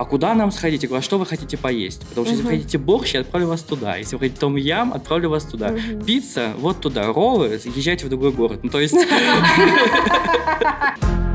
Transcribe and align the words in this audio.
а 0.00 0.06
куда 0.06 0.34
нам 0.34 0.50
сходить? 0.50 0.82
Я 0.82 0.88
говорю, 0.88 1.00
а 1.00 1.02
что 1.02 1.18
вы 1.18 1.26
хотите 1.26 1.58
поесть? 1.58 2.00
Потому 2.08 2.24
что 2.24 2.34
если 2.34 2.46
вы 2.46 2.52
хотите 2.52 2.78
борщ, 2.78 3.12
я 3.12 3.20
отправлю 3.20 3.48
вас 3.48 3.62
туда. 3.62 3.98
Если 3.98 4.16
вы 4.16 4.20
хотите 4.20 4.40
том 4.40 4.56
ям, 4.56 4.94
отправлю 4.94 5.28
вас 5.28 5.44
туда. 5.44 5.74
Пицца, 6.06 6.54
вот 6.56 6.80
туда. 6.80 7.12
Роллы, 7.12 7.60
езжайте 7.76 8.06
в 8.06 8.08
другой 8.08 8.32
город. 8.32 8.60
Ну, 8.62 8.70
то 8.70 8.80
есть... 8.80 8.94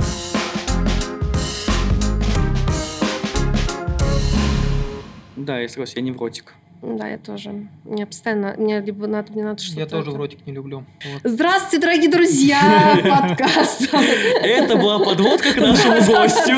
Да, 5.46 5.60
я 5.60 5.70
согласен, 5.70 5.94
я 5.98 6.02
невротик. 6.02 6.54
Да, 6.82 7.08
я 7.08 7.18
тоже. 7.20 7.68
Мне 7.84 8.06
постоянно, 8.08 8.56
мне 8.58 8.80
либо 8.80 9.06
надо, 9.06 9.32
мне 9.32 9.44
надо 9.44 9.62
что-то. 9.62 9.80
Я 9.80 9.86
тоже 9.86 10.10
это- 10.10 10.18
в 10.18 10.20
ротик 10.20 10.40
не 10.48 10.54
люблю. 10.54 10.84
Вот. 11.14 11.22
Здравствуйте, 11.24 11.80
дорогие 11.86 12.10
друзья 12.10 12.60
подкаста. 13.28 13.98
Это 14.42 14.76
была 14.76 14.98
подводка 15.00 15.54
к 15.54 15.58
нашему 15.58 15.98
гостю. 16.12 16.54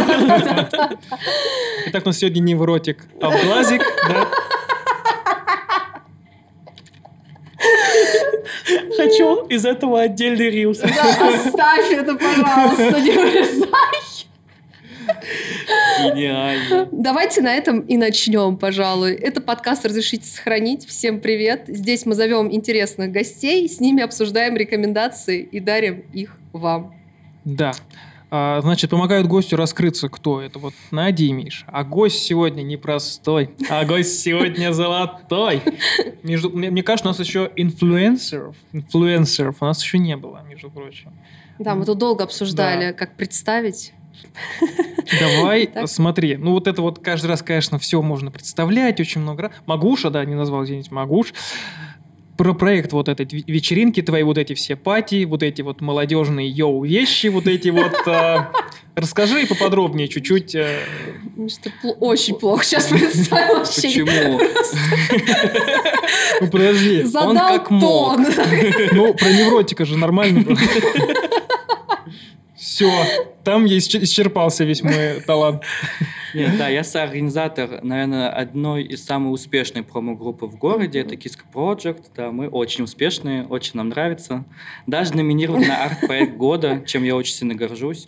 Итак, 1.88 2.04
у 2.04 2.08
нас 2.08 2.18
сегодня 2.18 2.40
не 2.40 2.56
в 2.56 2.64
ротик, 2.64 3.06
а 3.22 3.30
в 3.30 3.46
глазик. 3.46 3.82
да. 4.08 4.28
Хочу 8.98 9.46
из 9.48 9.66
этого 9.66 10.02
отдельный 10.02 10.50
рилс. 10.50 10.80
Да, 10.80 11.30
оставь 11.30 11.92
это, 11.92 12.16
пожалуйста, 12.16 13.02
не 13.02 13.12
вырезай. 13.12 13.68
Гениально. 16.00 16.90
Давайте 16.92 17.42
на 17.42 17.54
этом 17.54 17.82
и 17.82 17.98
начнем, 17.98 18.58
пожалуй. 18.58 19.14
Это 19.14 19.42
подкаст 19.42 19.86
«Разрешите 19.86 20.26
сохранить». 20.26 20.86
Всем 20.86 21.20
привет. 21.20 21.64
Здесь 21.68 22.06
мы 22.06 22.16
зовем 22.16 22.52
интересных 22.52 23.12
гостей, 23.12 23.68
с 23.68 23.80
ними 23.80 24.04
обсуждаем 24.04 24.56
рекомендации 24.56 25.42
и 25.42 25.60
дарим 25.60 26.04
их 26.14 26.38
вам. 26.54 26.96
Да. 27.46 27.74
А, 28.30 28.60
значит, 28.62 28.90
помогают 28.90 29.26
гостю 29.28 29.56
раскрыться, 29.56 30.10
кто 30.10 30.42
это. 30.42 30.60
Вот 30.60 30.74
Надя 30.92 31.24
и 31.24 31.32
Миша. 31.32 31.66
А 31.68 31.86
гость 31.86 32.24
сегодня 32.24 32.62
непростой, 32.62 33.52
а 33.70 33.86
гость 33.86 34.20
сегодня 34.20 34.74
золотой. 34.74 35.62
Между, 36.24 36.50
мне, 36.50 36.70
мне 36.70 36.84
кажется, 36.84 37.08
у 37.08 37.12
нас 37.12 37.20
еще 37.20 37.50
инфлюенсеров, 37.56 38.56
инфлюенсеров 38.74 39.58
у 39.62 39.66
нас 39.66 39.82
еще 39.82 39.98
не 39.98 40.18
было, 40.18 40.44
между 40.48 40.70
прочим. 40.70 41.14
Да, 41.58 41.74
мы 41.74 41.86
тут 41.86 41.98
долго 41.98 42.26
обсуждали, 42.26 42.92
как 42.92 43.16
представить. 43.16 43.94
Давай, 45.20 45.70
смотри. 45.86 46.36
Ну, 46.38 46.52
вот 46.52 46.68
это 46.68 46.82
вот 46.82 47.00
каждый 47.00 47.28
раз, 47.28 47.42
конечно, 47.42 47.80
все 47.80 48.02
можно 48.02 48.30
представлять, 48.32 49.00
очень 49.00 49.22
много 49.22 49.44
раз. 49.44 49.52
Магуша, 49.66 50.10
да, 50.10 50.24
не 50.26 50.36
назвал, 50.36 50.64
извините, 50.66 50.90
Магуш. 50.92 51.34
Про 52.38 52.54
проект 52.54 52.92
вот 52.94 53.10
этой 53.10 53.26
ве- 53.26 53.44
вечеринки, 53.48 54.02
твои 54.02 54.22
вот 54.24 54.38
эти 54.38 54.54
все 54.54 54.76
пати, 54.76 55.24
вот 55.26 55.42
эти 55.42 55.64
вот 55.64 55.82
молодежные 55.82 56.48
йоу 56.48 56.84
вещи, 56.86 57.28
вот 57.28 57.48
эти 57.48 57.70
вот... 57.70 57.94
а, 58.06 58.52
Расскажи 58.96 59.46
поподробнее 59.48 60.08
чуть-чуть. 60.08 60.54
э, 60.56 60.80
пл- 61.38 61.96
очень 62.00 62.36
плохо 62.36 62.64
сейчас 62.64 62.88
представил. 62.88 63.58
вообще. 63.60 63.82
Почему? 63.82 64.40
Ну, 66.42 66.48
подожди. 66.50 67.04
Задал 67.04 67.30
Он 67.30 67.38
как 67.38 67.72
мог. 67.72 68.20
Ну, 68.92 69.14
про 69.14 69.30
невротика 69.32 69.86
же 69.86 69.98
нормально. 69.98 70.46
Все, 72.78 72.92
там 73.44 73.66
я 73.66 73.76
исчер- 73.80 74.04
исчерпался 74.04 74.64
весь 74.64 74.84
мой 74.84 75.20
талант. 75.26 75.64
Нет, 76.36 76.60
да, 76.60 76.70
я 76.70 76.84
соорганизатор, 76.84 77.84
наверное, 77.84 78.30
одной 78.30 78.84
из 78.84 79.04
самых 79.04 79.32
успешных 79.32 79.88
промо-группы 79.88 80.46
в 80.46 80.60
городе. 80.60 81.00
Это 81.00 81.16
Kiska 81.16 81.42
Project. 81.52 82.04
Да, 82.16 82.32
мы 82.32 82.48
очень 82.50 82.84
успешные, 82.84 83.48
очень 83.48 83.72
нам 83.74 83.90
нравится. 83.90 84.46
Даже 84.86 85.16
номинирован 85.16 85.62
на 85.62 85.86
арт-проект 85.86 86.38
года, 86.38 86.84
чем 86.86 87.04
я 87.04 87.16
очень 87.16 87.34
сильно 87.34 87.56
горжусь. 87.56 88.06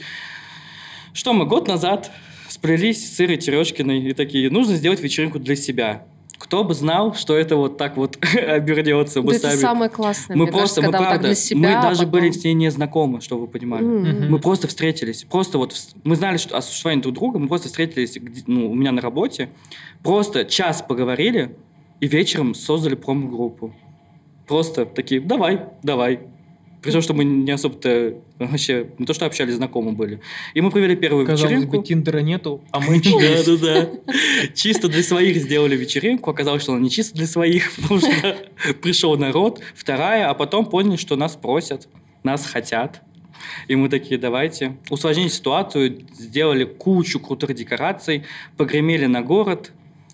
Что 1.13 1.33
мы 1.33 1.47
год 1.47 1.67
назад 1.67 2.11
сплелись 2.47 3.11
с 3.11 3.19
Ирой 3.19 3.37
Терешкиной 3.37 4.03
и 4.03 4.13
такие, 4.13 4.51
нужно 4.51 4.75
сделать 4.75 4.99
вечеринку 4.99 5.39
для 5.39 5.55
себя. 5.55 6.05
Кто 6.49 6.63
бы 6.63 6.73
знал, 6.73 7.13
что 7.13 7.37
это 7.37 7.57
вот 7.57 7.77
так 7.77 7.95
вот 7.95 8.17
обернется, 8.35 9.21
мы 9.21 9.33
Да 9.33 9.37
это 9.37 9.49
сами. 9.49 9.59
самое 9.59 9.91
классное, 9.91 10.35
Мы 10.35 10.45
мне 10.45 10.51
просто, 10.51 10.81
кажется, 10.81 10.81
мы 10.81 10.85
когда 10.87 10.97
вот 10.97 11.03
так 11.03 11.09
правда, 11.11 11.27
для 11.27 11.35
себя, 11.35 11.59
мы 11.59 11.75
а 11.75 11.81
даже 11.83 11.97
потом- 11.99 12.11
были 12.11 12.31
с 12.31 12.43
ней 12.43 12.53
не 12.55 12.71
знакомы, 12.71 13.21
что 13.21 13.37
вы 13.37 13.45
понимали. 13.45 13.83
М. 13.83 14.31
Мы 14.31 14.39
просто 14.39 14.67
встретились. 14.67 15.25
Просто 15.29 15.59
вот 15.59 15.75
мы 16.03 16.15
знали 16.15 16.37
что, 16.37 16.57
о 16.57 16.63
существовании 16.63 17.03
друг 17.03 17.13
друга, 17.13 17.37
мы 17.37 17.47
просто 17.47 17.67
встретились 17.67 18.17
ну, 18.47 18.71
у 18.71 18.73
меня 18.73 18.91
на 18.91 18.99
работе, 18.99 19.49
просто 20.01 20.43
час 20.43 20.81
поговорили 20.81 21.55
и 21.99 22.07
вечером 22.07 22.55
создали 22.55 22.95
промо-группу. 22.95 23.75
Просто 24.47 24.87
такие, 24.87 25.21
давай, 25.21 25.65
давай. 25.83 26.21
При 26.81 26.91
том, 26.91 27.01
что 27.01 27.13
мы 27.13 27.25
не 27.25 27.51
особо-то 27.51 28.15
вообще, 28.39 28.87
не 28.97 29.05
то 29.05 29.13
что 29.13 29.25
общались, 29.25 29.55
знакомы 29.55 29.91
были. 29.91 30.21
И 30.53 30.61
мы 30.61 30.71
провели 30.71 30.95
первую 30.95 31.25
Казалось 31.25 31.51
вечеринку. 31.51 31.77
бы, 31.77 31.83
Тиндера 31.83 32.19
нету, 32.19 32.61
а 32.71 32.79
мы 32.79 33.01
Да, 33.01 33.09
есть. 33.09 33.61
да, 33.61 33.85
да. 33.85 33.89
Чисто 34.55 34.87
для 34.87 35.03
своих 35.03 35.35
сделали 35.37 35.75
вечеринку. 35.75 36.29
Оказалось, 36.31 36.63
что 36.63 36.71
она 36.73 36.81
не 36.81 36.89
чисто 36.89 37.15
для 37.17 37.27
своих, 37.27 37.69
потому 37.75 37.99
что 37.99 38.37
пришел 38.81 39.17
народ. 39.17 39.61
Вторая, 39.75 40.29
а 40.29 40.33
потом 40.33 40.65
поняли, 40.65 40.95
что 40.95 41.17
нас 41.17 41.35
просят, 41.35 41.89
нас 42.23 42.45
хотят. 42.45 43.01
И 43.67 43.75
мы 43.75 43.89
такие, 43.89 44.17
давайте. 44.19 44.77
Усложнили 44.89 45.27
ситуацию, 45.27 46.05
сделали 46.13 46.63
кучу 46.63 47.19
крутых 47.19 47.53
декораций, 47.55 48.23
погремели 48.57 49.05
на 49.05 49.21
город, 49.21 49.71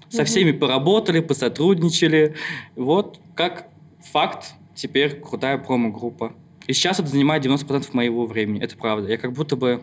со 0.10 0.24
всеми 0.26 0.52
поработали, 0.52 1.20
посотрудничали. 1.20 2.36
Вот 2.76 3.20
как 3.36 3.68
факт, 4.02 4.54
теперь 4.76 5.20
крутая 5.20 5.58
промо-группа. 5.58 6.34
И 6.68 6.74
сейчас 6.74 7.00
это 7.00 7.10
занимает 7.10 7.46
90% 7.46 7.90
моего 7.94 8.26
времени. 8.26 8.62
Это 8.62 8.76
правда. 8.76 9.10
Я 9.10 9.18
как 9.18 9.34
будто 9.34 9.56
бы 9.56 9.82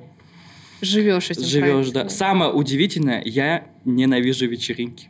Живешь 0.82 1.30
этим 1.30 1.44
Живешь, 1.44 1.90
да. 1.90 2.08
Самое 2.08 2.50
удивительное, 2.50 3.22
я 3.24 3.66
ненавижу 3.84 4.48
вечеринки. 4.48 5.08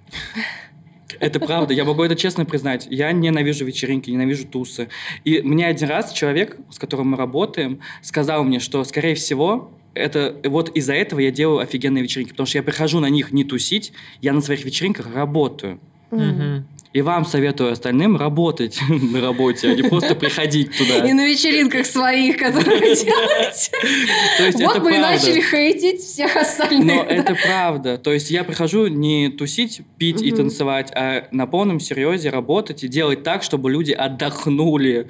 Это 1.18 1.40
правда, 1.40 1.72
я 1.72 1.84
могу 1.84 2.02
это 2.02 2.14
честно 2.14 2.44
признать. 2.44 2.86
Я 2.90 3.10
ненавижу 3.12 3.64
вечеринки, 3.64 4.10
ненавижу 4.10 4.46
тусы. 4.46 4.88
И 5.24 5.40
мне 5.40 5.66
один 5.66 5.88
раз 5.88 6.12
человек, 6.12 6.58
с 6.70 6.78
которым 6.78 7.10
мы 7.10 7.16
работаем, 7.16 7.80
сказал 8.02 8.44
мне, 8.44 8.60
что, 8.60 8.84
скорее 8.84 9.14
всего, 9.14 9.72
это 9.94 10.36
вот 10.44 10.70
из-за 10.76 10.94
этого 10.94 11.20
я 11.20 11.30
делаю 11.30 11.60
офигенные 11.60 12.02
вечеринки, 12.02 12.30
потому 12.30 12.46
что 12.46 12.58
я 12.58 12.62
прихожу 12.62 13.00
на 13.00 13.08
них 13.08 13.32
не 13.32 13.44
тусить, 13.44 13.92
я 14.20 14.32
на 14.32 14.40
своих 14.40 14.64
вечеринках 14.64 15.14
работаю. 15.14 15.80
Мгм. 16.10 16.66
И 16.92 17.00
вам 17.00 17.24
советую 17.24 17.72
остальным 17.72 18.16
работать 18.16 18.78
на 18.88 19.20
работе, 19.20 19.68
а 19.68 19.74
не 19.74 19.82
просто 19.82 20.14
приходить 20.14 20.76
туда. 20.76 21.06
И 21.08 21.12
на 21.12 21.26
вечеринках 21.26 21.86
своих, 21.86 22.36
которые 22.36 22.80
делаете. 22.94 24.66
Вот 24.66 24.82
мы 24.82 24.96
и 24.96 24.98
начали 24.98 25.40
хейтить 25.40 26.00
всех 26.00 26.36
остальных. 26.36 26.84
Но 26.84 27.02
это 27.02 27.34
правда. 27.34 27.96
То 27.96 28.12
есть 28.12 28.30
я 28.30 28.44
прихожу 28.44 28.88
не 28.88 29.30
тусить, 29.30 29.80
пить 29.96 30.20
и 30.20 30.30
танцевать, 30.32 30.92
а 30.94 31.28
на 31.30 31.46
полном 31.46 31.80
серьезе 31.80 32.28
работать 32.28 32.84
и 32.84 32.88
делать 32.88 33.22
так, 33.22 33.42
чтобы 33.42 33.70
люди 33.70 33.92
отдохнули, 33.92 35.08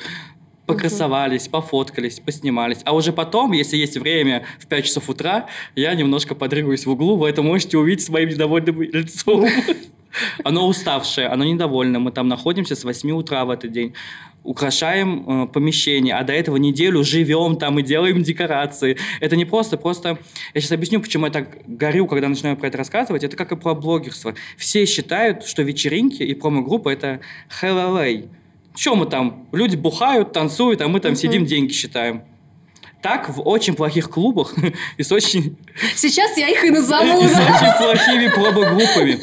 покрасовались, 0.67 1.49
пофоткались, 1.49 2.21
поснимались. 2.21 2.79
А 2.85 2.95
уже 2.95 3.13
потом, 3.13 3.53
если 3.53 3.77
есть 3.77 3.97
время 3.97 4.45
в 4.61 4.67
5 4.67 4.85
часов 4.85 5.09
утра, 5.09 5.47
я 5.75 5.95
немножко 5.95 6.35
подрыгаюсь 6.37 6.87
в 6.87 6.91
углу, 6.91 7.17
вы 7.17 7.29
это 7.29 7.43
можете 7.43 7.77
увидеть 7.77 8.05
с 8.05 8.09
моим 8.09 8.29
недовольным 8.29 8.83
лицом. 8.83 9.47
Оно 10.45 10.67
уставшее, 10.67 11.29
оно 11.29 11.45
недовольное. 11.45 12.01
Мы 12.01 12.13
там 12.13 12.29
находимся 12.29 12.75
с 12.75 12.85
8 12.85 13.11
утра 13.13 13.45
в 13.45 13.51
этот 13.51 13.73
день. 13.73 13.95
Украшаем 14.45 15.45
э, 15.45 15.47
помещение, 15.47 16.15
а 16.17 16.25
до 16.25 16.33
этого 16.33 16.57
неделю 16.57 17.05
живем 17.05 17.57
там 17.57 17.79
и 17.79 17.83
делаем 17.83 18.23
декорации. 18.23 18.99
Это 19.21 19.37
не 19.37 19.45
просто, 19.45 19.77
просто... 19.77 20.19
Я 20.53 20.61
сейчас 20.61 20.73
объясню, 20.73 21.01
почему 21.01 21.27
я 21.27 21.33
так 21.33 21.59
горю, 21.67 22.07
когда 22.09 22.29
начинаю 22.29 22.57
про 22.57 22.67
это 22.67 22.79
рассказывать. 22.79 23.23
Это 23.23 23.37
как 23.37 23.53
и 23.53 23.57
про 23.57 23.75
блогерство. 23.75 24.35
Все 24.57 24.85
считают, 24.85 25.45
что 25.45 25.63
вечеринки 25.63 26.23
и 26.25 26.35
промо-группа— 26.35 26.89
это 26.91 27.21
hell 27.63 28.29
Что 28.75 28.97
мы 28.97 29.07
там? 29.07 29.47
Люди 29.53 29.77
бухают, 29.77 30.33
танцуют, 30.33 30.81
а 30.81 30.89
мы 30.89 30.99
там 30.99 31.13
Мгм. 31.13 31.17
сидим, 31.19 31.47
деньги 31.47 31.73
считаем. 31.73 32.23
Так 33.03 33.29
в 33.29 33.41
очень 33.41 33.75
плохих 33.75 34.09
клубах 34.11 34.55
и 34.97 35.03
с 35.03 35.11
очень 35.13 35.57
Сейчас 35.97 36.37
я 36.39 36.49
их 36.49 36.65
и 36.65 36.71
назову. 36.71 37.21
с 37.29 37.33
очень 37.33 37.77
плохими 37.79 38.29
промо-группами. 38.29 39.19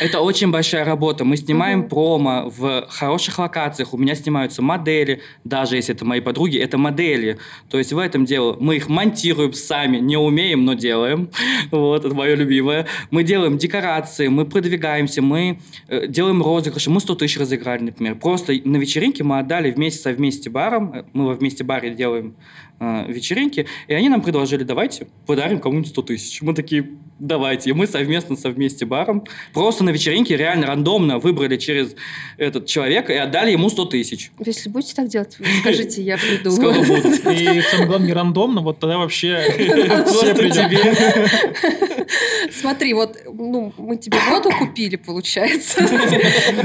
Это 0.00 0.20
очень 0.20 0.50
большая 0.50 0.84
работа. 0.84 1.24
Мы 1.24 1.36
снимаем 1.36 1.80
Мгм. 1.80 1.88
промо 1.88 2.48
в 2.56 2.86
хороших 2.88 3.38
локациях. 3.38 3.92
У 3.94 3.96
меня 3.98 4.14
снимаются 4.14 4.62
модели, 4.62 5.20
даже 5.44 5.76
если 5.76 5.94
это 5.94 6.04
мои 6.04 6.20
подруги, 6.20 6.56
это 6.58 6.78
модели. 6.78 7.38
То 7.68 7.78
есть 7.78 7.92
в 7.92 7.98
этом 7.98 8.24
дело 8.24 8.56
мы 8.60 8.76
их 8.76 8.88
монтируем 8.88 9.52
сами, 9.54 9.98
не 9.98 10.16
умеем, 10.16 10.64
но 10.64 10.74
делаем. 10.74 11.30
Вот, 11.72 12.04
это 12.04 12.14
мое 12.14 12.34
любимое. 12.36 12.86
Мы 13.10 13.24
делаем 13.24 13.58
декорации, 13.58 14.28
мы 14.28 14.44
продвигаемся, 14.44 15.20
мы 15.20 15.58
э, 15.88 16.06
делаем 16.06 16.42
розыгрыши. 16.42 16.90
Мы 16.90 17.00
100 17.00 17.14
тысяч 17.16 17.38
разыграли, 17.38 17.82
например. 17.84 18.14
Просто 18.14 18.52
на 18.64 18.76
вечеринке 18.76 19.24
мы 19.24 19.38
отдали 19.40 19.70
вместе 19.72 20.00
со 20.00 20.12
вместе 20.12 20.48
баром, 20.48 20.92
э, 20.94 21.04
мы 21.12 21.26
во 21.26 21.34
вместе 21.34 21.64
баре 21.64 21.90
делаем 21.90 22.36
э, 22.78 23.04
вечеринки, 23.16 23.66
и 23.88 23.94
они 23.94 24.08
нам 24.08 24.22
предложили, 24.22 24.62
давайте 24.62 25.08
подарим 25.26 25.60
кому-нибудь 25.60 25.88
100 25.90 26.02
тысяч. 26.02 26.42
Мы 26.42 26.54
такие, 26.54 26.90
давайте. 27.18 27.70
И 27.70 27.72
мы 27.72 27.86
совместно 27.86 28.36
со 28.36 28.50
вместе 28.50 28.84
баром 28.84 29.24
просто 29.52 29.84
на 29.84 29.90
вечеринке 29.90 30.36
реально 30.36 30.66
рандомно 30.66 31.18
выбрали 31.18 31.56
через 31.56 31.94
этот 32.36 32.66
человека 32.66 33.12
и 33.12 33.16
отдали 33.16 33.52
ему 33.52 33.68
100 33.68 33.84
тысяч. 33.86 34.30
Если 34.44 34.68
будете 34.68 34.94
так 34.94 35.08
делать, 35.08 35.36
скажите, 35.60 36.02
я 36.02 36.16
приду. 36.16 36.50
Скоро 36.50 36.74
будут. 36.84 37.26
И 37.26 37.62
самое 37.62 37.86
главное, 37.86 38.06
не 38.06 38.12
рандомно, 38.12 38.60
вот 38.60 38.78
тогда 38.78 38.98
вообще 38.98 39.42
все 40.06 40.34
придем. 40.34 40.70
тебе. 40.70 42.06
Смотри, 42.52 42.94
вот 42.94 43.16
ну, 43.32 43.72
мы 43.76 43.96
тебе 43.96 44.18
воду 44.30 44.50
купили, 44.50 44.96
получается. 44.96 45.80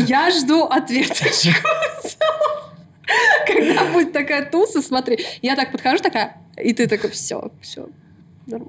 Я 0.07 0.29
жду 0.31 0.63
ответочку. 0.63 1.67
Когда 3.45 3.85
будет 3.91 4.13
такая 4.13 4.49
туса, 4.49 4.81
смотри, 4.81 5.19
я 5.41 5.55
так 5.55 5.71
подхожу, 5.71 6.01
такая, 6.01 6.40
и 6.57 6.73
ты 6.73 6.87
такой, 6.87 7.09
все, 7.11 7.51
все, 7.61 7.87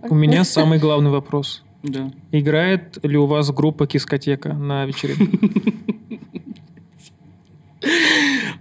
У 0.08 0.14
меня 0.14 0.44
самый 0.44 0.78
главный 0.78 1.10
вопрос. 1.10 1.62
Да. 1.82 2.12
Играет 2.30 3.04
ли 3.04 3.16
у 3.16 3.26
вас 3.26 3.50
группа 3.50 3.86
Кискотека 3.86 4.52
на 4.52 4.86
вечеринке? 4.86 5.38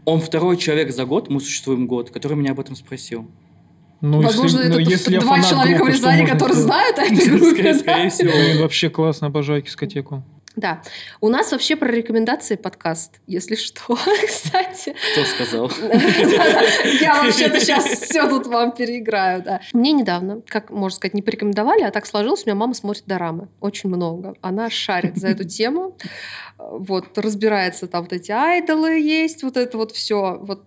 Он 0.06 0.20
второй 0.20 0.58
человек 0.58 0.92
за 0.92 1.06
год, 1.06 1.30
мы 1.30 1.40
существуем 1.40 1.86
год, 1.86 2.10
который 2.10 2.36
меня 2.36 2.52
об 2.52 2.60
этом 2.60 2.76
спросил. 2.76 3.28
Ну, 4.02 4.20
Возможно, 4.20 4.58
если, 4.58 4.74
ну, 4.74 4.80
это 4.80 4.90
если 4.90 5.14
я 5.14 5.20
два 5.20 5.42
человека 5.44 5.84
в 5.84 5.86
группы, 5.86 5.94
что 5.94 6.10
Рязани, 6.10 6.26
которые 6.26 6.58
сделать? 6.58 6.66
знают 6.66 6.98
о 6.98 7.02
этой 7.04 7.30
группе. 7.30 7.46
Скорее, 7.52 7.74
да? 7.74 7.80
скорее 7.80 8.10
всего. 8.10 8.32
Блин, 8.32 8.62
вообще 8.62 8.90
классно, 8.90 9.28
обожаю 9.28 9.62
Кискотеку. 9.62 10.24
Да. 10.56 10.82
У 11.22 11.30
нас 11.30 11.52
вообще 11.52 11.76
про 11.76 11.90
рекомендации 11.90 12.56
подкаст, 12.56 13.22
если 13.26 13.56
что, 13.56 13.98
кстати. 14.28 14.96
Кто 15.14 15.24
сказал? 15.24 15.72
Я 17.02 17.24
вообще-то 17.24 17.60
сейчас 17.62 17.86
все 17.86 18.28
тут 18.28 18.48
вам 18.48 18.74
переиграю, 18.74 19.42
да. 19.44 19.62
Мне 19.74 19.94
недавно, 19.94 20.42
как 20.46 20.70
можно 20.70 20.96
сказать, 20.96 21.14
не 21.14 21.22
порекомендовали, 21.22 21.84
а 21.84 21.92
так 21.92 22.06
сложилось, 22.06 22.44
у 22.46 22.50
меня 22.50 22.56
мама 22.56 22.74
смотрит 22.74 23.06
дорамы. 23.06 23.48
Очень 23.62 23.90
много. 23.90 24.36
Она 24.42 24.70
шарит 24.70 25.18
за 25.18 25.30
эту 25.30 25.46
тему. 25.46 25.98
Вот, 26.58 27.18
разбирается, 27.18 27.88
там 27.88 28.04
вот 28.04 28.14
эти 28.14 28.32
айдолы 28.32 29.00
есть, 29.00 29.44
вот 29.44 29.58
это 29.58 29.78
вот 29.78 29.92
все. 29.94 30.38
Вот 30.42 30.64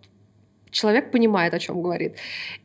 человек 0.74 1.10
понимает, 1.10 1.54
о 1.54 1.58
чем 1.58 1.80
говорит. 1.80 2.16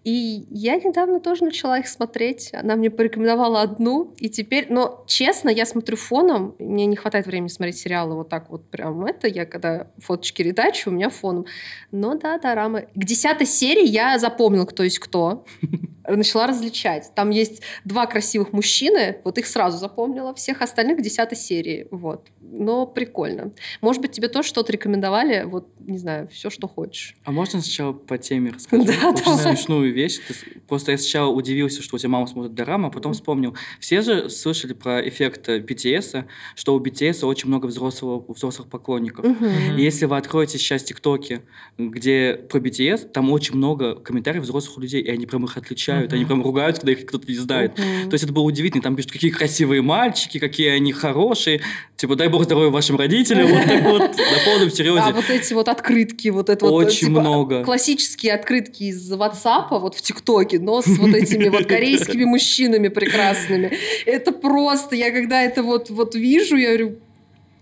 И 0.04 0.46
я 0.50 0.76
недавно 0.76 1.20
тоже 1.20 1.46
начала 1.46 1.80
их 1.80 1.88
смотреть. 1.88 2.50
Она 2.54 2.76
мне 2.76 2.90
порекомендовала 2.90 3.62
одну, 3.62 4.14
и 4.18 4.30
теперь... 4.30 4.66
Но, 4.70 5.04
честно, 5.08 5.50
я 5.50 5.66
смотрю 5.66 5.96
фоном. 5.96 6.56
Мне 6.60 6.88
не 6.88 6.96
хватает 6.96 7.28
времени 7.28 7.50
смотреть 7.50 7.78
сериалы 7.78 8.16
вот 8.16 8.30
так 8.30 8.50
вот 8.50 8.70
прям 8.70 9.06
это. 9.06 9.28
Я 9.28 9.46
когда 9.46 9.88
фоточки 10.00 10.42
ретачу, 10.42 10.90
у 10.90 10.94
меня 10.94 11.10
фоном. 11.10 11.46
Но 11.92 12.16
да, 12.16 12.40
дорамы. 12.40 12.88
К 12.96 13.06
десятой 13.06 13.46
серии 13.46 13.88
я 13.88 14.18
запомнила, 14.18 14.66
кто 14.66 14.84
есть 14.84 15.00
кто. 15.00 15.46
Начала 16.08 16.48
различать. 16.48 17.12
Там 17.14 17.30
есть 17.30 17.62
два 17.86 18.08
красивых 18.08 18.52
мужчины, 18.52 19.18
вот 19.24 19.38
их 19.38 19.46
сразу 19.46 19.78
запомнила. 19.78 20.34
Всех 20.34 20.64
остальных 20.64 20.98
к 20.98 21.02
десятой 21.02 21.36
серии. 21.36 21.88
Вот. 21.92 22.28
Но 22.42 22.88
прикольно. 22.88 23.52
Может 23.82 24.02
быть, 24.02 24.12
тебе 24.12 24.28
тоже 24.28 24.48
что-то 24.48 24.72
рекомендовали? 24.72 25.44
Вот, 25.44 25.68
не 25.80 26.00
знаю, 26.00 26.28
все, 26.30 26.50
что 26.50 26.68
хочешь. 26.68 27.16
А 27.26 27.32
можно 27.32 27.62
сначала 27.62 27.99
по 28.08 28.18
теме 28.18 28.52
рассказать? 28.52 28.88
Да, 28.88 29.10
Очень 29.10 29.24
давай. 29.26 29.56
смешную 29.56 29.94
вещь. 29.94 30.20
Ты 30.28 30.34
Просто 30.68 30.92
я 30.92 30.98
сначала 30.98 31.30
удивился, 31.32 31.82
что 31.82 31.96
у 31.96 32.00
тебя 32.00 32.10
мама 32.10 32.28
смотрит 32.28 32.54
дораму, 32.54 32.88
а 32.88 32.90
потом 32.92 33.14
вспомнил. 33.14 33.56
Все 33.80 34.02
же 34.02 34.30
слышали 34.30 34.74
про 34.74 35.08
эффект 35.08 35.50
э, 35.50 35.60
BTS, 35.60 36.26
что 36.56 36.76
у 36.76 36.80
BTS 36.80 37.26
очень 37.26 37.48
много 37.48 37.66
взрослого, 37.68 38.24
взрослых 38.28 38.68
поклонников. 38.70 39.26
Мгм. 39.26 39.78
И 39.78 39.82
если 39.82 40.06
вы 40.06 40.18
откроете 40.18 40.58
сейчас 40.60 40.84
ТикТоки, 40.84 41.42
где 41.78 42.34
про 42.50 42.60
BTS, 42.60 43.10
там 43.12 43.32
очень 43.32 43.56
много 43.56 43.96
комментариев 43.96 44.44
взрослых 44.44 44.78
людей, 44.78 45.02
и 45.02 45.10
они 45.10 45.26
прям 45.26 45.46
их 45.46 45.58
отличают, 45.58 46.08
Мгм. 46.12 46.16
они 46.16 46.26
прям 46.26 46.44
ругаются, 46.44 46.82
когда 46.82 46.94
их 46.94 47.06
кто-то 47.06 47.28
не 47.28 47.36
знает. 47.38 47.78
Мгм. 47.78 48.10
То 48.10 48.14
есть 48.14 48.24
это 48.24 48.34
было 48.34 48.44
удивительно. 48.44 48.84
Там 48.84 48.96
пишут, 48.96 49.12
какие 49.12 49.32
красивые 49.32 49.82
мальчики, 49.82 50.38
какие 50.40 50.70
они 50.70 50.92
хорошие. 50.92 51.62
Типа, 51.96 52.16
дай 52.16 52.28
бог 52.30 52.44
здоровья 52.44 52.70
вашим 52.70 52.96
родителям. 52.96 53.48
Вот 53.48 53.64
так 53.66 53.84
вот, 53.84 54.02
на 54.18 54.46
полном 54.46 54.70
серьезе. 54.72 55.00
А 55.00 55.12
вот 55.12 55.30
эти 55.30 55.54
вот 55.54 55.68
открытки, 55.68 56.30
вот 56.30 56.50
это 56.50 56.66
вот, 56.66 56.86
Очень 56.86 57.08
типа, 57.08 57.20
много. 57.22 57.64
классические 57.64 57.89
открытки 58.34 58.84
из 58.84 59.12
WhatsApp, 59.12 59.68
вот 59.72 59.96
в 59.96 60.02
ТикТоке, 60.02 60.60
но 60.60 60.82
с 60.82 60.88
вот 60.98 61.14
этими 61.14 61.50
вот 61.50 61.66
корейскими 61.68 62.26
мужчинами 62.26 62.88
прекрасными. 62.88 63.72
Это 64.06 64.32
просто, 64.32 64.96
я 64.96 65.12
когда 65.12 65.42
это 65.42 65.64
вот, 65.64 65.90
вот 65.90 66.16
вижу, 66.16 66.56
я 66.56 66.70
говорю, 66.70 66.96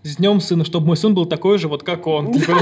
С 0.02 0.16
днем 0.16 0.40
сына, 0.40 0.64
чтобы 0.64 0.86
мой 0.86 0.96
сын 0.96 1.14
был 1.14 1.26
такой 1.26 1.58
же, 1.58 1.68
вот 1.68 1.82
как 1.82 2.06
он. 2.06 2.32
Типа, 2.34 2.58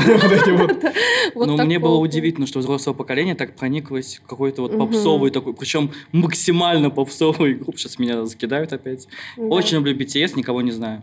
Но 1.35 1.57
мне 1.65 1.77
такого. 1.77 1.93
было 1.93 1.97
удивительно, 1.99 2.47
что 2.47 2.61
взрослое 2.61 2.95
поколение 2.95 3.35
так 3.35 3.55
прониклось 3.57 4.21
в 4.23 4.29
какой-то 4.29 4.62
вот 4.62 4.79
попсовый 4.79 5.31
такой, 5.31 5.55
причем 5.55 5.91
максимально 6.12 6.91
попсовый 6.91 7.55
групп. 7.55 7.79
Сейчас 7.79 7.99
меня 7.99 8.25
закидают 8.25 8.73
опять. 8.73 9.07
Очень 9.37 9.77
люблю 9.77 9.95
BTS, 9.97 10.33
никого 10.37 10.62
не 10.62 10.73
знаю. 10.73 11.03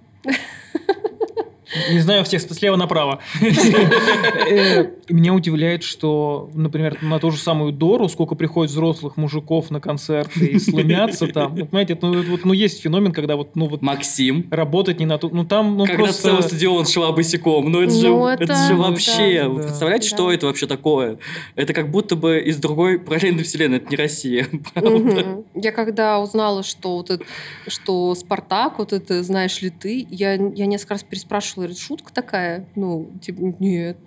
Не 1.92 2.00
знаю 2.00 2.24
всех 2.24 2.42
слева 2.42 2.76
направо. 2.76 3.20
Э, 3.42 4.86
Меня 5.10 5.34
удивляет, 5.34 5.84
что, 5.84 6.50
например, 6.54 6.98
на 7.02 7.20
ту 7.20 7.32
же 7.32 7.38
самую 7.38 7.72
Дору, 7.72 8.08
сколько 8.10 8.36
приходит 8.36 8.72
взрослых 8.72 9.18
мужиков 9.18 9.72
на 9.72 9.80
концерты 9.80 10.46
и 10.46 10.60
сломятся 10.60 11.28
там. 11.28 11.56
Вот, 11.56 11.70
Понимаете, 11.70 11.98
ну, 12.02 12.22
вот, 12.24 12.46
ну, 12.46 12.54
есть 12.54 12.82
феномен, 12.82 13.12
когда 13.12 13.36
вот, 13.36 13.56
ну, 13.56 13.68
вот 13.68 13.82
Максим. 13.82 14.48
работать 14.52 15.00
не 15.00 15.06
на 15.06 15.18
ту... 15.18 15.30
Ну, 15.32 15.46
там, 15.46 15.78
ну, 15.78 15.86
Когда 15.86 16.04
просто... 16.04 16.22
целый 16.24 16.44
стадион 16.44 16.86
шла 16.86 17.12
босиком. 17.12 17.72
Ну, 17.72 17.82
это 17.82 17.94
же, 17.94 18.08
Ну, 18.08 18.28
это... 18.28 18.44
это- 18.44 18.68
же 18.68 18.76
вообще... 18.76 19.42
да, 19.44 19.50
Вы 19.50 19.58
да. 19.62 19.64
представляете, 19.68 20.10
Да. 20.10 20.16
что 20.16 20.32
это 20.32 20.46
вообще 20.48 20.68
такое? 20.68 21.18
Это 21.56 21.74
как 21.74 21.90
будто 21.92 22.16
бы 22.16 22.40
из 22.40 22.58
другой 22.58 23.00
параллельной 23.00 23.44
вселенной. 23.44 23.78
Это 23.78 23.90
не 23.90 23.96
Россия. 23.96 24.48
правда. 24.74 25.44
Я 25.56 25.72
когда 25.72 26.20
узнала, 26.20 26.64
что 26.64 26.98
вот 26.98 27.10
это, 27.10 27.24
что 27.68 28.14
Спартак, 28.16 28.80
вот 28.80 28.94
это 28.94 29.24
знаешь 29.24 29.62
ли 29.62 29.70
ты, 29.70 30.06
я, 30.10 30.34
я 30.34 30.66
несколько 30.66 30.94
раз 30.96 31.04
переспрашивала, 31.04 31.63
говорю, 31.64 31.80
шутка 31.80 32.14
такая? 32.14 32.66
Ну, 32.76 33.12
типа, 33.22 33.56
нет. 33.60 33.98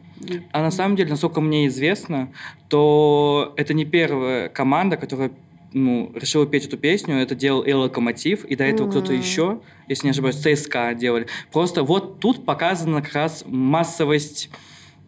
А 0.53 0.62
на 0.62 0.70
самом 0.70 0.97
деле, 0.97 1.11
насколько 1.11 1.41
мне 1.41 1.67
известно, 1.67 2.32
то 2.69 3.53
это 3.56 3.75
не 3.75 3.85
первая 3.85 4.49
команда, 4.49 4.97
которая 4.97 5.31
ну, 5.73 6.11
решила 6.14 6.47
петь 6.47 6.67
эту 6.67 6.79
песню. 6.79 7.17
Это 7.17 7.35
делал 7.35 7.61
и 7.61 7.73
Локомотив, 7.73 8.44
и 8.44 8.56
до 8.56 8.64
этого 8.64 8.88
кто-то 8.88 9.12
Мгм. 9.12 9.20
еще, 9.20 9.61
если 9.88 10.06
не 10.06 10.11
ошибаюсь, 10.12 10.37
ЦСКА 10.37 10.94
делали. 10.94 11.26
Просто 11.53 11.82
вот 11.82 12.20
тут 12.20 12.44
показана 12.44 13.03
как 13.03 13.12
раз 13.12 13.44
массовость... 13.47 14.50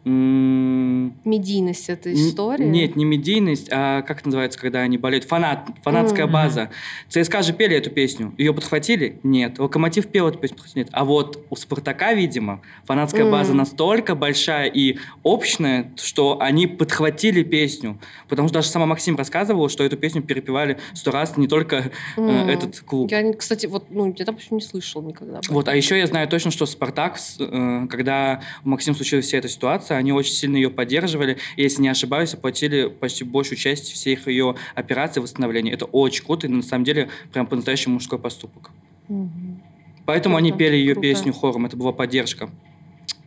Медийность 0.04 1.88
этой 1.88 2.14
истории. 2.14 2.64
Нет, 2.64 2.96
не 2.96 3.04
медийность, 3.04 3.68
а 3.70 4.02
как 4.02 4.20
это 4.20 4.28
называется, 4.28 4.58
когда 4.58 4.80
они 4.80 4.98
болеют? 4.98 5.24
Фанат, 5.24 5.68
фанатская 5.82 6.24
Мгм. 6.26 6.32
база. 6.32 6.70
ЦСКА 7.08 7.42
же 7.42 7.52
пели 7.52 7.76
эту 7.76 7.90
песню. 7.90 8.34
Ее 8.38 8.54
подхватили? 8.54 9.18
Нет. 9.22 9.58
Локомотив 9.58 10.06
пел 10.08 10.28
эту 10.28 10.38
песню? 10.38 10.56
Нет. 10.74 10.88
А 10.92 11.04
вот 11.04 11.44
у 11.50 11.56
Спартака, 11.56 12.12
видимо, 12.14 12.60
фанатская 12.84 13.22
Мгм. 13.24 13.32
база 13.32 13.54
настолько 13.54 14.14
большая 14.14 14.66
и 14.66 14.98
общная, 15.22 15.92
что 15.96 16.38
они 16.40 16.66
подхватили 16.66 17.42
песню. 17.42 17.98
Потому 18.28 18.48
что 18.48 18.54
даже 18.58 18.68
сама 18.68 18.86
Максим 18.86 19.16
рассказывала, 19.16 19.68
что 19.68 19.84
эту 19.84 19.96
песню 19.96 20.22
перепевали 20.22 20.78
сто 20.94 21.10
раз 21.10 21.36
не 21.36 21.48
только 21.48 21.90
э, 22.16 22.20
М. 22.20 22.48
этот 22.48 22.80
клуб. 22.80 23.10
Я, 23.10 23.32
кстати, 23.32 23.66
вот, 23.66 23.86
ну, 23.90 24.14
я, 24.16 24.24
допустим, 24.24 24.56
не 24.58 24.62
слышал 24.62 25.02
никогда. 25.02 25.40
Вот, 25.48 25.68
а 25.68 25.76
еще 25.76 25.98
я 25.98 26.06
знаю 26.06 26.28
точно, 26.28 26.50
что 26.50 26.66
Спартак, 26.66 27.18
э, 27.38 27.86
когда 27.90 28.40
у 28.64 28.68
Максима 28.70 28.96
случилась 28.96 29.26
вся 29.26 29.38
эта 29.38 29.48
ситуация, 29.48 29.87
они 29.96 30.12
очень 30.12 30.32
сильно 30.32 30.56
ее 30.56 30.70
поддерживали, 30.70 31.38
и, 31.56 31.62
если 31.62 31.82
не 31.82 31.88
ошибаюсь, 31.88 32.34
оплатили 32.34 32.88
почти 32.88 33.24
большую 33.24 33.58
часть 33.58 33.92
всех 33.92 34.26
ее 34.28 34.54
операций 34.74 35.22
восстановления. 35.22 35.72
Это 35.72 35.84
очень 35.86 36.24
круто, 36.24 36.46
и 36.46 36.50
на 36.50 36.62
самом 36.62 36.84
деле 36.84 37.08
прям 37.32 37.46
по-настоящему 37.46 37.94
мужской 37.94 38.18
поступок. 38.18 38.70
Мгм. 39.08 39.62
Поэтому 40.06 40.36
они 40.36 40.50
Круто, 40.50 40.64
пели 40.64 40.76
ее 40.76 40.94
круто. 40.94 41.08
песню 41.08 41.32
хором, 41.32 41.66
это 41.66 41.76
была 41.76 41.92
поддержка. 41.92 42.50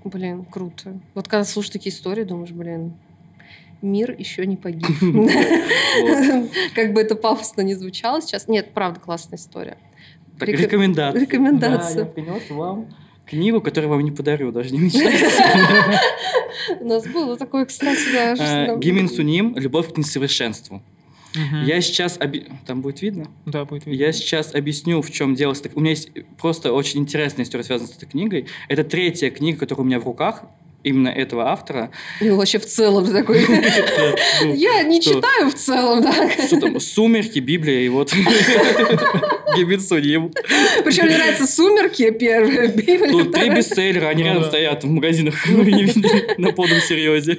Блин, 0.03 0.45
круто. 0.45 0.99
Вот 1.13 1.27
когда 1.27 1.43
слушаешь 1.43 1.73
такие 1.73 1.93
истории, 1.93 2.23
думаешь, 2.23 2.49
блин, 2.51 2.93
мир 3.83 4.15
еще 4.17 4.45
не 4.47 4.57
погиб. 4.57 4.87
Как 6.75 6.93
бы 6.93 7.01
это 7.01 7.15
пафосно 7.15 7.61
не 7.61 7.75
звучало 7.75 8.21
сейчас. 8.21 8.47
Нет, 8.47 8.73
правда, 8.73 8.99
классная 8.99 9.37
история. 9.37 9.77
Так, 10.39 10.49
Реком- 10.49 10.63
рекомендация. 10.65 11.21
рекомендация. 11.21 11.93
Да, 11.95 11.99
я 12.01 12.05
принес 12.07 12.49
вам 12.49 12.87
книгу, 13.27 13.61
которую 13.61 13.91
вам 13.91 14.01
не 14.01 14.11
подарю, 14.11 14.51
даже 14.51 14.71
не 14.71 14.79
мечтайте. 14.85 15.29
У 16.79 16.85
нас 16.85 17.05
было 17.07 17.37
такое, 17.37 17.65
кстати, 17.65 17.99
да. 18.13 18.33
Э, 18.37 18.77
Гимин 18.77 19.07
Суним 19.09 19.55
«Любовь 19.57 19.93
к 19.93 19.97
несовершенству». 19.97 20.81
Я 21.65 21.79
сейчас... 21.79 22.17
оби- 22.19 22.45
Там 22.67 22.81
будет 22.81 23.01
видно? 23.01 23.27
Да, 23.45 23.63
будет 23.63 23.85
видно. 23.85 23.97
Я 23.97 24.11
сейчас 24.11 24.53
объясню, 24.53 25.01
в 25.01 25.09
чем 25.11 25.33
дело. 25.33 25.53
У 25.75 25.79
меня 25.79 25.91
есть 25.91 26.09
просто 26.37 26.73
очень 26.73 26.99
интересная 26.99 27.45
история, 27.45 27.63
связанная 27.63 27.91
с 27.93 27.95
этой 27.95 28.05
книгой. 28.09 28.47
Это 28.67 28.83
третья 28.83 29.29
книга, 29.29 29.59
которая 29.59 29.83
у 29.83 29.87
меня 29.87 29.99
в 30.01 30.03
руках, 30.03 30.43
именно 30.83 31.09
этого 31.09 31.49
автора. 31.49 31.91
И 32.19 32.29
вообще 32.29 32.59
в 32.59 32.65
целом 32.65 33.05
ты 33.05 33.13
такой... 33.13 33.45
Ну, 34.41 34.53
Я 34.55 34.83
не 34.83 35.01
читаю 35.01 35.49
в 35.49 35.53
целом, 35.53 36.01
да. 36.01 36.29
Что 36.47 36.59
там? 36.59 36.79
«Сумерки», 36.79 37.39
«Библия» 37.39 37.81
и 37.81 37.89
вот 37.89 38.09
Суним. 39.81 40.31
Причем 40.83 41.05
мне 41.05 41.17
нравятся 41.17 41.47
«Сумерки» 41.47 42.09
первая, 42.11 42.67
«Библия» 42.67 43.11
Тут 43.11 43.31
три 43.31 43.49
бестселлера, 43.49 44.07
они 44.07 44.23
Ну 44.23 44.29
рядом 44.29 44.43
стоят 44.45 44.83
в 44.83 44.89
магазинах. 44.89 45.35
На 46.37 46.51
полном 46.51 46.79
серьезе. 46.79 47.37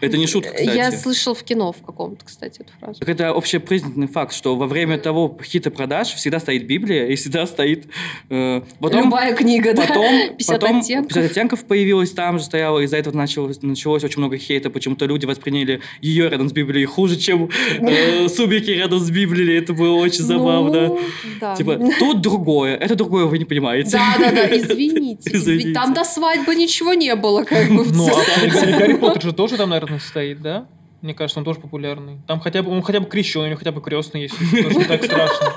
Это 0.00 0.16
не 0.16 0.26
шутка, 0.26 0.52
кстати. 0.52 0.76
Я 0.76 0.92
слышал 0.92 1.34
в 1.34 1.42
кино 1.42 1.72
в 1.72 1.82
каком-то, 1.84 2.24
кстати, 2.24 2.60
эту 2.60 2.72
фразу. 2.80 3.00
Так 3.00 3.08
это 3.08 3.30
общепризнанный 3.30 4.08
факт, 4.08 4.34
что 4.34 4.56
во 4.56 4.66
время 4.66 4.98
того 4.98 5.38
хита 5.42 5.70
продаж 5.70 6.14
всегда 6.14 6.40
стоит 6.40 6.66
Библия 6.66 7.06
и 7.06 7.14
всегда 7.16 7.46
стоит... 7.46 7.86
э, 8.30 8.62
потом, 8.80 9.04
Любая 9.04 9.34
книга, 9.34 9.74
да? 9.74 9.82
Потом, 9.82 10.04
50 10.38 10.60
потом 10.60 10.78
оттенков. 10.80 11.08
50 11.14 11.30
оттенков 11.30 11.64
появилась 11.64 12.10
там 12.12 12.38
же, 12.38 12.44
стояла, 12.44 12.80
из-за 12.80 12.96
этого 12.96 13.16
началось, 13.16 13.62
началось 13.62 14.04
очень 14.04 14.18
много 14.18 14.36
хейта. 14.38 14.70
Почему-то 14.70 15.06
люди 15.06 15.26
восприняли 15.26 15.80
ее 16.00 16.28
рядом 16.28 16.48
с 16.48 16.52
Библией 16.52 16.86
хуже, 16.86 17.16
чем 17.16 17.50
э, 17.80 18.28
субики 18.34 18.70
рядом 18.70 18.98
с 19.00 19.10
Библией. 19.10 19.58
Это 19.58 19.72
было 19.72 19.94
очень 19.96 20.24
забавно. 20.24 20.88
Ну, 20.88 21.00
да. 21.40 21.54
Типа, 21.56 21.78
тут 21.98 22.20
другое, 22.20 22.76
это 22.76 22.94
другое, 22.94 23.26
вы 23.26 23.38
не 23.38 23.44
понимаете. 23.44 23.90
Да, 23.92 24.16
да, 24.18 24.30
да, 24.32 24.56
извините. 24.56 25.30
Извините. 25.32 25.72
Там 25.72 25.94
до 25.94 26.04
свадьбы 26.04 26.54
ничего 26.54 26.94
не 26.94 27.14
было, 27.14 27.44
как 27.44 27.68
бы 27.68 27.84
Ну, 27.84 28.08
а. 28.08 28.78
Гарри 28.78 28.94
Поттер 28.94 29.22
же 29.22 29.32
тоже 29.32 29.43
там, 29.48 29.70
наверное, 29.70 29.98
стоит, 29.98 30.40
да? 30.40 30.66
Мне 31.02 31.14
кажется, 31.14 31.38
он 31.38 31.44
тоже 31.44 31.60
популярный. 31.60 32.18
Там 32.26 32.40
хотя 32.40 32.62
бы, 32.62 32.70
он 32.70 32.82
хотя 32.82 33.00
бы 33.00 33.06
крещеный, 33.06 33.46
у 33.46 33.48
него 33.48 33.58
хотя 33.58 33.72
бы 33.72 33.80
крестный 33.82 34.22
есть. 34.22 34.34
Тоже 34.38 34.74
не 34.74 34.84
так 34.84 35.04
страшно. 35.04 35.52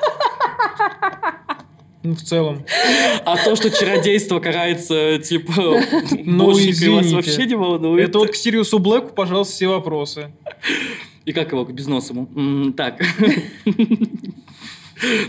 Ну, 2.03 2.15
в 2.15 2.21
целом. 2.21 2.65
А 3.25 3.35
то, 3.37 3.55
что 3.55 3.69
чародейство 3.69 4.39
карается, 4.39 5.19
типа, 5.19 5.81
Ну, 6.23 6.45
боженькой, 6.45 6.89
вас 6.89 7.11
вообще 7.11 7.45
не 7.45 7.55
волнует. 7.55 8.09
Это 8.09 8.19
вот 8.19 8.31
к 8.31 8.35
Сириусу 8.35 8.79
Блэку, 8.79 9.13
пожалуйста, 9.13 9.53
все 9.53 9.67
вопросы. 9.67 10.31
И 11.25 11.33
как 11.33 11.51
его 11.51 11.65
к 11.65 11.73
безносому? 11.73 12.71
Так. 12.73 13.01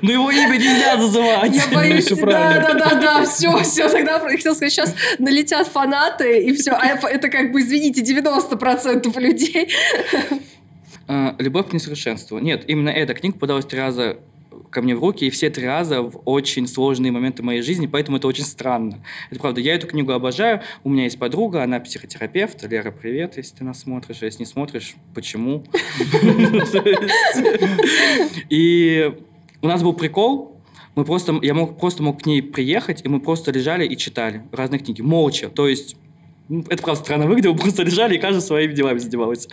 Ну 0.02 0.10
его 0.10 0.30
имя 0.30 0.56
нельзя 0.56 0.96
называть. 0.96 1.54
Я 1.54 1.74
боюсь, 1.74 2.08
да, 2.08 2.16
правильно. 2.16 2.62
да, 2.62 2.74
да, 2.74 3.00
да, 3.00 3.24
все, 3.24 3.62
все, 3.62 3.88
тогда 3.88 4.14
я 4.14 4.20
хотел 4.20 4.54
сказать, 4.54 4.72
сейчас 4.72 4.94
налетят 5.18 5.68
фанаты, 5.68 6.42
и 6.42 6.54
все, 6.54 6.72
а 6.72 6.86
это 6.86 7.28
как 7.28 7.52
бы, 7.52 7.60
извините, 7.60 8.02
90% 8.02 9.20
людей. 9.20 9.68
А, 11.06 11.34
Любовь 11.38 11.70
к 11.70 11.72
несовершенству. 11.72 12.38
Нет, 12.38 12.64
именно 12.66 12.90
эта 12.90 13.14
книга 13.14 13.38
подалась 13.38 13.64
три 13.64 13.78
раза 13.78 14.18
ко 14.70 14.82
мне 14.82 14.94
в 14.94 15.00
руки, 15.00 15.26
и 15.26 15.30
все 15.30 15.50
три 15.50 15.66
раза 15.66 16.02
в 16.02 16.20
очень 16.24 16.66
сложные 16.66 17.12
моменты 17.12 17.42
моей 17.42 17.62
жизни, 17.62 17.86
поэтому 17.86 18.18
это 18.18 18.28
очень 18.28 18.44
странно. 18.44 19.02
Это 19.30 19.40
правда. 19.40 19.60
Я 19.60 19.74
эту 19.74 19.86
книгу 19.86 20.12
обожаю. 20.12 20.62
У 20.84 20.90
меня 20.90 21.04
есть 21.04 21.18
подруга, 21.18 21.62
она 21.62 21.80
психотерапевт. 21.80 22.62
Лера, 22.64 22.90
привет, 22.90 23.36
если 23.36 23.56
ты 23.56 23.64
нас 23.64 23.80
смотришь. 23.80 24.18
А 24.22 24.26
если 24.26 24.40
не 24.40 24.46
смотришь, 24.46 24.94
почему? 25.14 25.64
И 28.50 29.14
у 29.62 29.66
нас 29.66 29.82
был 29.82 29.92
прикол. 29.92 30.56
Мы 30.94 31.04
просто, 31.04 31.38
я 31.42 31.54
мог, 31.54 31.78
просто 31.78 32.02
мог 32.02 32.22
к 32.22 32.26
ней 32.26 32.42
приехать, 32.42 33.02
и 33.04 33.08
мы 33.08 33.20
просто 33.20 33.52
лежали 33.52 33.86
и 33.86 33.96
читали 33.96 34.42
разные 34.52 34.80
книги. 34.80 35.00
Молча. 35.00 35.48
То 35.48 35.68
есть 35.68 35.96
ну, 36.48 36.64
это 36.70 36.82
правда 36.82 37.02
странно 37.02 37.26
выглядело, 37.26 37.52
мы 37.52 37.58
просто 37.62 37.82
лежали, 37.82 38.16
и 38.16 38.18
каждый 38.18 38.40
своими 38.40 38.72
делами 38.72 38.98
занимался. 38.98 39.48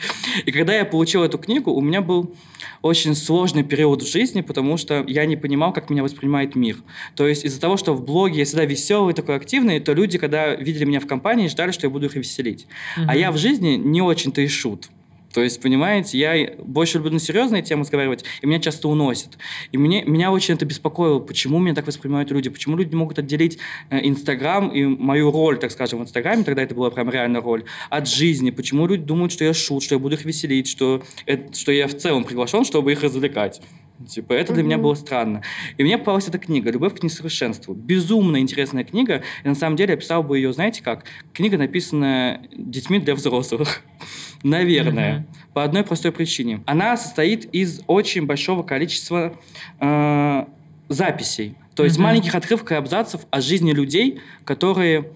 И 0.46 0.52
когда 0.52 0.74
я 0.74 0.86
получил 0.86 1.24
эту 1.24 1.38
книгу, 1.38 1.72
у 1.72 1.82
меня 1.82 2.02
был 2.02 2.34
очень 2.82 3.16
сложный 3.16 3.64
период 3.64 4.02
в 4.02 4.10
жизни, 4.10 4.42
потому 4.42 4.78
что 4.78 5.04
я 5.08 5.26
не 5.26 5.36
понимал, 5.36 5.74
как 5.74 5.90
меня 5.90 6.04
воспринимает 6.04 6.56
мир. 6.56 6.78
То 7.16 7.28
есть 7.28 7.44
из-за 7.44 7.60
того, 7.60 7.78
что 7.78 7.94
в 7.94 8.04
блоге 8.04 8.40
я 8.40 8.46
всегда 8.46 8.66
веселый, 8.66 9.14
такой 9.14 9.36
активный, 9.36 9.80
то 9.80 9.94
люди, 9.94 10.18
когда 10.18 10.56
видели 10.56 10.86
меня 10.86 11.00
в 11.00 11.08
компании, 11.08 11.48
ждали, 11.48 11.72
что 11.72 11.88
я 11.88 11.92
буду 11.92 12.06
их 12.06 12.16
веселить. 12.16 12.68
А 13.08 13.16
я 13.16 13.32
в 13.32 13.38
жизни 13.38 13.76
не 13.76 14.02
очень-то 14.02 14.42
и 14.42 14.48
шут. 14.48 14.90
То 15.36 15.44
есть, 15.44 15.62
понимаете, 15.62 16.18
я 16.18 16.54
больше 16.60 16.98
люблю 16.98 17.12
на 17.12 17.20
серьезные 17.20 17.62
темы 17.62 17.82
разговаривать, 17.82 18.24
и 18.42 18.48
меня 18.48 18.62
часто 18.62 18.88
уносит. 18.88 19.38
И 19.74 19.78
мне, 19.78 20.02
меня 20.06 20.32
очень 20.32 20.54
это 20.54 20.64
беспокоило, 20.64 21.20
почему 21.20 21.60
меня 21.60 21.76
так 21.76 21.86
воспринимают 21.86 22.32
люди, 22.32 22.50
почему 22.50 22.78
люди 22.78 22.92
не 22.92 22.96
могут 22.96 23.20
отделить 23.20 23.58
э, 23.90 24.00
Инстаграм 24.08 24.70
и 24.70 24.86
мою 24.86 25.32
роль, 25.32 25.60
так 25.60 25.72
скажем, 25.72 26.00
в 26.00 26.04
Инстаграме, 26.04 26.46
тогда 26.46 26.62
это 26.62 26.74
была 26.74 26.90
прям 26.90 27.10
реальная 27.10 27.42
роль, 27.42 27.66
от 27.90 28.08
жизни. 28.08 28.50
Почему 28.50 28.88
люди 28.88 29.04
думают, 29.04 29.34
что 29.34 29.44
я 29.44 29.54
шут, 29.54 29.84
что 29.84 29.96
я 29.96 30.00
буду 30.00 30.16
их 30.16 30.24
веселить, 30.24 30.70
что, 30.70 31.04
это- 31.26 31.54
что 31.54 31.74
я 31.74 31.90
в 31.90 31.98
целом 31.98 32.24
приглашен, 32.24 32.64
чтобы 32.64 32.94
их 32.94 33.04
развлекать. 33.04 33.62
Типа, 34.08 34.34
это 34.34 34.54
для 34.54 34.64
меня 34.64 34.78
было 34.78 34.94
странно. 34.94 35.42
И 35.78 35.84
мне 35.84 35.98
попалась 35.98 36.28
эта 36.28 36.38
книга 36.38 36.70
«Любовь 36.70 37.00
к 37.00 37.04
несовершенству». 37.04 37.74
Безумно 37.74 38.38
интересная 38.38 38.84
книга. 38.84 39.24
И 39.44 39.48
на 39.48 39.56
самом 39.56 39.78
деле 39.78 39.92
я 39.92 39.98
писал 39.98 40.22
бы 40.22 40.38
ее, 40.38 40.52
знаете 40.52 40.84
как? 40.84 41.06
Книга, 41.34 41.58
написанная 41.58 42.42
детьми 42.52 43.00
для 43.00 43.16
взрослых. 43.16 43.84
Наверное. 44.44 45.26
По 45.54 45.64
одной 45.64 45.84
простой 45.84 46.12
причине. 46.12 46.62
Она 46.66 46.98
состоит 46.98 47.46
из 47.54 47.82
очень 47.88 48.26
большого 48.26 48.64
количества 48.64 49.40
э, 49.80 50.46
записей. 50.90 51.56
То 51.76 51.84
есть 51.84 51.98
маленьких 51.98 52.36
отрывков 52.36 52.72
и 52.72 52.76
абзацев 52.76 53.22
о 53.32 53.42
жизни 53.42 53.72
людей, 53.72 54.20
которые 54.44 55.12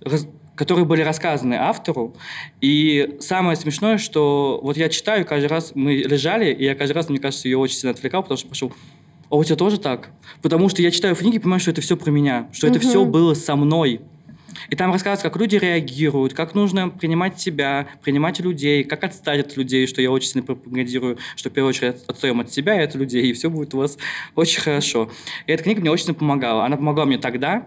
раз- 0.00 0.28
которые 0.56 0.84
были 0.84 1.02
рассказаны 1.02 1.54
автору. 1.54 2.14
И 2.60 3.16
самое 3.20 3.56
смешное, 3.56 3.98
что 3.98 4.60
вот 4.62 4.76
я 4.76 4.88
читаю, 4.88 5.24
каждый 5.24 5.46
раз 5.46 5.72
мы 5.74 5.94
лежали, 5.94 6.52
и 6.52 6.64
я 6.64 6.74
каждый 6.74 6.92
раз, 6.92 7.08
мне 7.08 7.18
кажется, 7.18 7.48
ее 7.48 7.58
очень 7.58 7.76
сильно 7.76 7.92
отвлекал, 7.92 8.22
потому 8.22 8.38
что 8.38 8.48
пошел, 8.48 8.72
а 9.30 9.36
у 9.36 9.44
тебя 9.44 9.56
тоже 9.56 9.78
так? 9.78 10.10
Потому 10.42 10.68
что 10.68 10.82
я 10.82 10.90
читаю 10.90 11.16
книги 11.16 11.36
и 11.36 11.38
понимаю, 11.38 11.60
что 11.60 11.70
это 11.70 11.80
все 11.80 11.96
про 11.96 12.10
меня, 12.10 12.48
что 12.52 12.66
это 12.66 12.78
все 12.78 13.04
было 13.04 13.34
со 13.34 13.56
мной. 13.56 14.00
И 14.70 14.76
там 14.76 14.92
рассказывается, 14.92 15.28
как 15.28 15.40
люди 15.40 15.56
реагируют, 15.56 16.32
как 16.32 16.54
нужно 16.54 16.88
принимать 16.88 17.40
себя, 17.40 17.88
принимать 18.02 18.40
людей, 18.40 18.84
как 18.84 19.04
отстать 19.04 19.40
от 19.40 19.56
людей, 19.56 19.86
что 19.86 20.00
я 20.00 20.10
очень 20.10 20.30
сильно 20.30 20.46
пропагандирую, 20.46 21.18
что 21.36 21.50
в 21.50 21.52
первую 21.52 21.70
очередь 21.70 21.96
отстаем 22.06 22.40
от 22.40 22.52
себя 22.52 22.80
и 22.80 22.84
от 22.84 22.94
людей, 22.94 23.26
и 23.26 23.32
все 23.32 23.50
будет 23.50 23.74
у 23.74 23.78
вас 23.78 23.98
очень 24.34 24.60
хорошо. 24.60 25.10
И 25.46 25.52
эта 25.52 25.64
книга 25.64 25.80
мне 25.80 25.90
очень 25.90 26.14
помогала. 26.14 26.64
Она 26.64 26.76
помогла 26.76 27.04
мне 27.04 27.18
тогда, 27.18 27.66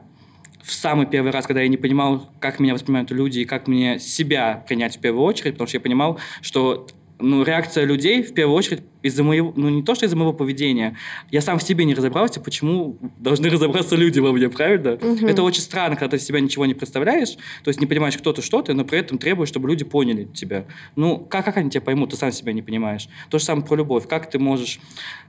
в 0.68 0.74
самый 0.74 1.06
первый 1.06 1.32
раз, 1.32 1.48
когда 1.48 1.62
я 1.62 1.70
не 1.70 1.78
понимал, 1.78 2.30
как 2.42 2.60
меня 2.60 2.74
воспринимают 2.74 3.10
люди 3.12 3.40
и 3.40 3.46
как 3.46 3.68
мне 3.68 4.00
себя 4.00 4.66
принять 4.68 4.98
в 4.98 5.00
первую 5.00 5.24
очередь, 5.24 5.54
потому 5.54 5.68
что 5.68 5.78
я 5.78 5.82
понимал, 5.82 6.20
что 6.42 6.88
ну, 7.20 7.44
реакция 7.44 7.86
людей, 7.86 8.22
в 8.22 8.34
первую 8.34 8.56
очередь, 8.56 8.82
из-за 9.02 9.24
моего, 9.24 9.54
ну, 9.56 9.70
не 9.70 9.84
то, 9.84 9.96
что 9.96 10.06
из-за 10.06 10.16
моего 10.16 10.34
поведения, 10.34 10.98
я 11.32 11.42
сам 11.42 11.60
в 11.60 11.64
себе 11.64 11.86
не 11.86 11.94
разобрался, 11.94 12.40
почему 12.40 12.98
должны 13.18 13.50
разобраться 13.50 13.96
люди 13.96 14.20
во 14.20 14.32
мне, 14.32 14.50
правильно? 14.50 14.98
Мгм. 15.02 15.26
Это 15.26 15.44
очень 15.44 15.62
странно, 15.62 15.96
когда 15.96 16.18
ты 16.18 16.24
себя 16.24 16.40
ничего 16.40 16.66
не 16.66 16.74
представляешь, 16.74 17.36
то 17.64 17.70
есть 17.70 17.80
не 17.80 17.88
понимаешь, 17.88 18.18
кто 18.18 18.34
ты, 18.34 18.42
что 18.42 18.62
ты, 18.62 18.74
но 18.74 18.86
при 18.86 19.00
этом 19.00 19.18
требуешь, 19.18 19.50
чтобы 19.50 19.68
люди 19.70 19.84
поняли 19.84 20.26
тебя. 20.26 20.66
Ну, 20.96 21.20
как, 21.20 21.46
как 21.46 21.58
они 21.58 21.70
тебя 21.70 21.82
поймут, 21.82 22.12
ты 22.12 22.18
сам 22.18 22.32
себя 22.32 22.54
не 22.54 22.62
понимаешь. 22.62 23.08
То 23.30 23.40
же 23.40 23.46
самое 23.46 23.66
про 23.66 23.76
любовь. 23.76 24.08
Как 24.08 24.30
ты 24.30 24.40
можешь... 24.40 24.80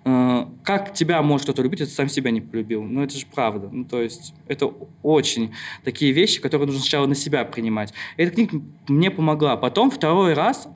э, 0.05 0.47
как 0.65 0.95
тебя 0.95 1.23
может 1.23 1.45
кто-то 1.45 1.63
любить, 1.63 1.81
если 1.81 1.93
ты 1.93 1.97
сам 1.97 2.09
себя 2.09 2.31
не 2.31 2.41
полюбил? 2.41 2.83
Ну, 2.83 3.03
это 3.03 3.17
же 3.17 3.27
правда. 3.33 3.69
Ну, 3.71 3.85
то 3.85 4.03
есть 4.03 4.35
это 4.47 4.73
очень 5.03 5.53
такие 5.85 6.13
вещи, 6.13 6.41
которые 6.41 6.67
нужно 6.67 6.83
сначала 6.83 7.07
на 7.07 7.15
себя 7.15 7.45
принимать. 7.45 7.93
Эта 8.17 8.33
книга 8.33 8.61
мне 8.89 9.11
помогла. 9.11 9.57
Потом 9.57 9.91
второй 9.91 10.35
раз 10.35 10.69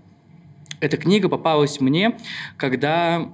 эта 0.83 0.97
книга 0.97 1.29
попалась 1.29 1.81
мне, 1.81 2.17
когда, 2.57 3.31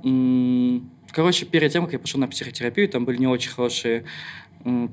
короче, 1.12 1.46
перед 1.46 1.72
тем, 1.72 1.84
как 1.84 1.94
я 1.94 1.98
пошел 1.98 2.20
на 2.20 2.28
психотерапию, 2.28 2.90
там 2.90 3.06
были 3.06 3.16
не 3.16 3.26
очень 3.26 3.50
хорошие 3.50 4.04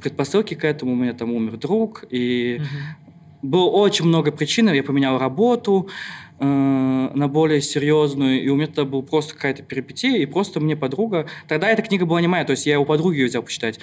предпосылки 0.02 0.54
к 0.54 0.64
этому. 0.64 0.94
У 0.94 0.96
меня 0.96 1.12
там 1.12 1.34
умер 1.34 1.58
друг, 1.58 2.06
и 2.10 2.62
было 3.42 3.66
очень 3.66 4.06
много 4.06 4.32
причин. 4.32 4.72
Я 4.72 4.84
поменял 4.84 5.20
работу 5.20 5.90
э, 6.40 6.46
на 6.46 7.28
более 7.28 7.62
серьезную, 7.62 8.42
и 8.42 8.48
у 8.48 8.56
меня 8.56 8.68
тогда 8.68 8.86
была 8.86 9.02
просто 9.02 9.34
какая-то 9.34 9.64
перипетия, 9.64 10.16
и 10.16 10.26
просто 10.26 10.62
мне 10.62 10.78
подруга... 10.78 11.28
Тогда 11.50 11.68
эта 11.68 11.82
книга 11.82 12.06
была 12.06 12.22
не 12.22 12.28
моя, 12.28 12.46
то 12.46 12.52
есть 12.52 12.66
я 12.66 12.80
у 12.80 12.86
подруги 12.86 13.18
ее 13.18 13.28
взял 13.28 13.44
почитать. 13.44 13.82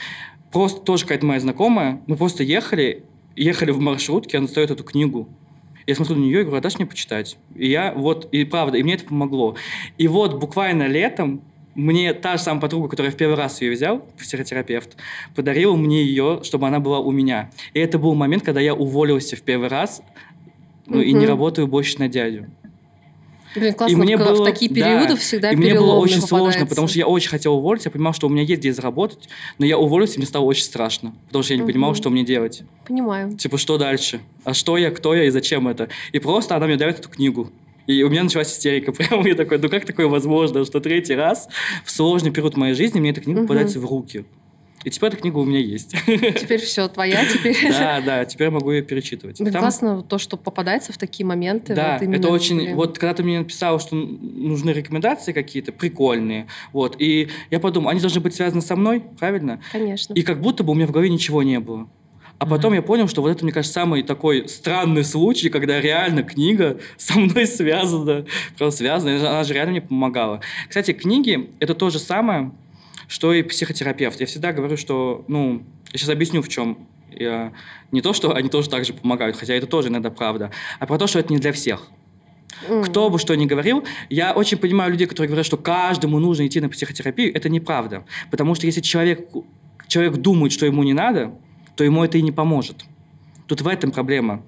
Просто 0.51 0.81
тоже 0.81 1.03
какая-то 1.03 1.27
моя 1.27 1.41
знакомая. 1.41 2.01
Мы 2.07 2.17
просто 2.17 2.43
ехали, 2.43 3.05
ехали 3.37 3.71
в 3.71 3.81
маршрутке, 3.81 4.39
она 4.39 4.47
достает 4.47 4.71
эту 4.71 4.83
книгу. 4.83 5.29
Я 5.87 5.95
смотрю 5.95 6.17
на 6.17 6.21
нее 6.21 6.41
и 6.41 6.45
говорю, 6.45 6.59
а 6.59 6.61
дашь 6.61 6.77
мне 6.77 6.87
почитать? 6.87 7.37
И 7.55 7.69
я 7.69 7.93
вот, 7.93 8.29
и 8.33 8.45
правда, 8.45 8.79
и 8.79 8.83
мне 8.83 8.95
это 8.95 9.05
помогло. 9.05 9.57
И 9.99 10.09
вот 10.09 10.39
буквально 10.39 10.87
летом 10.87 11.43
мне 11.75 12.13
та 12.13 12.37
же 12.37 12.43
самая 12.43 12.61
подруга, 12.61 12.89
которая 12.89 13.13
в 13.13 13.17
первый 13.17 13.37
раз 13.37 13.63
ее 13.63 13.73
взял, 13.73 14.05
психотерапевт, 14.19 14.97
подарила 15.35 15.75
мне 15.75 16.03
ее, 16.05 16.41
чтобы 16.43 16.67
она 16.67 16.81
была 16.81 17.01
у 17.01 17.11
меня. 17.11 17.51
И 17.73 17.81
это 17.81 17.99
был 17.99 18.15
момент, 18.15 18.43
когда 18.43 18.61
я 18.61 18.75
уволился 18.75 19.37
в 19.37 19.43
первый 19.43 19.69
раз 19.69 20.03
ну, 20.87 21.01
и 21.01 21.13
не 21.13 21.27
работаю 21.27 21.67
больше 21.67 21.99
на 21.99 22.09
дядю. 22.09 22.49
Блин, 23.55 23.75
классно, 23.75 23.93
и 23.95 23.97
мне 23.97 24.17
было, 24.17 24.43
в 24.43 24.45
такие 24.45 24.71
да, 24.71 24.75
периоды 24.75 25.17
всегда 25.17 25.51
и 25.51 25.57
мне 25.57 25.75
было 25.75 25.95
очень 25.95 26.21
сложно, 26.21 26.39
попадается. 26.47 26.67
потому 26.67 26.89
что 26.89 26.99
я 26.99 27.07
очень 27.07 27.29
хотел 27.29 27.55
уволиться, 27.55 27.89
я 27.89 27.91
понимал, 27.93 28.13
что 28.15 28.27
у 28.27 28.31
меня 28.31 28.43
есть 28.43 28.61
где 28.61 28.73
заработать, 28.73 29.29
но 29.59 29.67
я 29.67 29.79
уволился, 29.79 30.15
и 30.15 30.19
мне 30.19 30.27
стало 30.27 30.45
очень 30.45 30.65
страшно, 30.65 31.15
потому 31.27 31.43
что 31.45 31.55
я 31.55 31.61
не 31.61 31.67
понимал, 31.67 31.91
Мгм. 31.91 31.97
что 31.97 32.11
мне 32.11 32.25
делать. 32.25 32.63
Понимаю. 32.87 33.37
Типа, 33.37 33.59
что 33.59 33.79
дальше? 33.79 34.21
А 34.45 34.55
что 34.55 34.77
я, 34.77 34.91
кто 34.91 35.15
я 35.15 35.25
и 35.25 35.31
зачем 35.31 35.69
это? 35.69 35.89
И 36.13 36.19
просто 36.19 36.57
она 36.57 36.67
мне 36.67 36.77
дает 36.77 36.99
эту 37.01 37.09
книгу. 37.09 37.51
И 37.89 38.03
у 38.05 38.09
меня 38.11 38.23
началась 38.23 38.53
истерика. 38.53 38.93
Прямо 38.93 39.27
я 39.29 39.35
такой, 39.35 39.59
ну 39.59 39.69
как 39.69 39.85
такое 39.85 40.07
возможно, 40.07 40.65
что 40.65 40.79
третий 40.81 41.15
раз 41.17 41.49
в 41.85 41.91
сложный 41.91 42.31
период 42.31 42.57
моей 42.57 42.75
жизни 42.75 43.01
мне 43.01 43.11
эта 43.11 43.21
книга 43.21 43.41
Мгм. 43.41 43.49
попадается 43.49 43.81
в 43.81 43.85
руки. 43.85 44.25
И 44.85 44.91
теперь 44.91 45.11
эта 45.11 45.19
книга 45.19 45.39
у 45.39 45.45
меня 45.45 45.61
есть. 45.61 45.95
Теперь 46.07 46.61
все, 46.61 46.89
твоя 46.89 47.25
теперь. 47.27 47.57
Да, 47.71 48.01
да, 48.01 48.25
теперь 48.25 48.51
могу 48.51 48.73
ее 48.73 48.83
перечитывать. 48.83 49.39
Там- 49.39 49.53
классно 49.53 50.03
то, 50.03 50.19
что 50.19 50.37
попадается 50.37 50.93
в 50.93 50.99
такие 50.99 51.25
моменты. 51.25 51.75
Да, 51.75 51.99
вот 52.01 52.15
это 52.15 52.29
очень... 52.29 52.57
блин. 52.57 52.77
Вот 52.77 52.99
когда 52.99 53.15
ты 53.15 53.23
мне 53.23 53.39
написал, 53.39 53.79
что 53.81 53.95
нужны 53.95 54.71
рекомендации 54.71 55.33
какие-то 55.33 55.73
прикольные, 55.73 56.47
вот, 56.73 56.97
и 56.99 57.29
я 57.51 57.61
подумал, 57.61 57.91
они 57.91 58.01
должны 58.01 58.21
быть 58.21 58.35
связаны 58.35 58.63
со 58.63 58.77
мной, 58.77 59.05
правильно? 59.19 59.61
Конечно. 59.71 60.15
И 60.15 60.23
как 60.23 60.41
будто 60.41 60.65
бы 60.65 60.73
у 60.73 60.75
меня 60.75 60.87
в 60.87 60.91
голове 60.91 61.11
ничего 61.11 61.43
не 61.43 61.61
было. 61.61 61.89
А 62.43 62.47
потом 62.47 62.73
я 62.73 62.83
понял, 62.83 63.07
что 63.07 63.23
вот 63.23 63.29
это, 63.29 63.45
мне 63.45 63.53
кажется, 63.53 63.73
самый 63.73 64.03
такой 64.03 64.49
странный 64.49 65.05
случай, 65.05 65.49
когда 65.49 65.81
реально 65.81 66.25
книга 66.25 66.81
со 66.97 67.17
мной 67.17 67.47
связана. 67.47 68.27
Просто 68.59 68.79
связана. 68.79 69.15
Она 69.17 69.45
же 69.45 69.55
реально 69.55 69.71
мне 69.71 69.81
помогала. 69.81 70.41
Кстати, 70.69 70.93
книги— 70.93 71.51
это 71.61 71.77
то 71.77 71.89
же 71.91 72.01
самое, 72.01 72.51
что 73.09 73.33
и 73.33 73.43
психотерапевт. 73.43 74.21
Я 74.21 74.27
всегда 74.27 74.53
говорю, 74.53 74.77
что, 74.77 75.25
ну, 75.29 75.63
я 75.93 75.99
сейчас 75.99 76.11
объясню, 76.11 76.43
в 76.43 76.49
чем 76.49 76.87
я... 77.11 77.53
Не 77.91 78.01
то, 78.01 78.13
что 78.13 78.35
они 78.35 78.49
тоже 78.49 78.71
так 78.71 78.85
же 78.85 78.95
помогают, 78.95 79.37
хотя 79.37 79.55
это 79.55 79.67
тоже 79.67 79.89
иногда 79.89 80.11
правда, 80.11 80.51
а 80.79 80.87
про 80.87 80.99
то, 80.99 81.07
что 81.07 81.19
это 81.19 81.33
не 81.33 81.39
для 81.39 81.53
всех. 81.53 81.89
Кто 82.85 83.11
бы 83.11 83.19
что 83.19 83.35
ни 83.35 83.47
говорил, 83.47 83.85
я 84.09 84.33
очень 84.33 84.57
понимаю 84.57 84.93
людей, 84.93 85.07
которые 85.07 85.29
говорят, 85.29 85.47
что 85.47 85.57
каждому 85.57 86.19
нужно 86.19 86.47
идти 86.47 86.61
на 86.61 86.69
психотерапию. 86.69 87.35
Это 87.35 87.49
неправда. 87.49 88.05
Потому 88.31 88.55
что 88.55 88.67
если 88.67 88.81
человек, 88.81 89.29
человек 89.89 90.15
думает, 90.17 90.53
что 90.53 90.67
ему 90.67 90.83
не 90.83 90.93
надо, 90.93 91.35
то 91.77 91.83
ему 91.83 92.05
это 92.05 92.19
и 92.19 92.23
не 92.23 92.31
поможет. 92.31 92.85
Тут 93.47 93.63
в 93.63 93.69
этом 93.69 93.91
проблема. 93.91 94.45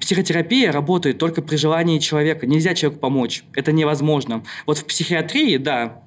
Психотерапия 0.00 0.70
работает 0.70 1.18
только 1.18 1.40
при 1.40 1.56
желании 1.56 1.98
человека. 1.98 2.46
Нельзя 2.46 2.74
человеку 2.74 3.00
помочь. 3.00 3.44
Это 3.54 3.72
невозможно. 3.72 4.44
Вот 4.66 4.78
в 4.78 4.84
психиатрии, 4.84 5.56
да, 5.56 6.02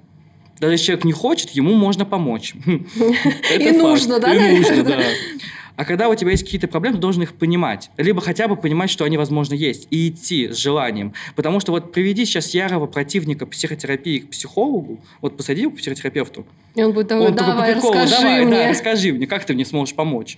даже 0.59 0.73
если 0.73 0.85
человек 0.87 1.05
не 1.05 1.13
хочет, 1.13 1.51
ему 1.51 1.73
можно 1.75 2.05
помочь. 2.05 2.53
И 2.65 3.71
нужно, 3.71 4.19
да, 4.19 4.33
И 4.33 4.57
нужно, 4.57 4.83
да. 4.83 4.99
А 5.75 5.85
когда 5.85 6.09
у 6.09 6.15
тебя 6.15 6.31
есть 6.31 6.43
какие-то 6.43 6.67
проблемы, 6.67 6.97
ты 6.97 7.01
должен 7.01 7.23
их 7.23 7.33
понимать. 7.35 7.89
Либо 7.95 8.19
хотя 8.19 8.49
бы 8.49 8.57
понимать, 8.57 8.89
что 8.89 9.05
они, 9.05 9.17
возможно, 9.17 9.53
есть. 9.53 9.87
И 9.91 10.09
идти 10.09 10.49
с 10.51 10.57
желанием. 10.57 11.13
Потому 11.37 11.61
что 11.61 11.71
вот 11.71 11.93
приведи 11.93 12.25
сейчас 12.25 12.53
ярого 12.53 12.85
противника 12.85 13.45
психотерапии 13.45 14.19
к 14.19 14.31
психологу, 14.31 14.99
вот 15.21 15.37
посади 15.37 15.61
его 15.61 15.71
к 15.71 15.77
психотерапевту, 15.77 16.45
И 16.75 16.83
он 16.83 16.91
будет 16.91 17.09
он 17.13 17.19
такой 17.19 17.31
по 17.31 17.37
давай, 17.53 17.73
приколу, 17.73 17.93
расскажи 17.93 18.21
давай, 18.21 18.45
мне. 18.45 18.55
да, 18.57 18.69
расскажи 18.69 19.13
мне, 19.13 19.25
как 19.25 19.45
ты 19.45 19.53
мне 19.53 19.63
сможешь 19.63 19.95
помочь. 19.95 20.37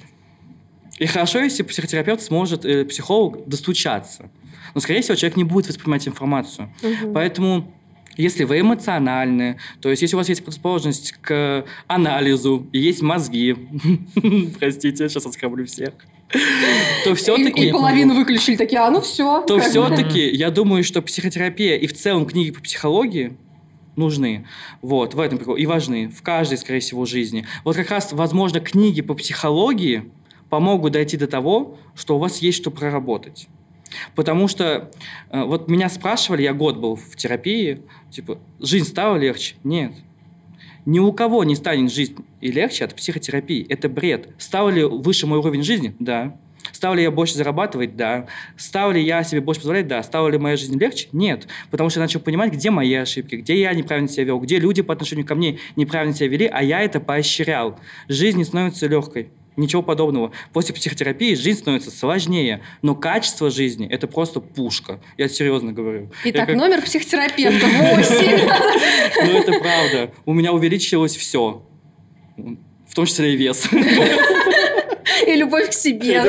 И 1.00 1.08
хорошо, 1.08 1.40
если 1.40 1.64
психотерапевт 1.64 2.22
сможет, 2.22 2.64
э, 2.64 2.86
психолог, 2.86 3.48
достучаться. 3.48 4.30
Но, 4.76 4.82
скорее 4.82 5.02
всего, 5.02 5.16
человек 5.16 5.38
не 5.38 5.44
будет 5.44 5.68
воспринимать 5.68 6.08
информацию. 6.08 6.72
Мгм. 6.84 7.14
Поэтому, 7.14 7.74
если 8.22 8.44
вы 8.44 8.60
эмоциональны, 8.60 9.58
то 9.82 9.90
есть 9.90 10.02
если 10.02 10.16
у 10.16 10.20
вас 10.20 10.30
есть 10.30 10.42
предрасположенность 10.42 11.14
к 11.22 11.66
анализу, 11.88 12.68
и 12.72 12.80
есть 12.80 13.02
мозги, 13.02 13.56
простите, 14.60 15.10
сейчас 15.10 15.26
оскорблю 15.26 15.66
всех, 15.66 15.94
то 17.04 17.12
И- 17.12 17.14
все-таки... 17.16 17.68
И 17.68 17.72
половину 17.72 18.16
выключили, 18.16 18.56
такие, 18.56 18.80
а 18.82 18.90
ну 18.90 19.02
все. 19.02 19.42
То 19.42 19.60
все-таки, 19.60 20.30
я 20.30 20.50
думаю, 20.52 20.84
что 20.84 21.02
психотерапия 21.02 21.76
и 21.76 21.88
в 21.88 21.94
целом 21.94 22.26
книги 22.26 22.52
по 22.52 22.62
психологии 22.62 23.34
нужны. 23.96 24.48
Вот, 24.82 25.14
в 25.14 25.20
этом 25.20 25.38
прикол. 25.38 25.56
И 25.56 25.66
важны. 25.66 26.10
В 26.10 26.22
каждой, 26.22 26.58
скорее 26.58 26.80
всего, 26.80 27.06
жизни. 27.06 27.46
Вот 27.66 27.76
как 27.76 27.90
раз, 27.90 28.14
возможно, 28.14 28.60
книги 28.60 29.02
по 29.02 29.14
психологии 29.14 30.12
помогут 30.50 30.94
дойти 30.94 31.18
до 31.18 31.28
того, 31.28 31.78
что 31.96 32.16
у 32.16 32.20
вас 32.20 32.38
есть 32.40 32.58
что 32.58 32.72
проработать. 32.72 33.48
Потому 34.16 34.48
что 34.48 34.92
э, 35.30 35.44
вот 35.44 35.70
меня 35.70 35.90
спрашивали, 35.90 36.44
я 36.44 36.54
год 36.54 36.78
был 36.78 36.96
в 36.96 37.16
терапии, 37.16 37.82
типа, 38.12 38.38
жизнь 38.60 38.86
стала 38.86 39.18
легче? 39.18 39.56
Нет. 39.64 39.94
Ни 40.86 41.00
у 41.00 41.12
кого 41.14 41.44
не 41.44 41.56
станет 41.56 41.92
жизнь 41.92 42.16
и 42.42 42.52
легче 42.52 42.86
от 42.86 42.96
психотерапии. 42.96 43.66
Это 43.70 43.88
бред. 43.88 44.30
Стал 44.38 44.70
ли 44.70 44.84
выше 44.84 45.28
мой 45.28 45.40
уровень 45.40 45.64
жизни? 45.64 45.96
Да. 46.00 46.36
Стал 46.72 46.96
ли 46.96 47.04
я 47.04 47.12
больше 47.12 47.36
зарабатывать? 47.36 47.96
Да. 47.96 48.28
Стал 48.58 48.92
ли 48.92 49.04
я 49.04 49.24
себе 49.24 49.42
больше 49.42 49.62
позволять? 49.62 49.88
Да. 49.88 50.02
Стала 50.02 50.28
ли 50.28 50.38
моя 50.38 50.58
жизнь 50.58 50.78
легче? 50.80 51.08
Нет. 51.12 51.48
Потому 51.70 51.90
что 51.90 52.00
я 52.00 52.06
начал 52.06 52.20
понимать, 52.20 52.54
где 52.54 52.72
мои 52.72 52.94
ошибки, 52.94 53.36
где 53.36 53.60
я 53.60 53.74
неправильно 53.74 54.10
себя 54.10 54.26
вел, 54.26 54.40
где 54.40 54.60
люди 54.60 54.82
по 54.82 54.94
отношению 54.94 55.26
ко 55.26 55.36
мне 55.36 55.60
неправильно 55.76 56.16
себя 56.16 56.30
вели, 56.30 56.48
а 56.48 56.64
я 56.64 56.82
это 56.82 57.00
поощрял. 57.00 57.80
Жизнь 58.08 58.38
не 58.38 58.44
становится 58.44 58.88
легкой. 58.88 59.30
Ничего 59.58 59.82
подобного. 59.82 60.32
После 60.54 60.74
психотерапии 60.74 61.36
жизнь 61.36 61.60
становится 61.60 61.92
сложнее, 61.92 62.62
но 62.82 62.96
качество 62.96 63.50
жизни– 63.50 63.88
это 63.92 64.08
просто 64.08 64.40
пушка. 64.40 65.02
Я 65.18 65.28
серьезно 65.28 65.74
говорю. 65.74 66.10
Я 66.24 66.32
Итак, 66.32 66.48
как- 66.48 66.56
номер 66.56 66.82
психотерапевта 66.82 67.66
8. 67.68 68.50
Ну, 69.26 69.38
это 69.38 69.52
правда. 69.60 70.12
У 70.26 70.34
меня 70.34 70.54
увеличилось 70.54 71.16
все. 71.18 71.64
В 72.38 72.96
том 72.96 73.06
числе 73.06 73.34
и 73.34 73.38
вес. 73.38 73.68
И 75.28 75.36
любовь 75.36 75.70
к 75.70 75.74
себе. 75.74 76.24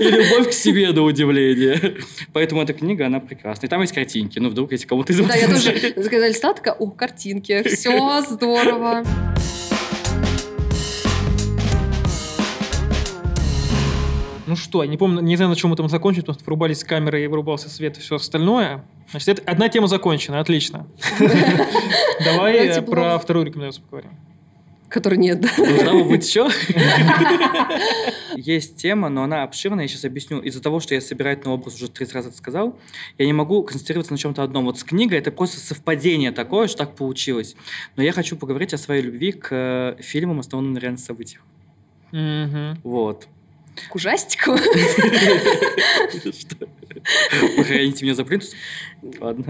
И 0.00 0.04
любовь- 0.10 0.48
к 0.50 0.52
себе, 0.52 0.90
на 0.92 1.02
удивление. 1.02 1.96
Поэтому 2.32 2.62
эта 2.62 2.72
книга, 2.72 3.06
она 3.06 3.20
прекрасна. 3.20 3.66
И 3.66 3.68
там 3.68 3.80
есть 3.82 3.92
картинки. 3.92 4.38
Ну, 4.38 4.48
вдруг, 4.48 4.72
если 4.72 4.86
кому-то 4.86 5.12
из 5.12 5.20
вас... 5.20 5.28
Да, 5.28 5.34
я 5.36 5.48
тоже, 5.48 5.72
когда 6.08 6.28
листала, 6.28 6.54
такая, 6.54 6.74
о, 6.74 6.90
картинки, 6.90 7.62
все 7.68 8.22
здорово. 8.22 9.04
Ну 14.48 14.56
что, 14.56 14.82
я 14.82 14.88
не 14.88 14.96
помню, 14.96 15.20
не 15.20 15.36
знаю, 15.36 15.50
на 15.50 15.56
чем 15.56 15.68
мы 15.68 15.76
там 15.76 15.90
закончили, 15.90 16.22
потому 16.22 16.36
что 16.36 16.44
врубались 16.46 16.82
камеры 16.82 17.22
и 17.22 17.26
вырубался 17.26 17.68
свет 17.68 17.98
и 17.98 18.00
все 18.00 18.16
остальное. 18.16 18.82
Значит, 19.10 19.28
это 19.28 19.42
одна 19.50 19.68
тема 19.68 19.88
закончена, 19.88 20.40
отлично. 20.40 20.86
Давай 22.24 22.80
про 22.80 23.18
вторую 23.18 23.44
рекомендацию 23.44 23.84
поговорим. 23.84 24.12
Который 24.88 25.18
нет, 25.18 25.42
да. 25.42 25.50
Должна 25.54 25.92
бы 25.92 26.04
быть 26.04 26.26
еще. 26.26 26.48
Есть 28.36 28.76
тема, 28.76 29.10
но 29.10 29.24
она 29.24 29.42
обширная. 29.42 29.84
Я 29.84 29.88
сейчас 29.88 30.06
объясню. 30.06 30.40
Из-за 30.40 30.62
того, 30.62 30.80
что 30.80 30.94
я 30.94 31.02
собираю 31.02 31.38
на 31.44 31.52
образ, 31.52 31.74
уже 31.74 31.90
30 31.90 32.14
раз 32.14 32.26
это 32.28 32.36
сказал, 32.38 32.78
я 33.18 33.26
не 33.26 33.34
могу 33.34 33.62
концентрироваться 33.64 34.14
на 34.14 34.18
чем-то 34.18 34.42
одном. 34.42 34.64
Вот 34.64 34.78
с 34.78 34.84
книгой 34.84 35.18
это 35.18 35.30
просто 35.30 35.60
совпадение 35.60 36.32
такое, 36.32 36.68
что 36.68 36.78
так 36.78 36.96
получилось. 36.96 37.54
Но 37.96 38.02
я 38.02 38.12
хочу 38.12 38.34
поговорить 38.34 38.72
о 38.72 38.78
своей 38.78 39.02
любви 39.02 39.32
к 39.32 39.48
э, 39.50 39.96
фильмам, 40.02 40.40
основанным 40.40 40.72
на 40.72 40.78
реальных 40.78 41.00
событиях. 41.00 41.42
Вот. 42.82 43.28
К 43.88 43.94
ужастику. 43.94 44.56
Храните 47.64 48.04
меня 48.04 48.14
за 48.14 48.24
плинтус? 48.24 48.52
Ладно. 49.20 49.44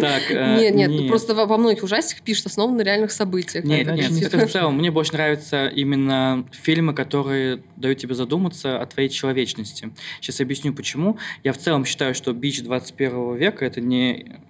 Так, 0.00 0.22
э, 0.30 0.56
Нет, 0.58 0.74
нет, 0.74 1.08
просто 1.08 1.34
во 1.34 1.58
многих 1.58 1.82
ужастиках 1.82 2.22
пишут 2.22 2.46
основаны 2.46 2.78
на 2.78 2.82
реальных 2.82 3.12
событиях. 3.12 3.64
Нет, 3.64 3.86
нет, 3.86 4.32
в 4.32 4.48
целом. 4.48 4.78
Мне 4.78 4.90
больше 4.90 5.12
нравятся 5.12 5.66
именно 5.66 6.46
фильмы, 6.52 6.94
которые 6.94 7.62
дают 7.76 7.98
тебе 7.98 8.14
задуматься 8.14 8.80
о 8.80 8.86
твоей 8.86 9.08
человечности. 9.08 9.90
Сейчас 10.20 10.40
объясню, 10.40 10.72
почему. 10.72 11.18
Я 11.44 11.52
в 11.52 11.58
целом 11.58 11.84
считаю, 11.84 12.14
что 12.14 12.32
бич 12.32 12.62
21 12.62 13.36
века— 13.36 13.64
это 13.66 13.80
не 13.80 14.40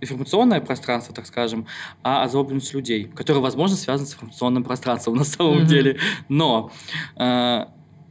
информационное 0.00 0.60
пространство, 0.60 1.14
так 1.14 1.26
скажем, 1.26 1.66
а 2.02 2.24
озлобленность 2.24 2.72
людей, 2.74 3.04
которые, 3.04 3.42
возможно, 3.42 3.76
связаны 3.76 4.08
с 4.08 4.14
информационным 4.14 4.64
пространством 4.64 5.16
на 5.16 5.24
самом 5.24 5.66
деле. 5.66 5.98
Но 6.28 6.70
э, 7.16 7.66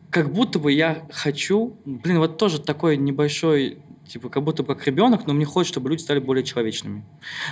как 0.09 0.31
будто 0.31 0.59
бы 0.59 0.71
я 0.71 1.07
хочу... 1.11 1.77
Блин, 1.85 2.19
вот 2.19 2.37
тоже 2.37 2.59
такой 2.59 2.97
небольшой 2.97 3.79
типа, 4.09 4.29
как 4.29 4.43
будто 4.43 4.63
как 4.63 4.85
ребенок, 4.87 5.27
но 5.27 5.33
мне 5.33 5.45
хочется, 5.45 5.73
чтобы 5.73 5.89
люди 5.89 6.01
стали 6.01 6.19
более 6.19 6.43
человечными. 6.43 7.03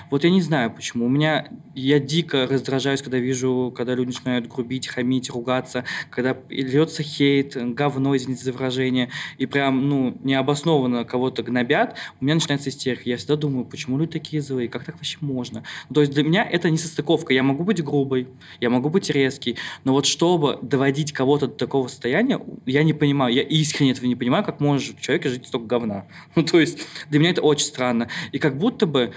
Вот 0.09 0.23
я 0.23 0.29
не 0.29 0.41
знаю 0.41 0.71
почему. 0.71 1.05
У 1.05 1.09
меня 1.09 1.49
я 1.75 1.99
дико 1.99 2.47
раздражаюсь, 2.47 3.01
когда 3.01 3.19
вижу, 3.19 3.73
когда 3.75 3.93
люди 3.93 4.07
начинают 4.07 4.47
грубить, 4.47 4.87
хамить, 4.87 5.29
ругаться, 5.29 5.85
когда 6.09 6.35
льется 6.49 7.03
хейт, 7.03 7.55
говно, 7.73 8.15
извините 8.15 8.43
за 8.43 8.51
выражение, 8.51 9.09
и 9.37 9.45
прям, 9.45 9.87
ну, 9.87 10.17
необоснованно 10.23 11.05
кого-то 11.05 11.43
гнобят, 11.43 11.95
у 12.19 12.25
меня 12.25 12.35
начинается 12.35 12.69
истерика. 12.69 13.03
Я 13.05 13.17
всегда 13.17 13.35
думаю, 13.35 13.65
почему 13.65 13.97
люди 13.97 14.13
такие 14.13 14.41
злые, 14.41 14.67
как 14.67 14.83
так 14.83 14.95
вообще 14.95 15.17
можно? 15.21 15.63
То 15.93 16.01
есть 16.01 16.13
для 16.13 16.23
меня 16.23 16.43
это 16.43 16.69
не 16.69 16.77
состыковка. 16.77 17.33
Я 17.33 17.43
могу 17.43 17.63
быть 17.63 17.83
грубой, 17.83 18.27
я 18.59 18.69
могу 18.69 18.89
быть 18.89 19.09
резкий, 19.09 19.57
но 19.83 19.93
вот 19.93 20.05
чтобы 20.05 20.57
доводить 20.61 21.11
кого-то 21.11 21.47
до 21.47 21.53
такого 21.53 21.87
состояния, 21.87 22.39
я 22.65 22.83
не 22.83 22.93
понимаю, 22.93 23.33
я 23.33 23.43
искренне 23.43 23.91
этого 23.91 24.05
не 24.05 24.15
понимаю, 24.15 24.43
как 24.43 24.59
может 24.59 24.99
человек 24.99 25.25
жить 25.25 25.47
столько 25.47 25.67
говна. 25.67 26.05
Ну, 26.35 26.43
то 26.51 26.59
есть 26.59 26.79
для 27.09 27.19
меня 27.19 27.31
это 27.31 27.41
очень 27.41 27.65
странно. 27.65 28.09
И 28.31 28.39
как 28.39 28.57
будто 28.57 28.85
бы 28.85 29.13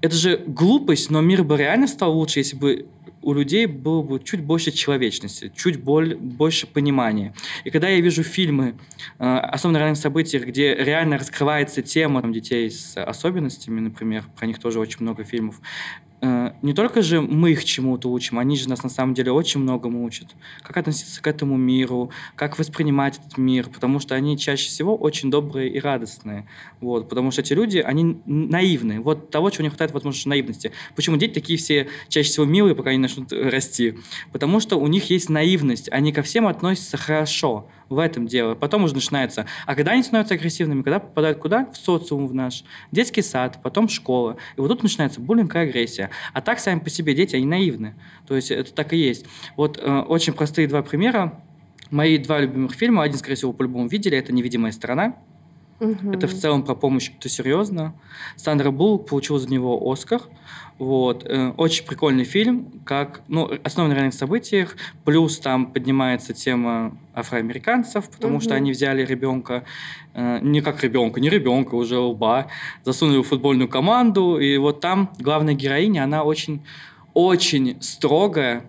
это 0.00 0.14
же 0.16 0.42
глупость, 0.46 1.10
но 1.10 1.20
мир 1.20 1.44
бы 1.44 1.56
реально 1.56 1.86
стал 1.86 2.16
лучше, 2.16 2.40
если 2.40 2.56
бы 2.56 2.86
у 3.24 3.32
людей 3.32 3.66
было 3.66 4.02
бы 4.02 4.20
чуть 4.22 4.42
больше 4.42 4.70
человечности, 4.70 5.50
чуть 5.56 5.82
боль, 5.82 6.14
больше 6.14 6.66
понимания. 6.66 7.34
И 7.64 7.70
когда 7.70 7.88
я 7.88 8.00
вижу 8.00 8.22
фильмы, 8.22 8.74
э, 9.18 9.24
особенно 9.24 9.78
реальных 9.78 9.98
событиях, 9.98 10.44
где 10.44 10.74
реально 10.74 11.18
раскрывается 11.18 11.80
тема 11.80 12.20
там, 12.20 12.32
детей 12.32 12.70
с 12.70 13.02
особенностями, 13.02 13.80
например, 13.80 14.24
про 14.36 14.46
них 14.46 14.58
тоже 14.58 14.78
очень 14.78 14.98
много 15.00 15.24
фильмов, 15.24 15.60
не 16.62 16.72
только 16.72 17.02
же 17.02 17.20
мы 17.20 17.52
их 17.52 17.64
чему-то 17.64 18.10
учим, 18.10 18.38
они 18.38 18.56
же 18.56 18.68
нас 18.68 18.82
на 18.82 18.88
самом 18.88 19.14
деле 19.14 19.32
очень 19.32 19.60
многому 19.60 20.04
учат. 20.04 20.28
Как 20.62 20.76
относиться 20.76 21.20
к 21.20 21.26
этому 21.26 21.56
миру, 21.56 22.10
как 22.36 22.58
воспринимать 22.58 23.18
этот 23.18 23.36
мир, 23.36 23.68
потому 23.68 24.00
что 24.00 24.14
они 24.14 24.38
чаще 24.38 24.68
всего 24.68 24.96
очень 24.96 25.30
добрые 25.30 25.70
и 25.70 25.80
радостные. 25.80 26.46
Вот, 26.80 27.08
потому 27.08 27.30
что 27.30 27.42
эти 27.42 27.52
люди, 27.52 27.78
они 27.78 28.20
наивны. 28.24 29.00
Вот 29.00 29.30
того, 29.30 29.50
чего 29.50 29.64
не 29.64 29.68
хватает, 29.68 29.92
возможно, 29.92 30.30
наивности. 30.30 30.72
Почему 30.96 31.16
дети 31.16 31.34
такие 31.34 31.58
все 31.58 31.88
чаще 32.08 32.30
всего 32.30 32.46
милые, 32.46 32.74
пока 32.74 32.90
они 32.90 32.98
начнут 32.98 33.32
э, 33.32 33.48
расти? 33.50 33.98
Потому 34.32 34.60
что 34.60 34.76
у 34.76 34.86
них 34.86 35.10
есть 35.10 35.28
наивность, 35.28 35.90
они 35.92 36.12
ко 36.12 36.22
всем 36.22 36.46
относятся 36.46 36.96
хорошо. 36.96 37.68
В 37.88 37.98
этом 37.98 38.26
дело. 38.26 38.54
Потом 38.54 38.84
уже 38.84 38.94
начинается. 38.94 39.46
А 39.66 39.74
когда 39.74 39.92
они 39.92 40.02
становятся 40.02 40.34
агрессивными, 40.34 40.82
когда 40.82 40.98
попадают 40.98 41.38
куда? 41.38 41.66
В 41.66 41.76
социум 41.76 42.26
в 42.26 42.34
наш. 42.34 42.64
Детский 42.92 43.22
сад, 43.22 43.60
потом 43.62 43.88
школа. 43.88 44.36
И 44.56 44.60
вот 44.60 44.68
тут 44.68 44.82
начинается 44.82 45.20
буллинг 45.20 45.54
и 45.54 45.58
агрессия. 45.58 46.10
А 46.32 46.40
так 46.40 46.58
сами 46.58 46.78
по 46.78 46.90
себе 46.90 47.14
дети, 47.14 47.36
они 47.36 47.46
наивны. 47.46 47.94
То 48.26 48.36
есть 48.36 48.50
это 48.50 48.72
так 48.72 48.92
и 48.92 48.96
есть. 48.96 49.26
Вот 49.56 49.78
э, 49.80 50.00
очень 50.00 50.32
простые 50.32 50.66
два 50.68 50.82
примера. 50.82 51.40
Мои 51.90 52.18
два 52.18 52.40
любимых 52.40 52.72
фильма, 52.72 53.02
один, 53.02 53.18
скорее 53.18 53.36
всего, 53.36 53.52
по-любому 53.52 53.86
видели, 53.88 54.16
это 54.16 54.32
«Невидимая 54.32 54.72
сторона». 54.72 55.16
Мгм. 55.80 56.12
Это 56.12 56.26
в 56.26 56.34
целом 56.34 56.62
про 56.62 56.74
помощь, 56.74 57.10
это 57.18 57.28
серьезно. 57.28 57.94
Сандра 58.36 58.70
Буллок 58.70 59.06
получила 59.08 59.38
за 59.38 59.48
него 59.48 59.90
Оскар. 59.90 60.22
Вот. 60.78 61.24
Э, 61.26 61.52
Очень 61.56 61.84
прикольный 61.86 62.24
фильм, 62.24 62.80
как, 62.84 63.20
ну, 63.28 63.50
основан 63.62 63.90
на 63.90 63.94
реальных 63.94 64.14
событиях, 64.14 64.76
плюс 65.04 65.38
там 65.38 65.66
поднимается 65.72 66.32
тема 66.32 66.96
афроамериканцев, 67.14 68.08
потому 68.10 68.40
что 68.40 68.50
Мгм. 68.50 68.56
они 68.56 68.70
взяли 68.72 69.04
ребенка, 69.04 69.64
э, 70.14 70.38
не 70.42 70.60
как 70.62 70.82
ребенка, 70.82 71.20
не 71.20 71.28
ребенка, 71.28 71.74
уже 71.76 71.98
лба, 71.98 72.48
засунули 72.84 73.18
в 73.22 73.26
футбольную 73.28 73.68
команду, 73.68 74.38
и 74.38 74.56
вот 74.56 74.80
там 74.80 75.10
главная 75.20 75.54
героиня, 75.54 76.04
она 76.04 76.24
очень, 76.24 76.64
очень 77.14 77.80
строгая, 77.80 78.64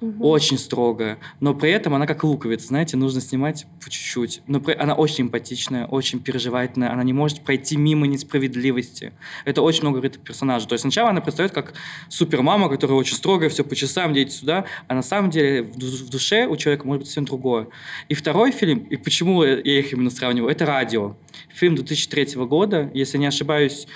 Мгм. 0.00 0.22
очень 0.22 0.58
строгая, 0.58 1.18
но 1.40 1.54
при 1.54 1.70
этом 1.70 1.94
она 1.94 2.06
как 2.06 2.22
луковица, 2.22 2.68
знаете, 2.68 2.96
нужно 2.96 3.20
снимать 3.20 3.66
по 3.82 3.90
чуть-чуть. 3.90 4.42
Но 4.46 4.60
при- 4.60 4.74
она 4.74 4.94
очень 4.94 5.24
эмпатичная, 5.24 5.86
очень 5.86 6.20
переживательная, 6.20 6.92
она 6.92 7.02
не 7.02 7.12
может 7.12 7.40
пройти 7.42 7.76
мимо 7.76 8.06
несправедливости. 8.06 9.12
Это 9.44 9.62
очень 9.62 9.82
много 9.82 9.96
говорит 9.98 10.16
о 10.16 10.20
персонаже. 10.20 10.68
То 10.68 10.74
есть 10.74 10.82
сначала 10.82 11.10
она 11.10 11.20
предстает 11.20 11.50
как 11.52 11.74
супермама, 12.08 12.68
которая 12.68 12.96
очень 12.96 13.16
строгая, 13.16 13.48
все 13.48 13.64
по 13.64 13.74
часам, 13.74 14.14
дети 14.14 14.30
сюда, 14.30 14.66
а 14.86 14.94
на 14.94 15.02
самом 15.02 15.30
деле 15.30 15.62
в 15.64 16.10
душе 16.10 16.46
у 16.46 16.56
человека 16.56 16.86
может 16.86 17.00
быть 17.00 17.06
совсем 17.08 17.24
другое. 17.24 17.66
И 18.08 18.14
второй 18.14 18.52
фильм, 18.52 18.78
и 18.78 18.96
почему 18.96 19.42
я 19.42 19.56
их 19.58 19.92
именно 19.92 20.10
сравниваю, 20.10 20.50
это 20.52 20.64
«Радио». 20.64 21.16
Фильм 21.52 21.74
2003 21.74 22.46
года, 22.46 22.90
если 22.94 23.18
не 23.18 23.26
ошибаюсь, 23.26 23.86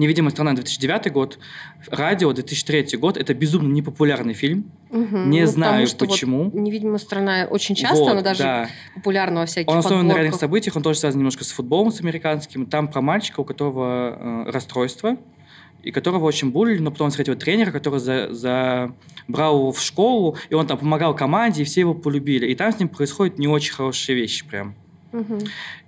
«Невидимая 0.00 0.30
страна» 0.30 0.54
2009 0.54 1.12
год, 1.12 1.38
«Радио» 1.90 2.32
2003 2.32 2.96
год. 2.98 3.16
Это 3.16 3.34
безумно 3.34 3.72
непопулярный 3.72 4.34
фильм. 4.34 4.70
Мгм. 4.90 5.30
Не 5.30 5.42
Ну, 5.42 5.46
знаю, 5.46 5.72
потому 5.72 5.86
что 5.86 6.04
вот 6.06 6.10
почему. 6.10 6.50
«Невидимая 6.54 6.98
страна» 6.98 7.46
очень 7.50 7.74
часто, 7.74 7.98
Вот, 8.02 8.10
она 8.12 8.22
даже 8.22 8.42
да. 8.42 8.68
популярна 8.94 9.40
во 9.40 9.46
всяких 9.46 9.68
Он 9.70 9.78
основан 9.78 10.06
на 10.06 10.12
реальных 10.12 10.32
подборках. 10.32 10.40
событиях, 10.40 10.76
он 10.76 10.82
тоже 10.82 10.98
связан 10.98 11.18
немножко 11.20 11.44
с 11.44 11.52
футболом, 11.52 11.92
с 11.92 12.00
американским. 12.00 12.66
Там 12.66 12.88
про 12.88 13.00
мальчика, 13.02 13.40
у 13.40 13.44
которого 13.44 14.44
э, 14.46 14.50
расстройство, 14.50 15.16
и 15.82 15.90
которого 15.92 16.24
очень 16.24 16.50
булили, 16.50 16.78
но 16.78 16.90
потом 16.90 17.06
он 17.06 17.10
встретил 17.10 17.36
тренера, 17.36 17.70
который 17.70 18.00
за, 18.00 18.28
забрал 18.32 19.58
его 19.58 19.72
в 19.72 19.80
школу, 19.80 20.36
и 20.50 20.54
он 20.54 20.66
там 20.66 20.78
помогал 20.78 21.14
команде, 21.14 21.62
и 21.62 21.64
все 21.64 21.80
его 21.80 21.94
полюбили. 21.94 22.46
И 22.46 22.54
там 22.54 22.72
с 22.72 22.78
ним 22.78 22.88
происходят 22.88 23.38
не 23.38 23.48
очень 23.48 23.72
хорошие 23.74 24.16
вещи 24.16 24.46
прям. 24.46 24.74
Мгм. 25.12 25.38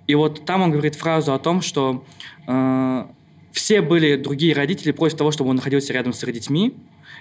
И 0.07 0.15
вот 0.15 0.45
там 0.45 0.61
он 0.61 0.71
говорит 0.71 0.95
фразу 0.95 1.33
о 1.33 1.39
том, 1.39 1.61
что 1.61 2.03
э, 2.47 3.05
все 3.53 3.81
были 3.81 4.15
другие 4.15 4.53
родители 4.53 4.91
против 4.91 5.17
того, 5.17 5.31
чтобы 5.31 5.51
он 5.51 5.57
находился 5.57 5.93
рядом 5.93 6.11
с 6.11 6.25
детьми. 6.25 6.75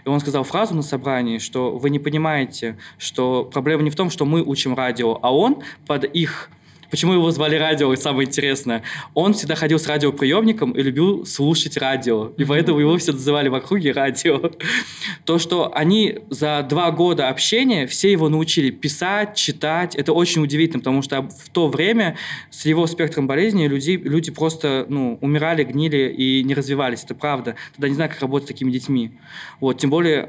И 0.05 0.09
он 0.09 0.19
сказал 0.19 0.43
фразу 0.43 0.75
на 0.75 0.83
собрании, 0.83 1.39
что 1.39 1.77
вы 1.77 1.91
не 1.91 1.99
понимаете, 1.99 2.77
что 2.99 3.45
проблема 3.45 3.83
не 3.83 3.91
в 3.91 3.95
том, 3.95 4.11
что 4.11 4.25
мы 4.25 4.43
учим 4.43 4.75
радио, 4.75 5.19
а 5.23 5.33
он 5.33 5.63
под 5.87 6.05
их... 6.05 6.51
Почему 6.93 7.15
его 7.15 7.31
звали 7.31 7.57
радио, 7.57 7.91
и 7.91 7.97
самое 7.97 8.29
интересное, 8.29 8.83
он 9.15 9.33
всегда 9.33 9.55
ходил 9.55 9.79
с 9.79 9.87
радиоприемником 9.87 10.73
и 10.73 10.83
любил 10.83 11.25
слушать 11.25 11.79
радио. 11.79 12.33
И 12.37 12.45
поэтому 12.45 12.81
его 12.81 12.99
все 12.99 13.13
называли 13.13 13.49
в 13.49 13.55
округе 13.55 13.93
радио. 13.93 14.53
То, 15.25 15.39
что 15.39 15.75
они 15.75 16.19
за 16.29 16.63
два 16.69 16.91
года 16.91 17.31
общения 17.31 17.87
все 17.87 18.13
его 18.13 18.29
научили 18.29 18.69
писать, 18.69 19.37
читать, 19.37 19.95
это 19.95 20.13
очень 20.13 20.43
удивительно, 20.43 20.81
потому 20.81 21.01
что 21.01 21.23
в 21.23 21.49
то 21.49 21.69
время 21.69 22.19
с 22.51 22.67
его 22.67 22.87
спектром 22.87 23.27
болезни 23.27 23.67
люди, 23.67 23.93
люди 23.93 24.31
просто 24.31 24.85
ну, 24.91 25.17
умирали, 25.23 25.65
гнили 25.65 26.15
и 26.15 26.45
не 26.45 26.53
развивались. 26.53 27.05
Это 27.05 27.15
правда. 27.15 27.57
Тогда 27.75 27.89
не 27.89 27.95
знаю, 27.95 28.11
как 28.11 28.21
работать 28.21 28.49
с 28.49 28.53
такими 28.53 28.71
детьми. 28.71 29.13
Вот, 29.61 29.79
тем 29.79 29.89
более 29.89 30.29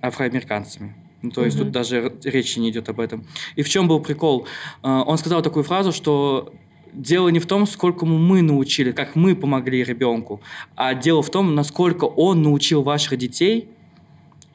афроамериканцами. 0.00 1.01
Ну, 1.22 1.30
то 1.30 1.44
есть 1.44 1.56
Мгм. 1.56 1.66
тут 1.66 1.72
даже 1.72 2.12
речи 2.24 2.58
не 2.58 2.70
идет 2.70 2.88
об 2.88 2.98
этом. 3.00 3.24
И 3.56 3.62
в 3.62 3.68
чем 3.68 3.88
был 3.88 4.00
прикол? 4.00 4.46
Э, 4.82 5.02
Он 5.06 5.16
сказал 5.18 5.42
такую 5.42 5.62
фразу, 5.64 5.92
что 5.92 6.52
дело 6.92 7.28
не 7.28 7.38
в 7.38 7.46
том, 7.46 7.66
сколько 7.66 8.04
мы 8.06 8.42
научили, 8.42 8.92
как 8.92 9.16
мы 9.16 9.34
помогли 9.34 9.82
ребенку, 9.84 10.40
а 10.76 10.94
дело 10.94 11.22
в 11.22 11.30
том, 11.30 11.54
насколько 11.54 12.04
он 12.04 12.42
научил 12.42 12.82
ваших 12.82 13.16
детей 13.18 13.68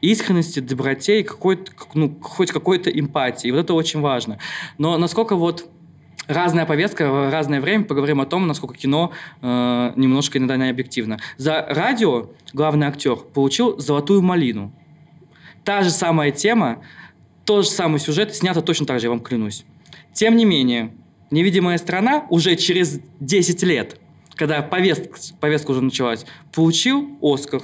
искренности, 0.01 0.59
доброте 0.59 1.21
и 1.21 1.23
какой-то, 1.23 1.71
как- 1.71 1.95
ну, 1.95 2.15
хоть 2.21 2.51
какой-то 2.51 2.89
эмпатии. 2.91 3.47
И 3.47 3.51
вот 3.51 3.59
это 3.59 3.73
очень 3.73 3.99
важно. 4.01 4.37
Но 4.77 4.95
насколько 4.97 5.35
вот 5.35 5.67
разная 6.27 6.65
повестка 6.65 7.09
в 7.09 7.31
разное 7.31 7.59
время, 7.61 7.85
поговорим 7.85 8.21
о 8.21 8.25
том, 8.25 8.45
насколько 8.45 8.75
кино 8.75 9.11
э, 9.41 9.93
немножко 9.95 10.37
иногда 10.37 10.57
не 10.57 10.69
объективно. 10.69 11.17
За 11.37 11.65
радио 11.67 12.29
главный 12.53 12.85
актер 12.87 13.15
получил 13.15 13.79
«Золотую 13.79 14.21
малину». 14.21 14.71
Та 15.67 15.81
же 15.81 15.89
самая 15.89 16.31
тема, 16.31 16.81
тот 17.43 17.65
же 17.65 17.71
самый 17.71 17.99
сюжет, 17.99 18.33
снято 18.33 18.61
точно 18.61 18.85
так 18.85 19.01
же, 19.01 19.07
я 19.07 19.09
вам 19.09 19.19
клянусь. 19.19 19.65
Тем 20.13 20.37
не 20.37 20.45
менее, 20.45 20.93
«Невидимая 21.29 21.77
страна» 21.77 22.25
уже 22.29 22.55
через 22.55 23.01
10 23.19 23.63
лет, 23.63 23.99
когда 24.35 24.61
повестка, 24.61 25.19
повестка 25.41 25.71
уже 25.71 25.81
началась, 25.81 26.25
получил 26.53 27.17
«Оскар». 27.21 27.63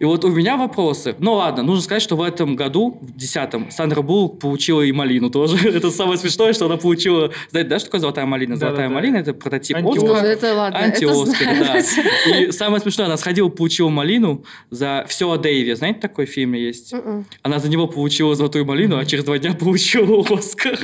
И 0.00 0.04
вот 0.06 0.24
у 0.24 0.30
меня 0.30 0.56
вопросы. 0.56 1.14
Ну 1.18 1.34
ладно, 1.34 1.62
нужно 1.62 1.82
сказать, 1.82 2.02
что 2.02 2.16
в 2.16 2.22
этом 2.22 2.56
году, 2.56 2.98
в 3.02 3.16
10-м, 3.18 3.70
Сандра 3.70 4.00
Буллок 4.00 4.38
получила 4.38 4.80
и 4.80 4.90
малину 4.92 5.28
тоже. 5.28 5.68
это 5.68 5.90
самое 5.90 6.16
смешное, 6.16 6.54
что 6.54 6.64
она 6.64 6.78
получила... 6.78 7.30
Знаете, 7.50 7.68
да, 7.68 7.78
что 7.78 7.88
такое 7.88 8.00
золотая 8.00 8.24
малина? 8.24 8.56
Золотая 8.56 8.88
Да-да-да. 8.88 8.94
малина– 8.94 9.16
это 9.18 9.34
прототип 9.34 9.76
Антиоскар. 9.76 10.12
Оскара. 10.12 10.26
Это 10.26 10.54
ладно, 10.54 10.76
это 10.78 10.86
Анти-Оскар, 10.86 11.46
да. 11.46 11.80
знаю. 11.82 12.48
И 12.48 12.50
самое 12.52 12.80
смешное, 12.80 13.06
она 13.06 13.18
сходила, 13.18 13.50
получила 13.50 13.90
малину 13.90 14.42
за 14.70 15.04
все 15.06 15.30
о 15.30 15.36
Дэйве. 15.36 15.76
Знаете, 15.76 16.00
такой 16.00 16.24
фильм 16.24 16.54
есть? 16.54 16.94
Мгм. 16.94 17.26
Она 17.42 17.58
за 17.58 17.68
него 17.68 17.86
получила 17.86 18.34
золотую 18.34 18.64
малину, 18.64 18.96
а 18.96 19.04
через 19.04 19.24
два 19.24 19.38
дня 19.38 19.52
получила 19.60 20.24
Оскар. 20.30 20.78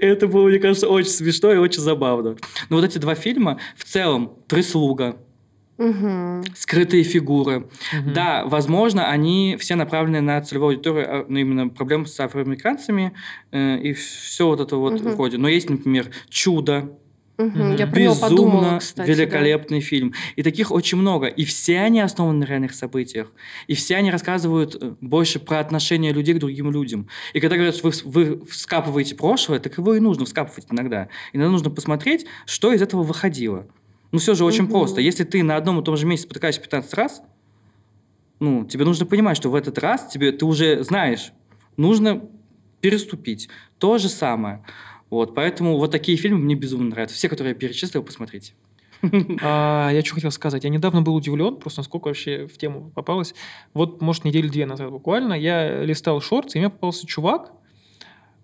Это 0.00 0.28
было, 0.28 0.48
мне 0.48 0.60
кажется, 0.60 0.88
очень 0.88 1.10
смешно 1.10 1.52
и 1.52 1.58
очень 1.58 1.82
забавно. 1.82 2.36
Но 2.70 2.76
вот 2.76 2.86
эти 2.86 2.96
два 2.96 3.14
фильма, 3.14 3.60
в 3.76 3.84
целом, 3.84 4.32
«Прислуга», 4.48 5.16
Мгм. 5.78 6.42
«Скрытые 6.54 7.02
фигуры», 7.02 7.68
Мгм. 7.92 8.12
да, 8.14 8.44
возможно, 8.46 9.08
они 9.08 9.56
все 9.60 9.74
направлены 9.74 10.20
на 10.20 10.40
целевую 10.40 10.70
аудиторию, 10.74 11.06
а, 11.08 11.26
ну, 11.28 11.38
именно 11.38 11.68
проблем 11.68 12.06
с 12.06 12.18
афроамериканцами 12.18 13.12
э, 13.52 13.78
и 13.78 13.92
все 13.92 14.46
вот 14.46 14.60
это 14.60 14.76
вот 14.76 15.00
Мгм. 15.00 15.12
входит. 15.12 15.38
Но 15.38 15.48
есть, 15.48 15.68
например, 15.70 16.10
«Чудо», 16.28 16.96
Мгм. 17.38 17.76
Я 17.76 17.86
про 17.86 18.00
него 18.00 18.14
подумала, 18.14 18.60
безумно 18.62 18.78
кстати. 18.78 19.06
да. 19.08 19.12
великолепный 19.12 19.80
фильм. 19.80 20.14
И 20.36 20.42
таких 20.42 20.70
очень 20.72 20.96
много. 20.96 21.26
И 21.26 21.44
все 21.44 21.80
они 21.80 22.00
основаны 22.00 22.38
на 22.38 22.44
реальных 22.48 22.72
событиях. 22.72 23.30
И 23.66 23.74
все 23.74 23.96
они 23.96 24.10
рассказывают 24.10 24.74
э, 24.80 24.94
больше 25.02 25.38
про 25.38 25.60
отношения 25.60 26.14
людей 26.14 26.34
к 26.34 26.38
другим 26.38 26.70
людям. 26.70 27.08
И 27.34 27.40
когда 27.40 27.56
говорят, 27.56 27.76
что 27.76 27.90
вы, 27.90 27.94
вы 28.06 28.46
вскапываете 28.46 29.16
прошлое, 29.16 29.58
так 29.58 29.76
его 29.76 29.94
и 29.94 30.00
нужно 30.00 30.24
вскапывать 30.24 30.64
иногда. 30.70 31.08
Иногда 31.34 31.50
нужно 31.50 31.68
посмотреть, 31.68 32.24
что 32.46 32.72
из 32.72 32.80
этого 32.80 33.02
выходило. 33.02 33.66
Ну, 34.12 34.18
все 34.18 34.34
же 34.34 34.44
очень 34.44 34.64
Мгм. 34.64 34.72
просто. 34.72 35.00
Если 35.00 35.24
ты 35.24 35.42
на 35.42 35.56
одном 35.56 35.80
и 35.80 35.84
том 35.84 35.96
же 35.96 36.06
месте 36.06 36.26
спотыкаешься 36.26 36.60
15 36.60 36.94
раз, 36.94 37.22
ну, 38.38 38.64
тебе 38.64 38.84
нужно 38.84 39.06
понимать, 39.06 39.36
что 39.36 39.50
в 39.50 39.54
этот 39.54 39.78
раз 39.78 40.06
тебе 40.08 40.32
ты 40.32 40.44
уже 40.44 40.82
знаешь, 40.84 41.32
нужно 41.76 42.22
переступить. 42.80 43.48
То 43.78 43.98
же 43.98 44.08
самое. 44.08 44.62
Вот, 45.10 45.34
поэтому 45.34 45.76
вот 45.78 45.90
такие 45.90 46.18
фильмы 46.18 46.38
мне 46.38 46.54
безумно 46.54 46.90
нравятся. 46.90 47.16
Все, 47.16 47.28
которые 47.28 47.52
я 47.54 47.58
перечислил, 47.58 48.02
посмотрите. 48.02 48.52
А, 49.42 49.90
я 49.90 50.02
что 50.02 50.14
хотел 50.14 50.30
сказать. 50.30 50.64
Я 50.64 50.70
недавно 50.70 51.02
был 51.02 51.14
удивлен, 51.14 51.56
просто 51.56 51.80
насколько 51.80 52.08
вообще 52.08 52.46
в 52.46 52.56
тему 52.58 52.90
попалось. 52.94 53.34
Вот, 53.74 54.00
может, 54.00 54.24
недели 54.24 54.48
две 54.48 54.66
назад 54.66 54.90
буквально, 54.90 55.34
я 55.34 55.82
листал 55.84 56.20
шорты, 56.20 56.58
и 56.58 56.60
мне 56.60 56.70
попался 56.70 57.06
чувак. 57.06 57.52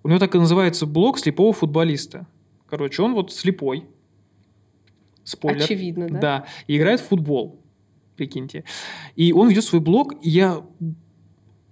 У 0.04 0.08
него 0.08 0.18
так 0.18 0.34
и 0.34 0.38
называется 0.38 0.86
блог 0.86 1.18
слепого 1.18 1.52
футболиста. 1.52 2.26
Короче, 2.68 3.02
он 3.02 3.14
вот 3.14 3.32
слепой. 3.32 3.86
Спойлер. 5.24 5.62
Очевидно, 5.62 6.08
да? 6.08 6.20
Да. 6.20 6.46
И 6.66 6.76
играет 6.76 7.00
в 7.00 7.08
футбол. 7.08 7.60
Прикиньте. 8.16 8.64
И 9.16 9.32
он 9.32 9.48
ведет 9.48 9.64
свой 9.64 9.80
блог, 9.80 10.14
и 10.22 10.28
я 10.28 10.62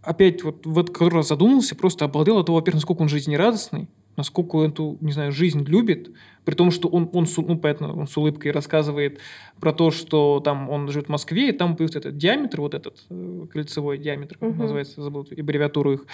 опять 0.02 0.42
вот 0.42 0.66
в 0.66 0.78
этот 0.78 0.96
раз 1.12 1.28
задумался, 1.28 1.74
просто 1.76 2.04
обалдел 2.04 2.38
от 2.38 2.46
того, 2.46 2.58
во-первых, 2.58 2.76
насколько 2.76 3.02
он 3.02 3.08
жизнерадостный, 3.08 3.88
насколько 4.16 4.56
он 4.56 4.70
эту, 4.70 4.98
не 5.00 5.12
знаю, 5.12 5.32
жизнь 5.32 5.64
любит, 5.64 6.10
при 6.44 6.54
том, 6.54 6.70
что 6.70 6.88
он, 6.88 7.08
он, 7.12 7.26
ну, 7.36 7.58
понятно, 7.58 7.94
он 7.94 8.06
с 8.06 8.16
улыбкой 8.16 8.50
рассказывает 8.52 9.20
про 9.60 9.72
то, 9.72 9.90
что 9.90 10.40
там 10.40 10.70
он 10.70 10.88
живет 10.88 11.06
в 11.06 11.10
Москве, 11.10 11.50
и 11.50 11.52
там 11.52 11.74
будет 11.74 11.96
этот 11.96 12.16
диаметр, 12.16 12.60
вот 12.60 12.74
этот 12.74 13.04
э, 13.10 13.46
кольцевой 13.52 13.98
диаметр, 13.98 14.38
как 14.38 14.50
Мгм. 14.50 14.58
называется, 14.58 15.02
забыл 15.02 15.26
аббревиатуру 15.30 15.92
их. 15.92 16.06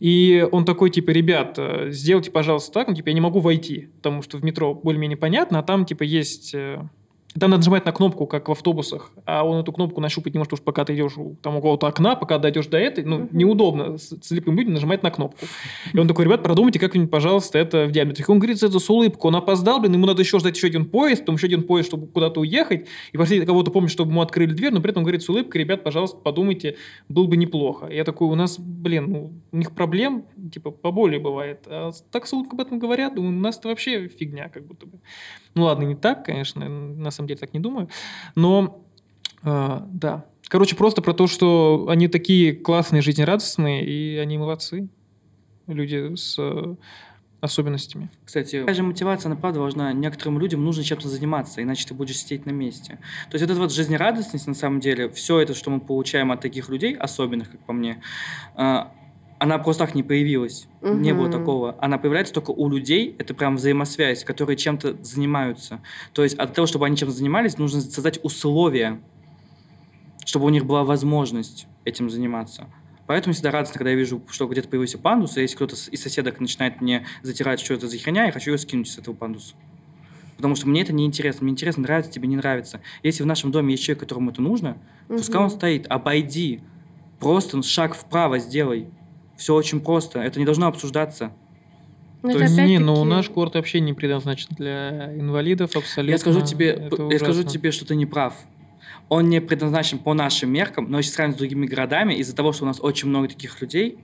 И 0.00 0.46
он 0.50 0.64
такой, 0.64 0.90
типа, 0.90 1.10
ребят, 1.10 1.54
э, 1.58 1.90
сделайте, 1.90 2.30
пожалуйста, 2.30 2.72
так, 2.72 2.88
ну, 2.88 2.94
типа, 2.94 3.08
я 3.08 3.14
не 3.14 3.20
могу 3.20 3.40
войти, 3.40 3.88
потому 3.96 4.22
что 4.22 4.38
в 4.38 4.44
метро 4.44 4.74
более-менее 4.74 5.16
понятно, 5.16 5.58
а 5.58 5.62
там, 5.62 5.84
типа, 5.86 6.02
есть 6.02 6.54
э, 6.54 6.82
там 7.40 7.50
надо 7.50 7.60
нажимать 7.60 7.84
на 7.84 7.92
кнопку, 7.92 8.26
как 8.26 8.48
в 8.48 8.52
автобусах, 8.52 9.10
а 9.24 9.44
он 9.44 9.60
эту 9.60 9.72
кнопку 9.72 10.00
нащупать 10.00 10.34
не 10.34 10.38
может, 10.38 10.52
уж 10.52 10.60
пока 10.60 10.84
ты 10.84 10.94
идешь 10.94 11.16
у 11.16 11.36
там, 11.42 11.54
у 11.54 11.58
какого-то 11.58 11.86
окна, 11.86 12.14
пока 12.14 12.38
дойдешь 12.38 12.66
до 12.66 12.78
этой, 12.78 13.04
ну, 13.04 13.28
неудобно 13.32 13.98
с 13.98 14.16
слепым 14.22 14.56
людям 14.56 14.74
нажимать 14.74 15.02
на 15.02 15.10
кнопку. 15.10 15.46
И 15.92 15.98
он 15.98 16.06
такой, 16.06 16.26
ребят, 16.26 16.42
продумайте 16.42 16.78
как-нибудь, 16.78 17.10
пожалуйста, 17.10 17.58
это 17.58 17.86
в 17.86 17.90
диаметре. 17.90 18.24
Он 18.28 18.38
говорит, 18.38 18.62
это 18.62 18.78
с 18.78 18.90
улыбкой, 18.90 19.28
он 19.28 19.36
опоздал, 19.36 19.80
блин, 19.80 19.94
ему 19.94 20.06
надо 20.06 20.22
еще 20.22 20.38
ждать 20.38 20.56
еще 20.56 20.68
один 20.68 20.84
поезд, 20.84 21.22
потом 21.22 21.36
еще 21.36 21.46
один 21.46 21.64
поезд, 21.64 21.88
чтобы 21.88 22.06
куда-то 22.06 22.40
уехать, 22.40 22.86
и 23.12 23.16
просить 23.16 23.44
кого-то 23.44 23.70
помнить, 23.70 23.90
чтобы 23.90 24.10
ему 24.12 24.20
открыли 24.20 24.52
дверь, 24.52 24.72
но 24.72 24.80
при 24.80 24.90
этом 24.90 25.02
говорит 25.02 25.22
с 25.22 25.28
улыбкой, 25.28 25.58
ребят, 25.62 25.82
пожалуйста, 25.82 26.18
подумайте, 26.18 26.76
было 27.08 27.26
бы 27.26 27.36
неплохо. 27.36 27.86
И 27.86 27.96
я 27.96 28.04
такой, 28.04 28.28
у 28.28 28.34
нас, 28.34 28.58
блин, 28.58 29.10
ну, 29.10 29.32
у 29.52 29.56
них 29.56 29.72
проблем, 29.72 30.24
типа, 30.52 30.70
поболее 30.70 31.20
бывает. 31.20 31.64
А 31.66 31.90
так 32.10 32.26
с 32.26 32.32
улыбкой 32.32 32.54
об 32.54 32.60
этом 32.60 32.78
говорят, 32.78 33.14
думаю, 33.14 33.36
у 33.36 33.40
нас 33.40 33.58
это 33.58 33.68
вообще 33.68 34.08
фигня, 34.08 34.48
как 34.48 34.66
будто 34.66 34.86
бы. 34.86 35.00
Ну 35.54 35.64
ладно, 35.64 35.84
не 35.84 35.94
так, 35.94 36.24
конечно, 36.24 36.68
на 36.68 37.10
самом 37.10 37.23
деле 37.26 37.38
так 37.38 37.54
не 37.54 37.60
думаю. 37.60 37.88
Но, 38.34 38.84
э, 39.42 39.80
да. 39.90 40.24
Короче, 40.48 40.76
просто 40.76 41.02
про 41.02 41.14
то, 41.14 41.26
что 41.26 41.86
они 41.88 42.08
такие 42.08 42.54
классные, 42.54 43.02
жизнерадостные, 43.02 43.84
и 43.84 44.18
они 44.18 44.38
молодцы. 44.38 44.88
Люди 45.66 46.14
с 46.14 46.36
э, 46.38 46.76
особенностями. 47.44 48.10
Кстати, 48.24 48.60
такая 48.60 48.74
же 48.74 48.82
мотивация, 48.82 49.30
она 49.30 49.40
правда 49.40 49.60
важна. 49.60 49.92
Некоторым 49.92 50.38
людям 50.38 50.64
нужно 50.64 50.82
чем-то 50.82 51.08
заниматься, 51.08 51.62
иначе 51.62 51.86
ты 51.86 51.94
будешь 51.94 52.18
сидеть 52.18 52.46
на 52.46 52.50
месте. 52.50 52.98
То 53.30 53.36
есть 53.36 53.44
вот 53.44 53.50
эта 53.50 53.60
вот 53.60 53.72
жизнерадостность, 53.72 54.46
на 54.46 54.54
самом 54.54 54.80
деле, 54.80 55.08
все 55.10 55.38
это, 55.40 55.54
что 55.54 55.70
мы 55.70 55.80
получаем 55.80 56.32
от 56.32 56.40
таких 56.40 56.68
людей, 56.68 56.94
особенных, 56.94 57.50
как 57.50 57.60
по 57.60 57.72
мне, 57.72 58.02
э, 58.56 58.84
она 59.44 59.58
просто 59.58 59.84
так 59.86 59.94
не 59.94 60.02
появилась. 60.02 60.66
Не 60.80 61.12
было 61.12 61.30
такого. 61.30 61.76
Она 61.80 61.98
появляется 61.98 62.32
только 62.32 62.50
у 62.50 62.68
людей. 62.68 63.14
Это 63.18 63.34
прям 63.34 63.56
взаимосвязь, 63.56 64.24
которые 64.24 64.56
чем-то 64.56 64.96
занимаются. 65.02 65.80
То 66.12 66.22
есть 66.22 66.34
от 66.36 66.54
того, 66.54 66.66
чтобы 66.66 66.86
они 66.86 66.96
чем-то 66.96 67.14
занимались, 67.14 67.58
нужно 67.58 67.80
создать 67.80 68.18
условия, 68.22 69.00
чтобы 70.24 70.46
у 70.46 70.48
них 70.48 70.64
была 70.64 70.84
возможность 70.84 71.66
этим 71.84 72.08
заниматься. 72.10 72.66
Поэтому 73.06 73.34
всегда 73.34 73.50
радостно, 73.50 73.78
когда 73.78 73.90
я 73.90 73.96
вижу, 73.96 74.22
что 74.30 74.46
где-то 74.46 74.68
появился 74.68 74.96
пандус, 74.96 75.36
и 75.36 75.42
если 75.42 75.56
кто-то 75.56 75.74
из 75.90 76.02
соседок 76.02 76.40
начинает 76.40 76.80
мне 76.80 77.06
затирать, 77.20 77.60
что 77.60 77.74
это 77.74 77.86
за 77.86 77.98
херня, 77.98 78.24
я 78.24 78.32
хочу 78.32 78.50
ее 78.50 78.58
скинуть 78.58 78.88
с 78.88 78.96
этого 78.96 79.14
пандуса. 79.14 79.54
Потому 80.38 80.56
что 80.56 80.66
мне 80.66 80.80
это 80.80 80.94
не 80.94 81.04
интересно. 81.04 81.44
Мне 81.44 81.52
интересно, 81.52 81.82
нравится 81.82 82.10
тебе, 82.10 82.28
не 82.28 82.36
нравится. 82.36 82.80
Если 83.02 83.22
в 83.22 83.26
нашем 83.26 83.50
доме 83.52 83.72
есть 83.72 83.84
человек, 83.84 84.00
которому 84.00 84.30
это 84.30 84.40
нужно, 84.40 84.78
пускай 85.06 85.40
он 85.40 85.50
стоит, 85.50 85.86
обойди. 85.88 86.62
Просто 87.20 87.62
шаг 87.62 87.94
вправо 87.94 88.38
сделай. 88.38 88.88
Все 89.36 89.54
очень 89.54 89.80
просто. 89.80 90.20
Это 90.20 90.38
не 90.38 90.44
должно 90.44 90.66
обсуждаться. 90.66 91.32
Ну, 92.22 92.32
То 92.32 92.38
есть- 92.38 92.56
не, 92.56 92.78
ну 92.78 92.92
опять-таки- 92.92 93.10
наш 93.10 93.28
корт 93.28 93.54
вообще 93.54 93.80
не 93.80 93.92
предназначен 93.92 94.48
для 94.50 95.14
инвалидов 95.14 95.76
абсолютно. 95.76 96.12
Я 96.12 96.18
скажу 96.18 96.40
тебе, 96.40 96.70
Это 96.70 97.08
я 97.10 97.18
скажу 97.18 97.42
тебе, 97.42 97.70
что 97.70 97.86
ты 97.86 97.94
не 97.96 98.06
прав. 98.06 98.34
Он 99.10 99.28
не 99.28 99.40
предназначен 99.40 99.98
по 99.98 100.14
нашим 100.14 100.50
меркам, 100.50 100.90
но 100.90 100.98
если 100.98 101.12
сравнивать 101.12 101.36
с 101.36 101.38
другими 101.38 101.66
городами, 101.66 102.14
из-за 102.14 102.34
того, 102.34 102.52
что 102.52 102.64
у 102.64 102.66
нас 102.66 102.78
очень 102.80 103.08
много 103.08 103.28
таких 103.28 103.60
людей, 103.60 103.98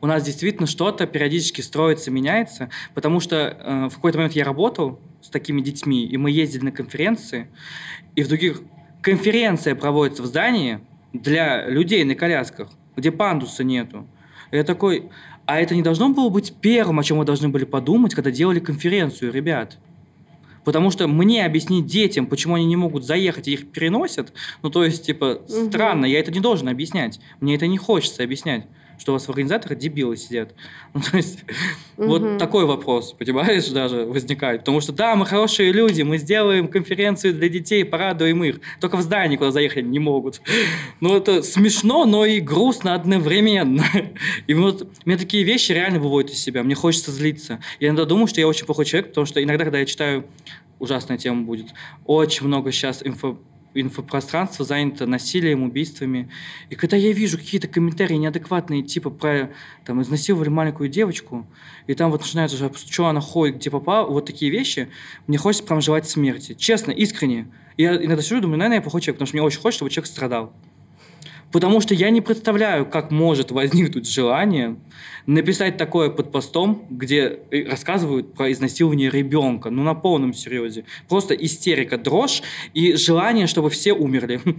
у 0.00 0.06
нас 0.06 0.22
действительно 0.22 0.66
что-то 0.66 1.06
периодически 1.06 1.60
строится, 1.60 2.10
меняется, 2.10 2.68
потому 2.94 3.18
что 3.18 3.36
э, 3.36 3.88
в 3.90 3.94
какой-то 3.94 4.18
момент 4.18 4.34
я 4.34 4.44
работал 4.44 5.00
с 5.20 5.28
такими 5.28 5.60
детьми, 5.60 6.04
и 6.04 6.16
мы 6.16 6.30
ездили 6.30 6.66
на 6.66 6.72
конференции, 6.72 7.48
и 8.14 8.22
в 8.22 8.28
других 8.28 8.62
конференция 9.00 9.74
проводится 9.74 10.22
в 10.22 10.26
здании 10.26 10.80
для 11.12 11.66
людей 11.68 12.04
на 12.04 12.14
колясках, 12.14 12.68
где 12.94 13.10
пандуса 13.10 13.64
нету. 13.64 14.06
Я 14.52 14.64
такой, 14.64 15.08
а 15.46 15.60
это 15.60 15.74
не 15.74 15.82
должно 15.82 16.08
было 16.08 16.28
быть 16.28 16.54
первым, 16.60 16.98
о 16.98 17.04
чем 17.04 17.18
мы 17.18 17.24
должны 17.24 17.48
были 17.48 17.64
подумать, 17.64 18.14
когда 18.14 18.30
делали 18.30 18.60
конференцию, 18.60 19.32
ребят? 19.32 19.78
Потому 20.64 20.90
что 20.90 21.06
мне 21.06 21.44
объяснить 21.46 21.86
детям, 21.86 22.26
почему 22.26 22.56
они 22.56 22.64
не 22.66 22.74
могут 22.76 23.04
заехать 23.04 23.46
и 23.46 23.52
их 23.52 23.70
переносят, 23.70 24.32
ну 24.62 24.70
то 24.70 24.84
есть, 24.84 25.06
типа, 25.06 25.40
Мгм. 25.48 25.66
странно, 25.70 26.06
я 26.06 26.18
это 26.18 26.32
не 26.32 26.40
должен 26.40 26.68
объяснять. 26.68 27.20
Мне 27.40 27.54
это 27.54 27.68
не 27.68 27.78
хочется 27.78 28.24
объяснять, 28.24 28.66
что 28.98 29.12
у 29.12 29.14
вас 29.14 29.26
в 29.26 29.30
организаторах 29.30 29.78
дебилы 29.78 30.16
сидят. 30.16 30.54
Ну, 30.94 31.02
то 31.02 31.16
есть, 31.18 31.44
вот 31.98 32.22
Мгм. 32.22 32.38
такой 32.38 32.64
вопрос, 32.64 33.12
понимаешь, 33.12 33.66
даже 33.68 34.06
возникает. 34.06 34.60
Потому 34.60 34.80
что, 34.80 34.92
да, 34.92 35.14
мы 35.14 35.26
хорошие 35.26 35.70
люди, 35.72 36.00
мы 36.00 36.16
сделаем 36.16 36.68
конференцию 36.68 37.34
для 37.34 37.50
детей, 37.50 37.84
порадуем 37.84 38.42
их. 38.42 38.60
Только 38.80 38.96
в 38.96 39.02
здание 39.02 39.36
куда 39.36 39.50
заехать 39.50 39.78
они 39.78 39.90
не 39.90 39.98
могут. 39.98 40.40
Ну, 41.00 41.14
это 41.14 41.42
смешно, 41.42 42.06
но 42.06 42.24
и 42.24 42.40
грустно 42.40 42.94
одновременно. 42.94 43.84
И 44.46 44.54
вот 44.54 44.88
меня 45.04 45.18
такие 45.18 45.44
вещи 45.44 45.72
реально 45.72 46.00
выводят 46.00 46.30
из 46.30 46.38
себя. 46.42 46.62
Мне 46.62 46.74
хочется 46.74 47.10
злиться. 47.12 47.60
Я 47.80 47.88
иногда 47.88 48.06
думаю, 48.06 48.26
что 48.26 48.40
я 48.40 48.48
очень 48.48 48.64
плохой 48.64 48.86
человек, 48.86 49.08
потому 49.10 49.26
что 49.26 49.42
иногда, 49.42 49.64
когда 49.64 49.78
я 49.78 49.84
читаю, 49.86 50.24
ужасная 50.78 51.18
тема 51.18 51.42
будет, 51.42 51.66
очень 52.06 52.46
много 52.46 52.72
сейчас 52.72 53.02
инфо 53.04 53.38
инфопространство 53.80 54.64
занято 54.64 55.06
насилием, 55.06 55.62
убийствами. 55.62 56.30
И 56.70 56.74
когда 56.74 56.96
я 56.96 57.12
вижу 57.12 57.38
какие-то 57.38 57.68
комментарии 57.68 58.14
неадекватные, 58.14 58.82
типа 58.82 59.10
про 59.10 59.50
там 59.84 60.02
изнасиловали 60.02 60.48
маленькую 60.48 60.88
девочку, 60.88 61.46
и 61.86 61.94
там 61.94 62.10
вот 62.10 62.20
начинается, 62.20 62.56
что, 62.56 62.72
что 62.74 63.06
она 63.06 63.20
ходит, 63.20 63.56
где 63.56 63.70
попала, 63.70 64.08
вот 64.08 64.26
такие 64.26 64.50
вещи, 64.50 64.88
мне 65.26 65.38
хочется 65.38 65.66
прям 65.66 65.80
желать 65.80 66.08
смерти. 66.08 66.54
Честно, 66.54 66.90
искренне. 66.90 67.48
Я 67.76 67.96
иногда 67.96 68.22
сижу 68.22 68.38
и 68.38 68.40
думаю, 68.40 68.58
наверное, 68.58 68.76
я 68.76 68.82
плохой 68.82 69.00
человек, 69.00 69.16
потому 69.16 69.26
что 69.26 69.36
мне 69.36 69.42
очень 69.42 69.60
хочется, 69.60 69.78
чтобы 69.78 69.90
человек 69.90 70.06
страдал. 70.06 70.52
Потому 71.52 71.80
что 71.80 71.94
я 71.94 72.10
не 72.10 72.20
представляю, 72.20 72.86
как 72.86 73.10
может 73.10 73.50
возникнуть 73.50 74.08
желание 74.08 74.76
написать 75.26 75.76
такое 75.76 76.10
под 76.10 76.32
постом, 76.32 76.86
где 76.90 77.40
э, 77.50 77.68
рассказывают 77.68 78.34
про 78.34 78.50
изнасилование 78.52 79.10
ребенка. 79.10 79.70
Ну, 79.70 79.82
на 79.82 79.94
полном 79.94 80.34
серьезе. 80.34 80.84
Просто 81.08 81.34
истерика, 81.34 81.98
дрожь 81.98 82.42
и 82.74 82.94
желание, 82.94 83.46
чтобы 83.46 83.70
все 83.70 83.92
умерли. 83.92 84.40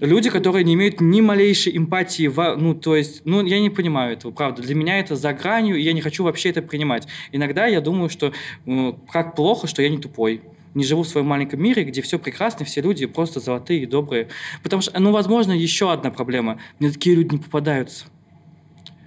Люди, 0.00 0.28
которые 0.28 0.62
не 0.62 0.74
имеют 0.74 1.00
ни 1.00 1.22
малейшей 1.22 1.74
эмпатии, 1.74 2.30
ну, 2.58 2.74
то 2.74 2.94
есть, 2.94 3.22
ну, 3.24 3.44
я 3.44 3.58
не 3.58 3.70
понимаю 3.70 4.12
этого, 4.12 4.30
правда. 4.30 4.60
Для 4.60 4.74
меня 4.74 4.98
это 4.98 5.16
за 5.16 5.32
гранью, 5.32 5.76
и 5.76 5.82
я 5.82 5.94
не 5.94 6.02
хочу 6.02 6.22
вообще 6.22 6.50
это 6.50 6.60
принимать. 6.60 7.08
Иногда 7.32 7.66
я 7.66 7.80
думаю, 7.80 8.10
что 8.10 8.32
э, 8.66 8.92
как 9.10 9.34
плохо, 9.34 9.66
что 9.66 9.80
я 9.80 9.88
не 9.88 9.96
тупой. 9.96 10.42
Не 10.76 10.84
живу 10.84 11.02
в 11.02 11.08
своем 11.08 11.26
маленьком 11.26 11.62
мире, 11.62 11.84
где 11.84 12.02
все 12.02 12.18
прекрасно, 12.18 12.66
все 12.66 12.82
люди 12.82 13.06
просто 13.06 13.40
золотые 13.40 13.82
и 13.82 13.86
добрые. 13.86 14.28
Потому 14.62 14.82
что, 14.82 14.98
ну, 15.00 15.10
возможно, 15.10 15.52
еще 15.52 15.90
одна 15.90 16.10
проблема. 16.10 16.60
Мне 16.78 16.90
такие 16.90 17.16
люди 17.16 17.32
не 17.32 17.38
попадаются. 17.38 18.04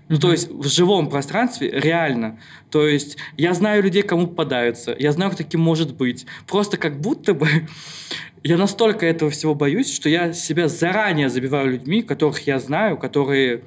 Ну, 0.08 0.18
то 0.18 0.32
есть 0.32 0.50
в 0.50 0.68
живом 0.68 1.08
пространстве 1.08 1.70
реально. 1.72 2.40
То 2.72 2.88
есть 2.88 3.18
я 3.38 3.54
знаю 3.54 3.84
людей, 3.84 4.02
кому 4.02 4.26
попадаются. 4.26 4.96
Я 4.98 5.12
знаю, 5.12 5.30
кто 5.30 5.44
таким 5.44 5.62
может 5.62 5.96
быть. 5.96 6.26
Просто 6.48 6.78
как 6.78 7.00
будто 7.00 7.36
бы 7.36 7.48
я 8.44 8.58
настолько 8.58 9.06
этого 9.06 9.30
всего 9.30 9.54
боюсь, 9.54 9.94
что 9.94 10.10
я 10.10 10.34
себя 10.34 10.68
заранее 10.68 11.30
забиваю 11.30 11.70
людьми, 11.70 12.02
которых 12.02 12.48
я 12.48 12.58
знаю, 12.60 12.98
которые 12.98 13.62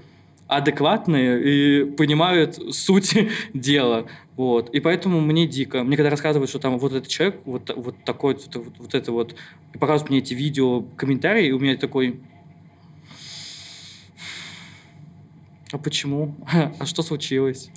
адекватные 0.48 1.42
и 1.42 1.84
понимают 1.84 2.58
суть 2.74 3.16
дела. 3.54 4.06
Вот. 4.36 4.70
И 4.70 4.80
поэтому 4.80 5.20
мне 5.20 5.46
дико. 5.46 5.82
Мне 5.84 5.96
когда 5.96 6.10
рассказывают, 6.10 6.48
что 6.48 6.58
там 6.58 6.78
вот 6.78 6.92
этот 6.92 7.08
человек, 7.08 7.40
вот, 7.44 7.70
вот 7.76 7.96
такой, 8.04 8.34
вот, 8.34 8.56
вот, 8.56 8.74
вот 8.78 8.94
это 8.94 9.12
вот, 9.12 9.34
и 9.74 9.78
показывают 9.78 10.10
мне 10.10 10.18
эти 10.20 10.34
видео, 10.34 10.82
комментарии, 10.96 11.48
и 11.48 11.52
у 11.52 11.58
меня 11.58 11.76
такой... 11.76 12.20
А 15.72 15.78
почему? 15.78 16.34
А 16.78 16.86
что 16.86 17.02
случилось? 17.02 17.70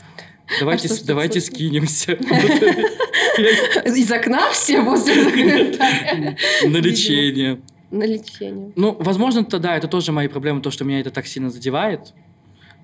Давайте, 0.59 0.87
что 0.87 0.97
с- 0.97 1.01
ж 1.01 1.03
давайте 1.05 1.39
тут 1.39 1.47
скинемся. 1.47 2.13
Из 3.85 4.11
окна 4.11 4.49
все 4.51 4.81
возле 4.81 5.15
На 5.15 6.77
лечение. 6.77 7.59
На 7.91 8.03
лечение. 8.03 8.71
Ну, 8.75 8.95
возможно, 8.99 9.41
это 9.41 9.59
да, 9.59 9.75
это 9.77 9.87
тоже 9.87 10.11
мои 10.11 10.27
проблемы, 10.27 10.61
то, 10.61 10.71
что 10.71 10.83
меня 10.85 10.99
это 10.99 11.11
так 11.11 11.25
сильно 11.27 11.49
задевает, 11.49 12.13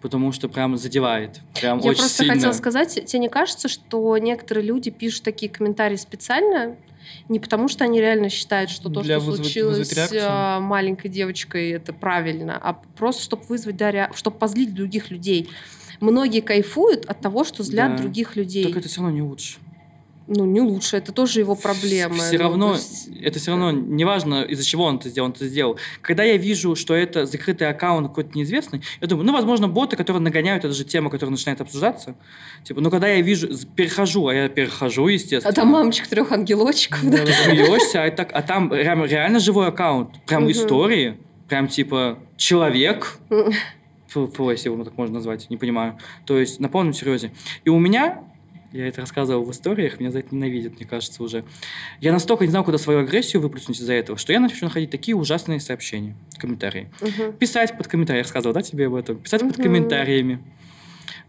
потому 0.02 0.32
что 0.32 0.50
прям 0.50 0.78
задевает. 0.78 1.40
Прям 1.60 1.80
Я 1.80 1.92
очень 1.92 2.00
просто 2.00 2.18
сильно. 2.20 2.34
хотела 2.34 2.52
сказать, 2.54 3.06
тебе 3.06 3.20
не 3.20 3.30
кажется, 3.30 3.68
что 3.68 4.18
некоторые 4.18 4.66
люди 4.66 4.90
пишут 4.90 5.24
такие 5.24 5.52
комментарии 5.52 5.96
специально, 5.96 6.76
не 7.30 7.40
потому 7.40 7.68
что 7.68 7.84
они 7.84 8.00
реально 8.00 8.30
считают, 8.30 8.70
что 8.70 8.90
то, 8.90 9.02
Для 9.02 9.20
что 9.20 9.28
вызвать- 9.32 9.46
случилось 9.48 9.78
вызвать 9.80 10.14
а, 10.22 10.60
маленькой 10.60 11.10
девочкой, 11.10 11.72
это 11.72 11.94
правильно, 11.94 12.58
а 12.62 12.74
просто 12.98 13.24
чтобы 13.24 13.44
вызвать, 13.48 13.78
да, 13.78 13.92
rea- 13.92 14.16
чтобы 14.16 14.38
позлить 14.38 14.74
других 14.74 15.12
людей. 15.12 15.50
Многие 16.00 16.42
кайфуют 16.42 17.06
от 17.06 17.20
того, 17.22 17.44
что 17.44 17.64
злят 17.64 17.96
Да. 17.96 18.02
других 18.02 18.36
людей. 18.36 18.66
Так 18.66 18.78
это 18.78 18.88
все 18.90 19.02
равно 19.02 19.16
не 19.16 19.22
лучше. 19.22 19.58
Ну, 20.34 20.46
не 20.46 20.62
лучше, 20.62 20.96
это 20.96 21.12
тоже 21.12 21.40
его 21.42 21.56
проблема. 21.56 22.16
Все 22.16 22.38
Ну, 22.38 22.44
равно, 22.44 22.74
есть- 22.74 23.10
это 23.22 23.38
все 23.38 23.52
равно, 23.52 23.72
неважно, 23.72 24.44
из-за 24.44 24.64
чего 24.64 24.86
он 24.86 24.96
это 24.96 25.10
сделал, 25.10 25.26
он 25.26 25.34
это 25.34 25.46
сделал. 25.46 25.78
Когда 26.02 26.24
я 26.24 26.38
вижу, 26.38 26.76
что 26.78 26.94
это 26.94 27.26
закрытый 27.26 27.68
аккаунт 27.68 28.08
какой-то 28.08 28.30
неизвестный, 28.38 28.82
я 29.02 29.08
думаю, 29.08 29.26
ну, 29.26 29.34
возможно, 29.34 29.68
боты, 29.68 29.98
которые 29.98 30.22
нагоняют 30.24 30.64
эту 30.64 30.74
же 30.74 30.86
тему, 30.86 31.10
которая 31.10 31.32
начинает 31.32 31.60
обсуждаться. 31.60 32.16
Типа, 32.64 32.80
ну, 32.80 32.90
когда 32.90 33.10
я 33.10 33.20
вижу, 33.22 33.50
перехожу, 33.76 34.28
а 34.28 34.34
я 34.34 34.48
перехожу, 34.48 35.08
естественно. 35.10 35.50
А 35.52 35.54
там 35.54 35.68
мамочек 35.68 36.08
трех 36.08 36.32
ангелочков, 36.32 37.04
да? 37.04 37.26
Ты 37.26 37.34
смеешься, 37.34 38.04
а, 38.06 38.10
так, 38.12 38.30
а 38.34 38.42
там 38.42 38.70
прям 38.70 39.04
реально 39.04 39.40
живой 39.40 39.68
аккаунт. 39.68 40.12
Прям 40.26 40.44
Мгм. 40.44 40.52
истории. 40.52 41.18
Прям 41.50 41.68
типа 41.68 42.20
человек. 42.38 43.18
Если 43.30 44.70
его 44.70 44.84
так 44.84 44.98
можно 44.98 45.16
назвать, 45.16 45.50
не 45.50 45.58
понимаю. 45.58 45.98
То 46.26 46.38
есть 46.38 46.60
на 46.60 46.68
полном 46.70 46.94
серьезе. 46.94 47.32
И 47.66 47.70
у 47.70 47.80
меня 47.80 48.20
Я 48.72 48.88
это 48.88 49.02
рассказывал 49.02 49.44
в 49.44 49.52
историях, 49.52 50.00
меня 50.00 50.12
за 50.12 50.20
это 50.20 50.34
ненавидят, 50.34 50.76
мне 50.78 50.86
кажется, 50.86 51.22
уже. 51.24 51.44
Я 52.00 52.14
настолько 52.14 52.46
не 52.46 52.52
знал, 52.52 52.64
куда 52.64 52.78
свою 52.78 53.00
агрессию 53.00 53.42
выплеснуть 53.42 53.78
из-за 53.80 53.92
этого, 53.94 54.18
что 54.18 54.32
я 54.32 54.40
начал 54.40 54.68
находить 54.68 54.90
такие 54.90 55.16
ужасные 55.16 55.60
сообщения, 55.60 56.16
комментарии. 56.38 56.90
Мгм. 57.02 57.34
Писать 57.34 57.78
под 57.78 57.90
комментарии, 57.90 58.20
я 58.20 58.24
рассказывал, 58.24 58.54
да, 58.54 58.62
тебе 58.62 58.88
об 58.88 58.96
этом? 58.96 59.18
Писать 59.18 59.42
под 59.42 59.58
Мгм. 59.58 59.64
комментариями, 59.64 60.40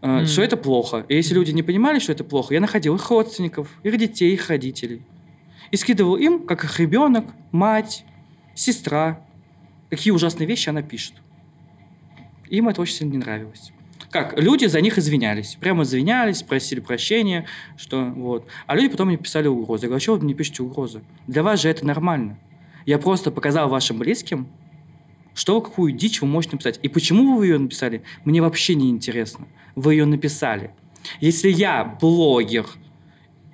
Мгм. 0.01 0.25
что 0.25 0.41
это 0.41 0.55
плохо. 0.55 1.05
И 1.09 1.15
если 1.15 1.33
люди 1.33 1.51
не 1.51 1.63
понимали, 1.63 1.99
что 1.99 2.13
это 2.13 2.23
плохо, 2.23 2.53
я 2.53 2.61
находил 2.61 2.95
их 2.95 3.09
родственников, 3.09 3.77
их 3.83 3.97
детей, 3.97 4.33
их 4.33 4.47
родителей. 4.47 5.01
И 5.71 5.75
скидывал 5.75 6.15
им, 6.15 6.45
как 6.45 6.63
их 6.63 6.79
ребенок, 6.79 7.25
мать, 7.51 8.05
сестра, 8.55 9.19
какие 9.89 10.13
ужасные 10.13 10.47
вещи 10.47 10.69
она 10.69 10.81
пишет. 10.81 11.15
Им 12.49 12.69
это 12.69 12.79
очень 12.79 12.95
сильно 12.95 13.11
не 13.11 13.17
нравилось. 13.17 13.72
Как? 14.13 14.39
Люди 14.39 14.65
за 14.65 14.79
них 14.79 14.99
извинялись. 14.99 15.57
Прямо 15.59 15.81
извинялись, 15.81 16.43
просили 16.43 16.79
прощения, 16.79 17.47
что 17.77 18.05
вот. 18.15 18.45
А 18.67 18.75
люди 18.75 18.89
потом 18.89 19.07
мне 19.07 19.17
писали 19.17 19.47
угрозы. 19.47 19.85
Я 19.85 19.89
говорю, 19.89 19.97
а 19.97 19.99
что 19.99 20.13
вы 20.13 20.21
мне 20.21 20.35
пишете 20.35 20.61
угрозы? 20.61 21.01
Для 21.25 21.41
вас 21.41 21.63
же 21.63 21.69
это 21.69 21.83
нормально. 21.83 22.37
Я 22.85 22.99
просто 22.99 23.31
показал 23.31 23.69
вашим 23.69 23.97
близким, 23.97 24.47
что 25.33 25.59
какую 25.61 25.93
дичь 25.93 26.21
вы 26.21 26.27
можете 26.27 26.57
написать. 26.57 26.79
И 26.83 26.89
почему 26.89 27.37
вы 27.37 27.47
ее 27.47 27.57
написали, 27.57 28.03
мне 28.23 28.39
вообще 28.39 28.75
не 28.75 28.91
интересно. 28.91 29.47
Вы 29.73 29.95
ее 29.95 30.05
написали. 30.05 30.69
Если 31.19 31.49
я 31.49 31.83
блогер 31.83 32.67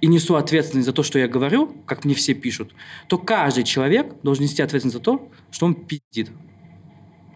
и 0.02 0.08
несу 0.08 0.36
ответственность 0.36 0.88
за 0.88 0.92
то, 0.92 1.04
что 1.04 1.20
я 1.20 1.30
говорю, 1.30 1.74
как 1.86 2.04
мне 2.04 2.16
все 2.16 2.34
пишут, 2.34 2.74
то 3.08 3.18
каждый 3.18 3.64
человек 3.64 4.14
должен 4.24 4.44
нести 4.44 4.62
ответственность 4.62 4.98
за 4.98 5.02
то, 5.02 5.32
что 5.52 5.68
он 5.68 5.74
пиздит. 5.74 6.32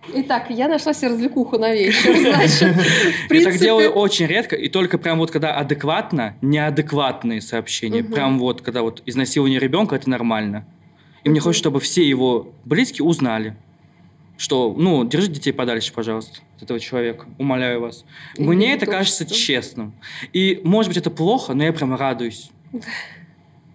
Итак, 0.07 0.47
я 0.49 0.67
нашла 0.67 0.93
себе 0.93 1.09
развлекуху 1.09 1.57
на 1.57 1.73
вечер, 1.73 2.15
значит. 2.19 2.75
Я 3.29 3.43
так 3.43 3.57
делаю 3.57 3.91
очень 3.91 4.25
редко, 4.25 4.55
и 4.55 4.67
только 4.67 4.97
прям 4.97 5.19
вот 5.19 5.31
когда 5.31 5.55
адекватно, 5.55 6.35
неадекватные 6.41 7.41
сообщения, 7.41 8.03
прям 8.03 8.39
вот 8.39 8.61
когда 8.61 8.81
вот 8.81 9.01
изнасилование 9.05 9.59
ребенка, 9.59 9.95
это 9.95 10.09
нормально. 10.09 10.65
И 11.23 11.29
мне 11.29 11.39
хочется, 11.39 11.63
чтобы 11.63 11.79
все 11.79 12.07
его 12.07 12.53
близкие 12.65 13.05
узнали, 13.05 13.55
что, 14.37 14.75
ну, 14.77 15.05
держите 15.05 15.35
детей 15.35 15.53
подальше, 15.53 15.93
пожалуйста, 15.93 16.39
от 16.57 16.63
этого 16.63 16.79
человека, 16.79 17.27
умоляю 17.37 17.79
вас. 17.79 18.03
Мне 18.37 18.67
не 18.67 18.73
это 18.73 18.85
кажется 18.85 19.25
честным. 19.25 19.93
И, 20.33 20.59
может 20.63 20.89
быть, 20.89 20.97
это 20.97 21.11
плохо, 21.11 21.53
но 21.53 21.63
я 21.63 21.71
прям 21.71 21.95
радуюсь. 21.95 22.51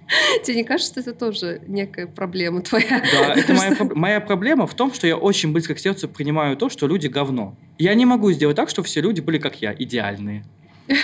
Тебе 0.42 0.56
не 0.56 0.64
кажется, 0.64 0.90
что 0.92 1.00
это 1.00 1.12
тоже 1.12 1.60
некая 1.66 2.06
проблема 2.06 2.62
твоя? 2.62 3.02
Да, 3.12 3.34
это 3.34 3.54
моя, 3.54 3.76
моя 3.94 4.20
проблема 4.20 4.66
в 4.66 4.74
том, 4.74 4.92
что 4.92 5.06
я 5.06 5.16
очень 5.16 5.52
близко 5.52 5.74
к 5.74 5.78
сердцу 5.78 6.08
принимаю 6.08 6.56
то, 6.56 6.68
что 6.68 6.86
люди 6.86 7.06
говно. 7.08 7.54
Я 7.78 7.94
не 7.94 8.06
могу 8.06 8.32
сделать 8.32 8.56
так, 8.56 8.70
чтобы 8.70 8.86
все 8.88 9.00
люди 9.00 9.20
были 9.20 9.38
как 9.38 9.60
я, 9.60 9.74
идеальные. 9.76 10.44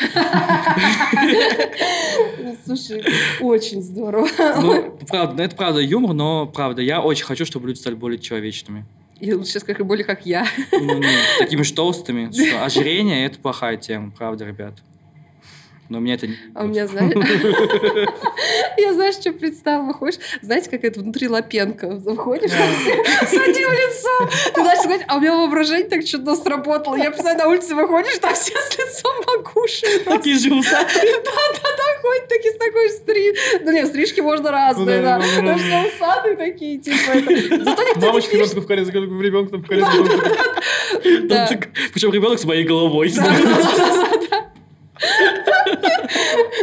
Слушай, 2.64 3.04
очень 3.40 3.82
здорово. 3.82 4.28
Ну, 4.60 4.98
правда, 5.06 5.42
это 5.42 5.54
правда 5.54 5.80
юмор, 5.80 6.14
но 6.14 6.46
правда, 6.46 6.80
я 6.80 7.02
очень 7.02 7.26
хочу, 7.26 7.44
чтобы 7.44 7.68
люди 7.68 7.78
стали 7.78 7.94
более 7.94 8.18
человечными. 8.18 8.86
Я 9.20 9.36
лучше 9.36 9.50
сейчас 9.52 9.64
как 9.64 9.84
более 9.86 10.04
как 10.04 10.24
я. 10.26 10.46
Ну, 10.72 10.98
не 10.98 11.06
такими 11.38 11.62
ж 11.62 11.70
толстыми. 11.76 12.30
Что, 12.32 12.64
ожирение– 12.64 13.26
это 13.26 13.38
плохая 13.38 13.76
тема, 13.76 14.10
правда, 14.10 14.46
ребят. 14.46 14.74
Но 15.88 16.00
меня 16.00 16.14
это. 16.14 16.28
А 16.54 16.64
у 16.64 16.66
меня, 16.66 16.86
знаешь... 16.86 17.12
Я, 18.78 18.94
знаешь, 18.94 19.14
что 19.16 19.32
представила? 19.32 19.84
Выходишь, 19.84 20.18
знаете, 20.40 20.70
как 20.70 20.82
это 20.82 21.00
внутри 21.00 21.28
Лапенко. 21.28 21.98
Заходишь, 21.98 22.50
там 22.50 22.68
все 22.80 23.04
с 23.26 23.32
одним 23.32 23.70
лицом. 23.70 24.28
Ты 24.54 24.62
знаешь, 24.62 24.78
сказать, 24.80 25.02
а 25.06 25.16
у 25.16 25.20
меня 25.20 25.34
воображение 25.34 25.88
так 25.88 26.04
чудно 26.04 26.36
сработало. 26.36 26.96
Я 26.96 27.10
представляю, 27.10 27.38
на 27.38 27.48
улице 27.48 27.74
выходишь, 27.74 28.18
там 28.18 28.34
все 28.34 28.52
с 28.52 28.78
лицом 28.78 29.12
макуши. 29.26 29.98
Такие 30.04 30.38
же 30.38 30.54
усатые. 30.54 31.12
Да-да-да, 31.24 32.00
ходят 32.00 32.28
такие 32.28 32.54
с 32.54 32.56
такой 32.56 32.88
стриж. 32.90 33.38
Ну 33.62 33.72
нет, 33.72 33.88
стрижки 33.88 34.20
можно 34.20 34.50
разные, 34.50 35.02
да. 35.02 35.18
Да-да-да. 35.18 35.36
Потому 35.36 35.58
что 35.58 35.94
усатые 35.94 36.36
такие, 36.36 36.78
типа. 36.78 37.64
Зато 37.64 37.82
никто 37.82 38.12
пишет. 38.12 38.32
ребенка 38.32 38.60
в 38.60 38.66
колец, 38.66 38.88
ребенка 38.88 39.56
в 39.58 39.66
колец. 39.66 39.86
Да. 41.24 41.48
Причем 41.92 42.12
ребенок 42.12 42.38
с 42.38 42.44
моей 42.44 42.64
головой. 42.64 43.12
Да-да-да-да-да. 43.14 44.33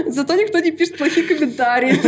Зато 0.07 0.35
никто 0.35 0.59
не 0.59 0.71
пишет 0.71 0.97
плохие 0.97 1.25
комментарии. 1.27 1.99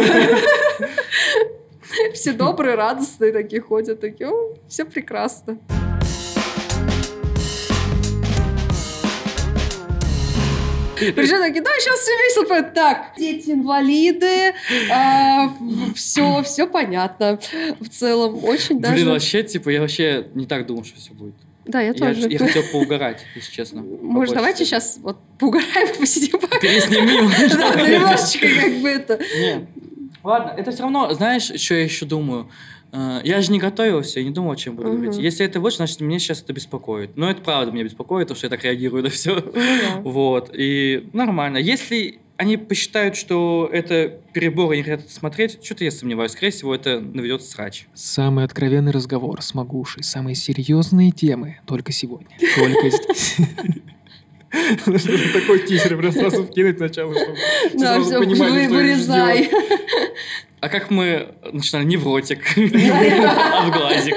Все 2.13 2.33
добрые, 2.33 2.75
радостные 2.75 3.31
такие 3.31 3.61
ходят, 3.61 3.99
такие, 3.99 4.29
о, 4.29 4.55
все 4.67 4.85
прекрасно. 4.85 5.57
Причем 10.95 11.39
такие, 11.41 11.61
да, 11.61 11.69
сейчас 11.79 11.99
все 11.99 12.11
весело. 12.11 12.45
пойдет». 12.45 12.73
Так, 12.73 13.13
дети 13.17 13.51
инвалиды, 13.51 14.53
все, 15.95 16.41
все 16.43 16.67
понятно. 16.67 17.39
В 17.79 17.89
целом, 17.89 18.43
очень 18.43 18.79
Блин, 18.79 18.91
даже... 18.91 19.09
вообще, 19.09 19.43
типа, 19.43 19.69
я 19.69 19.81
вообще 19.81 20.27
не 20.33 20.45
так 20.45 20.65
думал, 20.65 20.85
что 20.85 20.99
все 20.99 21.11
будет. 21.11 21.35
Да, 21.65 21.79
я 21.81 21.87
Я, 21.87 21.93
тоже. 21.93 22.29
я 22.29 22.39
хотел 22.39 22.63
поугарать, 22.71 23.25
если 23.35 23.51
честно. 23.51 23.81
Может, 23.81 24.35
давайте 24.35 24.65
сейчас 24.65 24.99
вот 25.01 25.17
поугараем, 25.39 25.95
посидим. 25.99 26.39
Переснимем. 26.61 27.29
Да, 27.57 27.89
немножечко 27.89 28.47
как 28.61 28.81
бы 28.81 28.89
это... 28.89 29.19
Ладно, 30.23 30.53
это 30.57 30.71
все 30.71 30.83
равно, 30.83 31.13
знаешь, 31.13 31.43
что 31.61 31.73
я 31.75 31.83
еще 31.83 32.05
думаю? 32.05 32.49
Э, 32.93 33.19
Я 33.25 33.41
же 33.41 33.51
не 33.51 33.59
готовился, 33.59 34.19
я 34.19 34.25
не 34.25 34.31
думал, 34.31 34.51
о 34.51 34.55
чем 34.55 34.75
буду 34.77 34.93
говорить. 34.93 35.17
Если 35.17 35.45
это 35.45 35.59
вот, 35.59 35.73
значит, 35.75 35.99
меня 35.99 36.17
сейчас 36.19 36.41
это 36.41 36.53
беспокоит. 36.53 37.17
Но 37.17 37.29
это 37.29 37.41
правда 37.41 37.71
меня 37.73 37.83
беспокоит, 37.83 38.27
потому 38.27 38.37
что 38.37 38.45
я 38.45 38.49
так 38.49 38.63
реагирую 38.63 39.03
на 39.03 39.09
все. 39.09 39.35
Ну. 39.35 40.01
Вот, 40.09 40.49
и 40.53 41.09
нормально. 41.11 41.57
Если 41.57 42.19
они 42.37 42.57
посчитают, 42.57 43.15
что 43.15 43.69
это 43.71 44.19
перебор, 44.33 44.73
и 44.73 44.77
не 44.77 44.83
хотят 44.83 45.01
это 45.01 45.13
смотреть, 45.13 45.63
что-то 45.63 45.83
я 45.83 45.91
сомневаюсь. 45.91 46.31
Скорее 46.31 46.51
всего, 46.51 46.73
это 46.73 46.99
наведет 46.99 47.43
срач. 47.43 47.85
Самый 47.93 48.43
откровенный 48.45 48.91
разговор 48.91 49.41
с 49.41 49.53
Магушей, 49.53 50.03
самые 50.03 50.35
серьезные 50.35 51.11
темы 51.11 51.59
только 51.65 51.91
сегодня, 51.91 52.35
только 52.55 52.89
здесь. 52.89 53.35
Такой 55.33 55.65
тизер 55.65 55.97
прям 55.97 56.11
сразу 56.11 56.45
вкинуть 56.45 56.77
сначала, 56.77 57.13
чтобы 57.15 57.37
Да, 57.73 57.95
сразу 57.95 58.05
все, 58.05 58.19
понимали, 58.19 58.65
что 58.65 58.73
вырезай. 58.75 59.49
А 60.59 60.69
как 60.69 60.91
мы 60.91 61.35
начинали? 61.51 61.85
Невротик. 61.85 62.39
А 62.55 63.65
в 63.67 63.71
глазик. 63.71 64.15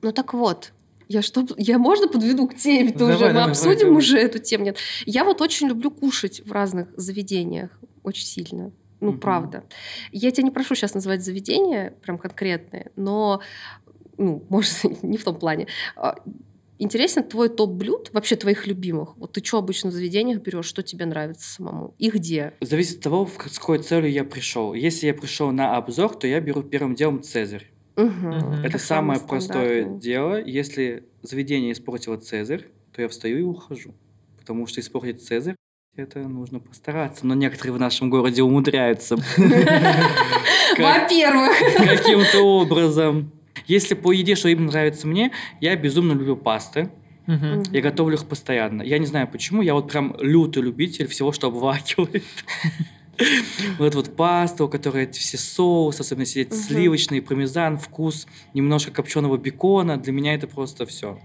Ну 0.00 0.12
так 0.12 0.32
вот, 0.34 0.72
я 1.08 1.22
что, 1.22 1.46
я 1.56 1.78
можно 1.78 2.06
подведу 2.08 2.46
к 2.48 2.54
теме-то 2.54 2.98
Давай, 3.00 3.14
уже? 3.16 3.26
Мы 3.26 3.32
давай, 3.32 3.50
обсудим 3.50 3.78
давай. 3.86 3.96
уже 3.96 4.18
эту 4.18 4.38
тему? 4.38 4.64
Нет. 4.64 4.76
Я 5.06 5.24
вот 5.24 5.40
очень 5.40 5.68
люблю 5.68 5.90
кушать 5.90 6.42
в 6.44 6.52
разных 6.52 6.88
заведениях. 6.96 7.70
Очень 8.02 8.26
сильно. 8.26 8.72
Ну, 9.00 9.12
Мгм. 9.12 9.20
правда. 9.20 9.64
Я 10.12 10.30
тебя 10.30 10.44
не 10.44 10.50
прошу 10.50 10.74
сейчас 10.74 10.94
называть 10.94 11.24
заведения 11.24 11.94
прям 12.02 12.18
конкретные, 12.18 12.90
но, 12.96 13.40
ну, 14.16 14.44
может, 14.48 14.72
не 15.02 15.16
в 15.16 15.24
том 15.24 15.36
плане. 15.36 15.66
А, 15.96 16.16
Интересен 16.80 17.24
твой 17.24 17.48
топ 17.48 17.70
блюд, 17.72 18.10
вообще 18.12 18.36
твоих 18.36 18.68
любимых. 18.68 19.16
Вот 19.16 19.32
ты 19.32 19.44
что 19.44 19.58
обычно 19.58 19.90
в 19.90 19.92
заведениях 19.92 20.40
берешь, 20.40 20.66
что 20.66 20.84
тебе 20.84 21.06
нравится 21.06 21.50
самому? 21.54 21.94
И 21.98 22.08
где? 22.08 22.54
Зависит 22.60 22.98
от 22.98 23.02
того, 23.02 23.28
с 23.50 23.58
какой 23.58 23.80
целью 23.80 24.12
я 24.12 24.22
пришел. 24.22 24.74
Если 24.74 25.08
я 25.08 25.14
пришел 25.14 25.50
на 25.50 25.76
обзор, 25.76 26.14
то 26.16 26.28
я 26.28 26.38
беру 26.40 26.62
первым 26.62 26.94
делом 26.94 27.20
Цезарь. 27.20 27.68
Мгм. 27.98 28.62
Это 28.62 28.72
Как 28.72 28.80
самое 28.80 29.20
простое 29.20 29.84
дело. 29.84 30.40
Если 30.40 31.04
заведение 31.22 31.72
испортило 31.72 32.16
Цезарь, 32.16 32.66
то 32.94 33.02
я 33.02 33.08
встаю 33.08 33.38
и 33.38 33.42
ухожу. 33.42 33.92
Потому 34.38 34.66
что 34.66 34.80
испортить 34.80 35.22
Цезарь 35.22 35.56
это 35.96 36.20
нужно 36.20 36.60
постараться. 36.60 37.26
Но 37.26 37.34
некоторые 37.34 37.74
в 37.74 37.80
нашем 37.80 38.08
городе 38.08 38.42
умудряются 38.42 39.16
Во-первых. 40.78 41.52
каким-то 41.76 42.42
образом. 42.42 43.32
Если 43.66 43.94
по 43.94 44.12
еде, 44.12 44.36
что 44.36 44.48
именно 44.48 44.70
нравится 44.70 45.08
мне, 45.08 45.32
я 45.60 45.74
безумно 45.76 46.12
люблю 46.12 46.36
пасты. 46.36 46.90
Я 47.26 47.82
готовлю 47.82 48.14
их 48.14 48.26
постоянно. 48.26 48.82
Я 48.82 48.98
не 48.98 49.06
знаю 49.06 49.28
почему, 49.28 49.60
я 49.60 49.74
вот 49.74 49.90
прям 49.90 50.16
лютый 50.20 50.62
любитель 50.62 51.06
всего, 51.08 51.32
что 51.32 51.48
обвакивает. 51.48 52.24
Вот 53.78 53.94
вот 53.94 54.16
паста, 54.16 54.64
у 54.64 54.68
которой 54.68 55.04
эти 55.04 55.18
все 55.18 55.36
соусы, 55.38 56.00
особенно 56.00 56.22
эти 56.22 56.40
Мгм. 56.46 56.54
сливочный, 56.54 57.22
пармезан, 57.22 57.78
вкус 57.78 58.26
немножко 58.54 58.90
копченого 58.90 59.36
бекона. 59.36 59.96
Для 59.96 60.12
меня 60.12 60.34
это 60.34 60.46
просто 60.46 60.86
все. 60.86 61.18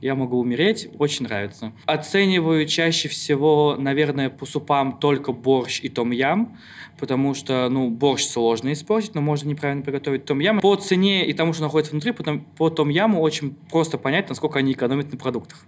Я 0.00 0.16
могу 0.16 0.40
умереть, 0.40 0.88
очень 0.98 1.26
нравится. 1.26 1.72
Оцениваю 1.86 2.66
чаще 2.66 3.08
всего, 3.08 3.76
наверное, 3.78 4.30
по 4.30 4.46
супам 4.46 4.98
только 4.98 5.30
борщ 5.30 5.78
и 5.80 5.88
том-ям, 5.88 6.58
потому 6.98 7.34
что, 7.34 7.68
ну, 7.70 7.88
борщ 7.88 8.24
сложно 8.24 8.72
испортить, 8.72 9.14
но 9.14 9.20
можно 9.20 9.48
неправильно 9.48 9.84
приготовить 9.84 10.24
том-ям. 10.24 10.58
По 10.60 10.74
цене 10.74 11.24
и 11.24 11.32
тому, 11.32 11.52
что 11.52 11.62
находится 11.62 11.92
внутри, 11.92 12.10
потом 12.10 12.40
по 12.40 12.68
том-яму 12.68 13.20
очень 13.20 13.54
просто 13.70 13.96
понять, 13.96 14.28
насколько 14.28 14.58
они 14.58 14.72
экономят 14.72 15.12
на 15.12 15.18
продуктах. 15.18 15.64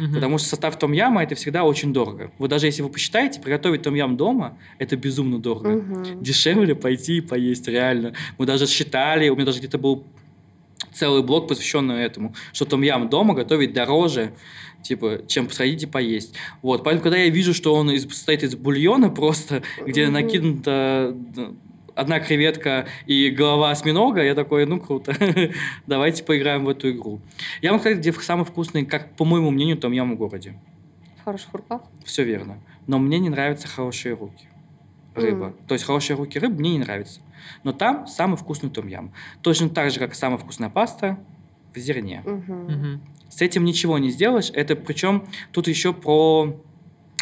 Мгм. 0.00 0.14
Потому 0.14 0.38
что 0.38 0.48
состав 0.48 0.78
том-яма 0.78 1.22
это 1.22 1.34
всегда 1.34 1.64
очень 1.64 1.92
дорого. 1.92 2.30
Вот 2.38 2.50
даже 2.50 2.66
если 2.66 2.82
вы 2.82 2.88
посчитаете, 2.88 3.40
приготовить 3.40 3.82
том-ям 3.82 4.16
дома 4.16 4.58
это 4.78 4.96
безумно 4.96 5.38
дорого. 5.38 5.70
Мгм. 5.70 6.22
Дешевле 6.22 6.74
пойти 6.74 7.18
и 7.18 7.20
поесть, 7.20 7.68
реально. 7.68 8.14
Мы 8.38 8.46
даже 8.46 8.66
считали, 8.66 9.28
у 9.28 9.34
меня 9.34 9.46
даже 9.46 9.58
где-то 9.58 9.78
был 9.78 10.04
целый 10.92 11.22
блок, 11.22 11.48
посвященный 11.48 12.02
этому, 12.02 12.34
что 12.52 12.64
том-ям 12.64 13.08
дома 13.08 13.34
готовить 13.34 13.72
дороже, 13.72 14.32
типа, 14.82 15.22
чем 15.26 15.50
сходить 15.50 15.82
и 15.82 15.86
поесть. 15.86 16.34
Вот, 16.62 16.84
поэтому, 16.84 17.02
когда 17.02 17.18
я 17.18 17.28
вижу, 17.30 17.54
что 17.54 17.74
он 17.74 17.90
из, 17.90 18.02
состоит 18.04 18.42
из 18.42 18.54
бульона 18.54 19.10
просто, 19.10 19.62
где 19.84 20.06
Мгм. 20.06 20.12
Одна 21.94 22.20
креветка 22.20 22.86
и 23.06 23.30
голова 23.30 23.70
осьминога, 23.70 24.22
я 24.22 24.34
такой, 24.34 24.66
ну, 24.66 24.80
круто, 24.80 25.14
давайте 25.86 26.24
поиграем 26.24 26.64
в 26.64 26.68
эту 26.68 26.90
игру. 26.90 27.20
Я 27.62 27.70
вам 27.70 27.80
сказать, 27.80 27.98
где 27.98 28.12
самый 28.12 28.44
вкусный, 28.44 28.84
как, 28.84 29.16
по 29.16 29.24
моему 29.24 29.50
мнению, 29.50 29.76
том-ям 29.76 30.14
в 30.14 30.16
городе. 30.16 30.54
В 31.20 31.24
хороших 31.24 31.52
руках. 31.54 31.82
Все 32.04 32.24
верно. 32.24 32.58
Но 32.86 32.98
мне 32.98 33.18
не 33.18 33.30
нравятся 33.30 33.68
хорошие 33.68 34.14
руки. 34.14 34.46
Рыба. 35.14 35.46
М. 35.46 35.56
То 35.66 35.74
есть 35.74 35.84
хорошие 35.84 36.16
руки 36.16 36.38
рыбы 36.38 36.58
мне 36.58 36.72
не 36.72 36.78
нравятся. 36.80 37.20
Но 37.62 37.72
там 37.72 38.06
самый 38.06 38.36
вкусный 38.36 38.70
том-ям. 38.70 39.12
Точно 39.42 39.68
так 39.68 39.90
же, 39.90 39.98
как 39.98 40.12
и 40.12 40.14
самая 40.14 40.38
вкусная 40.38 40.70
паста 40.70 41.18
в 41.72 41.78
зерне. 41.78 42.22
Мгм. 42.24 42.64
Мгм. 42.64 43.00
С 43.28 43.40
этим 43.40 43.64
ничего 43.64 43.98
не 43.98 44.10
сделаешь. 44.10 44.50
Это 44.52 44.76
причем 44.76 45.24
тут 45.52 45.68
еще 45.68 45.92
про 45.92 46.56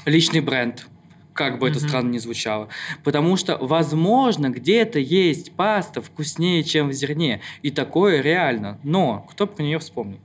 личный 0.05 0.41
бренд. 0.41 0.89
Как 1.33 1.59
бы 1.59 1.69
это 1.69 1.79
Мгм. 1.79 1.89
странно 1.89 2.11
ни 2.11 2.19
звучало. 2.19 2.69
Потому 3.05 3.37
что, 3.37 3.57
возможно, 3.59 4.51
где-то 4.51 4.99
есть 4.99 5.53
паста 5.53 6.03
вкуснее, 6.03 6.63
чем 6.63 6.89
в 6.89 6.93
зерне. 6.93 7.41
И 7.63 7.71
такое 7.71 8.21
реально. 8.21 8.79
Но 8.83 9.27
кто 9.31 9.47
про 9.47 9.63
нее 9.63 9.79
вспомнит? 9.79 10.21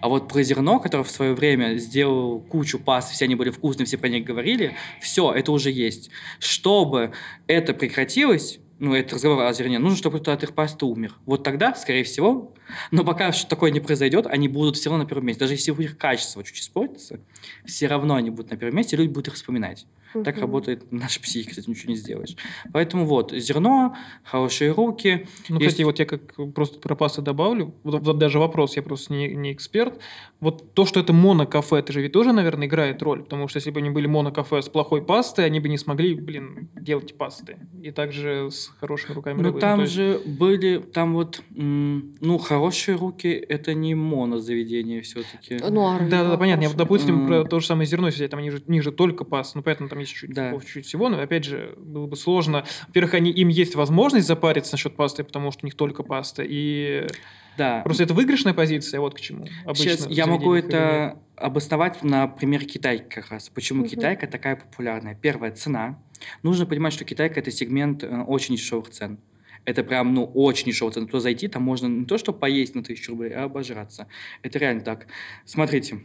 А 0.00 0.08
вот 0.08 0.28
про 0.28 0.42
зерно, 0.42 0.80
которое 0.80 1.04
в 1.04 1.10
свое 1.10 1.34
время 1.34 1.76
сделал 1.76 2.40
кучу 2.40 2.78
паст, 2.78 3.12
все 3.12 3.26
они 3.26 3.34
были 3.34 3.50
вкусные, 3.50 3.86
все 3.86 3.98
про 3.98 4.08
них 4.08 4.24
говорили, 4.24 4.74
все, 5.00 5.32
это 5.32 5.52
уже 5.52 5.70
есть. 5.70 6.10
Чтобы 6.38 7.12
это 7.46 7.74
прекратилось, 7.74 8.58
ну, 8.80 8.94
этот 8.94 9.12
разговор 9.12 9.44
о 9.44 9.52
зерне, 9.52 9.78
нужно, 9.78 9.96
чтобы 9.96 10.16
кто-то 10.16 10.32
от 10.32 10.42
их 10.42 10.54
пасты 10.54 10.86
умер. 10.86 11.14
Вот 11.26 11.44
тогда, 11.44 11.74
скорее 11.74 12.02
всего, 12.02 12.54
но 12.90 13.04
пока 13.04 13.30
что 13.30 13.46
такое 13.46 13.70
не 13.70 13.78
произойдет, 13.78 14.26
они 14.26 14.48
будут 14.48 14.76
все 14.76 14.88
равно 14.88 15.04
на 15.04 15.08
первом 15.08 15.26
месте. 15.26 15.40
Даже 15.40 15.52
если 15.52 15.70
у 15.70 15.76
них 15.76 15.98
качество 15.98 16.42
чуть 16.42 16.58
испортится, 16.58 17.20
все 17.66 17.86
равно 17.88 18.14
они 18.14 18.30
будут 18.30 18.50
на 18.50 18.56
первом 18.56 18.76
месте, 18.76 18.96
люди 18.96 19.10
будут 19.10 19.28
их 19.28 19.34
вспоминать. 19.34 19.86
Так 20.12 20.34
Мгм. 20.34 20.40
работает 20.40 20.90
наша 20.92 21.20
психика, 21.20 21.50
кстати, 21.50 21.70
ничего 21.70 21.90
не 21.90 21.96
сделаешь. 21.96 22.34
Поэтому 22.72 23.04
вот, 23.06 23.32
зерно, 23.32 23.94
хорошие 24.24 24.72
руки. 24.72 25.26
Ну, 25.48 25.56
Есть- 25.58 25.68
кстати, 25.68 25.82
вот 25.84 25.98
я 25.98 26.04
как 26.06 26.20
просто 26.54 26.78
про 26.80 26.94
пасты 26.96 27.22
добавлю, 27.22 27.74
вот, 27.84 28.02
вот 28.02 28.18
даже 28.18 28.38
вопрос, 28.38 28.76
я 28.76 28.82
просто 28.82 29.12
не, 29.12 29.28
не 29.34 29.52
эксперт. 29.52 30.00
Вот 30.40 30.74
то, 30.74 30.86
что 30.86 31.00
это 31.00 31.12
монокафе, 31.12 31.76
это 31.76 31.92
же 31.92 32.00
ведь 32.02 32.12
тоже, 32.12 32.32
наверное, 32.32 32.66
играет 32.66 33.02
роль, 33.02 33.22
потому 33.22 33.46
что 33.48 33.58
если 33.58 33.70
бы 33.70 33.80
они 33.80 33.90
были 33.90 34.06
монокафе 34.06 34.62
с 34.62 34.68
плохой 34.68 35.02
пастой, 35.04 35.44
они 35.46 35.60
бы 35.60 35.68
не 35.68 35.78
смогли, 35.78 36.14
блин, 36.14 36.68
делать 36.74 37.16
пасты. 37.16 37.58
И 37.82 37.90
также 37.90 38.48
с 38.50 38.68
хорошими 38.80 39.12
руками 39.12 39.38
Ну, 39.38 39.44
рыбы. 39.44 39.60
там 39.60 39.80
есть- 39.80 39.92
же 39.92 40.20
были, 40.24 40.78
там 40.78 41.14
вот, 41.14 41.42
м, 41.56 42.14
ну, 42.20 42.38
хорошие 42.38 42.96
руки, 42.96 43.28
это 43.28 43.74
не 43.74 43.94
монозаведение 43.94 45.02
все-таки. 45.02 45.58
Ну, 45.68 45.86
а 45.86 45.98
Да, 46.00 46.24
да, 46.24 46.30
да, 46.30 46.36
понятно. 46.36 46.62
Я, 46.62 46.68
вот, 46.68 46.78
допустим, 46.78 47.20
М. 47.22 47.26
про 47.26 47.44
то 47.44 47.60
же 47.60 47.66
самое 47.66 47.86
зерно, 47.86 48.06
если 48.08 48.26
там 48.26 48.40
они 48.40 48.50
же, 48.50 48.62
у 48.66 48.72
них 48.72 48.82
же 48.82 48.92
только 48.92 49.24
паста, 49.24 49.58
ну, 49.58 49.62
поэтому 49.62 49.88
там 49.88 49.98
есть 50.00 50.12
чуть, 50.12 50.30
Да. 50.32 50.52
чуть 50.60 50.86
всего, 50.86 51.08
но 51.08 51.20
опять 51.20 51.44
же, 51.44 51.74
было 51.78 52.06
бы 52.06 52.16
сложно. 52.16 52.64
Во-первых, 52.88 53.14
они, 53.14 53.30
им 53.30 53.48
есть 53.48 53.74
возможность 53.74 54.26
запариться 54.26 54.72
насчет 54.74 54.96
пасты, 54.96 55.24
потому 55.24 55.50
что 55.52 55.64
у 55.64 55.66
них 55.66 55.74
только 55.74 56.02
паста, 56.02 56.42
и 56.46 57.06
Да. 57.56 57.82
просто 57.82 58.04
это 58.04 58.14
выигрышная 58.14 58.54
позиция, 58.54 59.00
вот 59.00 59.14
к 59.14 59.20
чему. 59.20 59.46
Обычно 59.64 59.84
Сейчас 59.84 60.06
я 60.08 60.26
могу 60.26 60.54
это 60.54 61.18
обосновать 61.36 62.02
на 62.02 62.26
примере 62.28 62.66
китайки 62.66 63.04
как 63.14 63.30
раз. 63.30 63.48
Почему 63.48 63.80
Мгм. 63.80 63.88
китайка 63.88 64.26
такая 64.26 64.56
популярная? 64.56 65.14
Первая 65.14 65.52
цена. 65.52 65.98
Нужно 66.42 66.66
понимать, 66.66 66.92
что 66.92 67.04
китайка 67.04 67.40
это 67.40 67.50
сегмент 67.50 68.04
э, 68.04 68.08
очень 68.26 68.56
дешевых 68.56 68.90
цен. 68.90 69.18
Это 69.64 69.82
прям, 69.84 70.14
ну, 70.14 70.24
очень 70.24 70.72
цена. 70.72 71.06
Туда 71.06 71.20
зайти, 71.20 71.48
там 71.48 71.62
можно 71.62 71.86
не 71.86 72.04
то, 72.06 72.16
что 72.18 72.32
поесть 72.32 72.74
на 72.74 72.82
тысячу 72.82 73.12
рублей, 73.12 73.32
а 73.34 73.44
обожраться. 73.44 74.06
Это 74.42 74.58
реально 74.58 74.82
так. 74.82 75.06
Смотрите, 75.44 76.00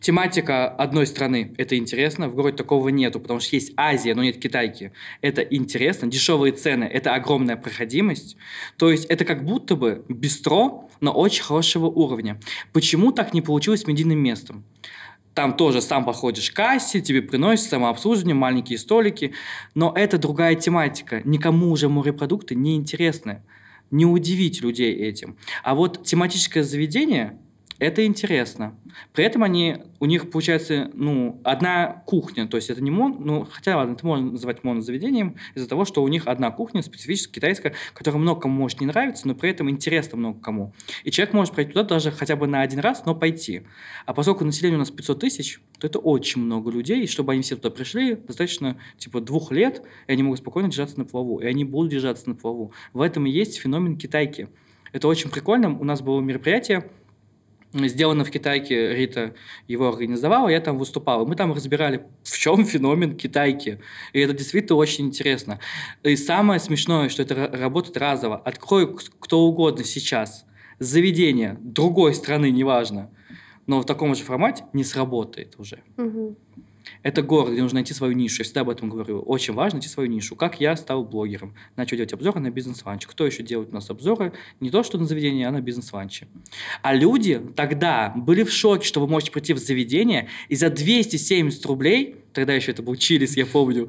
тематика 0.00 0.68
одной 0.68 1.06
страны, 1.06 1.54
это 1.58 1.76
интересно, 1.76 2.28
в 2.28 2.34
городе 2.34 2.56
такого 2.56 2.88
нету, 2.88 3.20
потому 3.20 3.40
что 3.40 3.56
есть 3.56 3.72
Азия, 3.76 4.14
но 4.14 4.22
нет 4.22 4.38
китайки. 4.38 4.92
Это 5.20 5.42
интересно, 5.42 6.08
дешевые 6.08 6.52
цены, 6.52 6.84
это 6.84 7.14
огромная 7.14 7.56
проходимость. 7.56 8.36
То 8.76 8.90
есть 8.90 9.04
это 9.06 9.24
как 9.24 9.44
будто 9.44 9.76
бы 9.76 10.04
бистро, 10.08 10.88
но 11.00 11.12
очень 11.12 11.42
хорошего 11.42 11.86
уровня. 11.86 12.40
Почему 12.72 13.12
так 13.12 13.34
не 13.34 13.42
получилось 13.42 13.82
с 13.82 13.86
медийным 13.86 14.18
местом? 14.18 14.64
Там 15.34 15.56
тоже 15.56 15.80
сам 15.80 16.04
походишь 16.04 16.50
к 16.50 16.54
кассе, 16.54 17.00
тебе 17.00 17.22
приносят 17.22 17.68
самообслуживание, 17.68 18.34
маленькие 18.34 18.76
столики, 18.76 19.34
но 19.74 19.92
это 19.94 20.18
другая 20.18 20.56
тематика. 20.56 21.22
Никому 21.24 21.70
уже 21.70 21.88
морепродукты 21.88 22.56
не 22.56 22.74
интересны. 22.74 23.42
Не 23.92 24.04
удивить 24.04 24.60
людей 24.62 24.92
этим. 24.92 25.38
А 25.62 25.76
вот 25.76 26.04
тематическое 26.04 26.64
заведение 26.64 27.38
это 27.78 28.04
интересно. 28.04 28.74
При 29.12 29.24
этом 29.24 29.44
они, 29.44 29.76
у 30.00 30.06
них 30.06 30.30
получается, 30.30 30.90
ну, 30.94 31.40
одна 31.44 32.02
кухня, 32.06 32.48
то 32.48 32.56
есть 32.56 32.70
это 32.70 32.82
не 32.82 32.90
мон, 32.90 33.18
ну, 33.20 33.46
хотя 33.48 33.76
ладно, 33.76 33.92
это 33.92 34.04
можно 34.04 34.32
называть 34.32 34.64
монозаведением 34.64 35.36
из-за 35.54 35.68
того, 35.68 35.84
что 35.84 36.02
у 36.02 36.08
них 36.08 36.26
одна 36.26 36.50
кухня 36.50 36.82
специфическая 36.82 37.34
китайская, 37.34 37.74
которая 37.94 38.20
много 38.20 38.42
кому 38.42 38.62
может 38.62 38.80
не 38.80 38.86
нравиться, 38.86 39.28
но 39.28 39.34
при 39.34 39.50
этом 39.50 39.70
интересно 39.70 40.18
много 40.18 40.40
кому. 40.40 40.74
И 41.04 41.10
человек 41.10 41.34
может 41.34 41.54
пройти 41.54 41.72
туда 41.72 41.84
даже 41.84 42.10
хотя 42.10 42.34
бы 42.34 42.48
на 42.48 42.62
один 42.62 42.80
раз, 42.80 43.04
но 43.06 43.14
пойти. 43.14 43.62
А 44.06 44.12
поскольку 44.12 44.44
население 44.44 44.76
у 44.76 44.80
нас 44.80 44.90
500 44.90 45.20
тысяч, 45.20 45.60
то 45.78 45.86
это 45.86 46.00
очень 46.00 46.42
много 46.42 46.70
людей, 46.70 47.04
и 47.04 47.06
чтобы 47.06 47.32
они 47.32 47.42
все 47.42 47.56
туда 47.56 47.70
пришли, 47.70 48.16
достаточно 48.16 48.76
типа 48.96 49.20
двух 49.20 49.52
лет, 49.52 49.82
и 50.08 50.12
они 50.12 50.24
могут 50.24 50.40
спокойно 50.40 50.68
держаться 50.68 50.98
на 50.98 51.04
плаву, 51.04 51.38
и 51.38 51.46
они 51.46 51.64
будут 51.64 51.92
держаться 51.92 52.28
на 52.28 52.34
плаву. 52.34 52.72
В 52.92 53.00
этом 53.00 53.26
и 53.26 53.30
есть 53.30 53.58
феномен 53.58 53.96
китайки. 53.96 54.48
Это 54.92 55.06
очень 55.06 55.30
прикольно. 55.30 55.78
У 55.78 55.84
нас 55.84 56.00
было 56.00 56.20
мероприятие, 56.20 56.90
сделано 57.72 58.24
в 58.24 58.30
Китайке, 58.30 58.94
Рита 58.94 59.34
его 59.66 59.88
организовала, 59.88 60.48
я 60.48 60.60
там 60.60 60.78
выступал. 60.78 61.26
Мы 61.26 61.36
там 61.36 61.52
разбирали, 61.52 62.06
в 62.22 62.36
чем 62.38 62.64
феномен 62.64 63.16
китайки. 63.16 63.80
И 64.12 64.20
это 64.20 64.32
действительно 64.32 64.76
очень 64.78 65.06
интересно. 65.06 65.58
И 66.02 66.16
самое 66.16 66.60
смешное, 66.60 67.08
что 67.08 67.22
это 67.22 67.34
ра- 67.34 67.56
работает 67.56 67.96
разово. 67.96 68.36
Открой 68.36 68.96
кто 69.20 69.40
угодно 69.40 69.84
сейчас 69.84 70.46
заведение 70.78 71.58
другой 71.60 72.14
страны, 72.14 72.50
неважно, 72.50 73.10
но 73.66 73.80
в 73.80 73.84
таком 73.84 74.14
же 74.14 74.22
формате 74.24 74.64
не 74.72 74.84
сработает 74.84 75.54
уже. 75.58 75.82
Мгм. 75.96 76.36
Это 77.02 77.22
город, 77.22 77.52
где 77.52 77.62
нужно 77.62 77.76
найти 77.76 77.94
свою 77.94 78.12
нишу. 78.14 78.36
Я 78.40 78.44
всегда 78.44 78.62
об 78.62 78.70
этом 78.70 78.90
говорю. 78.90 79.20
Очень 79.20 79.54
важно 79.54 79.76
найти 79.78 79.88
свою 79.88 80.08
нишу. 80.10 80.34
Как 80.36 80.60
я 80.60 80.76
стал 80.76 81.04
блогером. 81.04 81.54
Начал 81.76 81.96
делать 81.96 82.12
обзоры 82.12 82.40
на 82.40 82.50
бизнес-ланч. 82.50 83.06
Кто 83.06 83.24
еще 83.26 83.42
делает 83.42 83.70
у 83.70 83.74
нас 83.74 83.88
обзоры? 83.90 84.32
Не 84.60 84.70
то, 84.70 84.82
что 84.82 84.98
на 84.98 85.06
заведение, 85.06 85.46
а 85.46 85.50
на 85.50 85.60
бизнес-ланче. 85.60 86.26
А 86.82 86.94
люди 86.94 87.40
тогда 87.56 88.12
были 88.16 88.42
в 88.42 88.50
шоке, 88.50 88.86
что 88.86 89.00
вы 89.00 89.06
можете 89.06 89.30
прийти 89.32 89.52
в 89.54 89.58
заведение 89.58 90.28
и 90.48 90.56
за 90.56 90.70
270 90.70 91.64
рублей, 91.66 92.16
тогда 92.32 92.54
еще 92.54 92.72
это 92.72 92.82
был 92.82 92.96
чилис, 92.96 93.36
я 93.36 93.46
помню, 93.46 93.88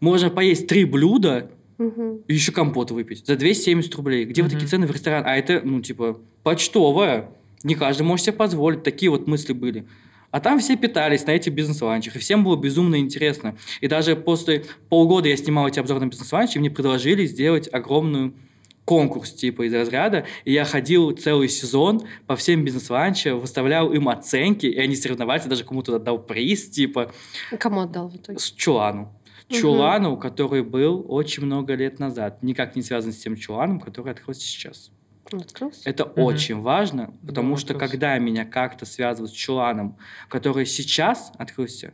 можно 0.00 0.30
поесть 0.30 0.66
три 0.66 0.84
блюда 0.84 1.50
и 1.78 2.32
еще 2.34 2.52
компот 2.52 2.90
выпить. 2.90 3.26
За 3.26 3.36
270 3.36 3.94
рублей. 3.96 4.24
Где 4.24 4.40
вы 4.42 4.48
Мгм. 4.48 4.54
такие 4.54 4.68
цены 4.68 4.86
в 4.86 4.90
ресторан? 4.90 5.24
А 5.26 5.36
это, 5.36 5.60
ну, 5.62 5.80
типа, 5.82 6.18
почтовая. 6.42 7.28
Не 7.64 7.74
каждый 7.74 8.02
может 8.02 8.24
себе 8.26 8.32
позволить. 8.36 8.82
Такие 8.82 9.10
вот 9.10 9.26
мысли 9.26 9.52
были. 9.52 9.86
А 10.30 10.40
там 10.40 10.58
все 10.58 10.76
питались 10.76 11.26
на 11.26 11.30
этих 11.30 11.52
бизнес-ланчах, 11.52 12.16
и 12.16 12.18
всем 12.18 12.44
было 12.44 12.56
безумно 12.56 12.96
интересно. 12.96 13.56
И 13.80 13.88
даже 13.88 14.16
после 14.16 14.64
полгода 14.88 15.28
я 15.28 15.36
снимал 15.36 15.68
эти 15.68 15.78
обзоры 15.78 16.00
на 16.00 16.06
бизнес-ланчи, 16.06 16.56
и 16.56 16.60
мне 16.60 16.70
предложили 16.70 17.26
сделать 17.26 17.68
огромную 17.72 18.34
конкурс 18.86 19.32
типа 19.32 19.66
из 19.66 19.74
разряда, 19.74 20.26
и 20.44 20.52
я 20.52 20.64
ходил 20.64 21.10
целый 21.10 21.48
сезон 21.48 22.02
по 22.26 22.36
всем 22.36 22.64
бизнес-ланчам, 22.64 23.38
выставлял 23.40 23.92
им 23.92 24.08
оценки, 24.08 24.66
и 24.66 24.78
они 24.78 24.96
соревновались, 24.96 25.42
я 25.42 25.50
даже 25.50 25.64
кому-то 25.64 25.96
отдал 25.96 26.18
приз, 26.18 26.70
типа, 26.70 27.12
Кому 27.58 27.80
отдал 27.80 28.08
в 28.08 28.16
итоге? 28.16 28.38
с 28.38 28.50
Чулану. 28.52 29.12
Чулану, 29.48 30.16
который 30.16 30.62
был 30.62 31.04
очень 31.08 31.44
много 31.44 31.74
лет 31.74 31.98
назад, 31.98 32.42
никак 32.42 32.74
не 32.74 32.82
связан 32.82 33.12
с 33.12 33.16
тем 33.16 33.36
Чуланом, 33.36 33.80
который 33.80 34.12
открылся 34.12 34.40
сейчас. 34.40 34.90
Открылся? 35.32 35.88
Это 35.88 36.04
Мгм. 36.06 36.22
очень 36.22 36.60
важно, 36.60 37.12
потому 37.26 37.54
Да, 37.54 37.60
что 37.60 37.72
открылся. 37.74 37.92
когда 37.92 38.18
меня 38.18 38.44
как-то 38.44 38.84
связывают 38.86 39.30
с 39.32 39.34
Чуланом, 39.34 39.96
который 40.28 40.66
сейчас 40.66 41.32
открылся, 41.38 41.92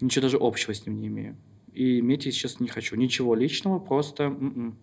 ничего 0.00 0.22
даже 0.22 0.36
общего 0.40 0.74
с 0.74 0.84
ним 0.86 1.00
не 1.00 1.08
имею. 1.08 1.36
И 1.72 2.00
иметь 2.00 2.26
я 2.26 2.32
сейчас 2.32 2.60
не 2.60 2.68
хочу. 2.68 2.96
Ничего 2.96 3.34
личного, 3.34 3.78
просто... 3.78 4.24
м-м. 4.24 4.76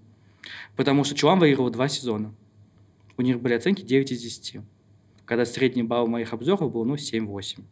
Потому 0.76 1.04
что 1.04 1.16
Чулан 1.16 1.40
выиграл 1.40 1.70
два 1.70 1.88
сезона. 1.88 2.34
У 3.18 3.22
них 3.22 3.42
были 3.42 3.54
оценки 3.54 3.82
9 3.82 4.12
из 4.12 4.22
10. 4.22 4.62
Когда 5.26 5.46
средний 5.46 5.84
балл 5.84 6.08
моих 6.08 6.34
обзоров 6.34 6.72
был, 6.72 6.86
ну, 6.86 6.96
7-8. 6.96 7.64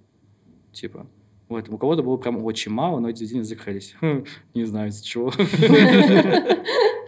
Типа. 0.71 1.05
Вот. 1.49 1.69
У 1.69 1.77
кого-то 1.77 2.01
было 2.01 2.17
прям 2.17 2.43
очень 2.43 2.71
мало, 2.71 2.99
но 2.99 3.09
эти 3.09 3.19
заведения 3.19 3.43
закрылись. 3.43 3.95
Хм, 4.01 4.25
Не 4.53 4.63
знаю, 4.65 4.89
из-за 4.89 5.05
чего. 5.05 5.31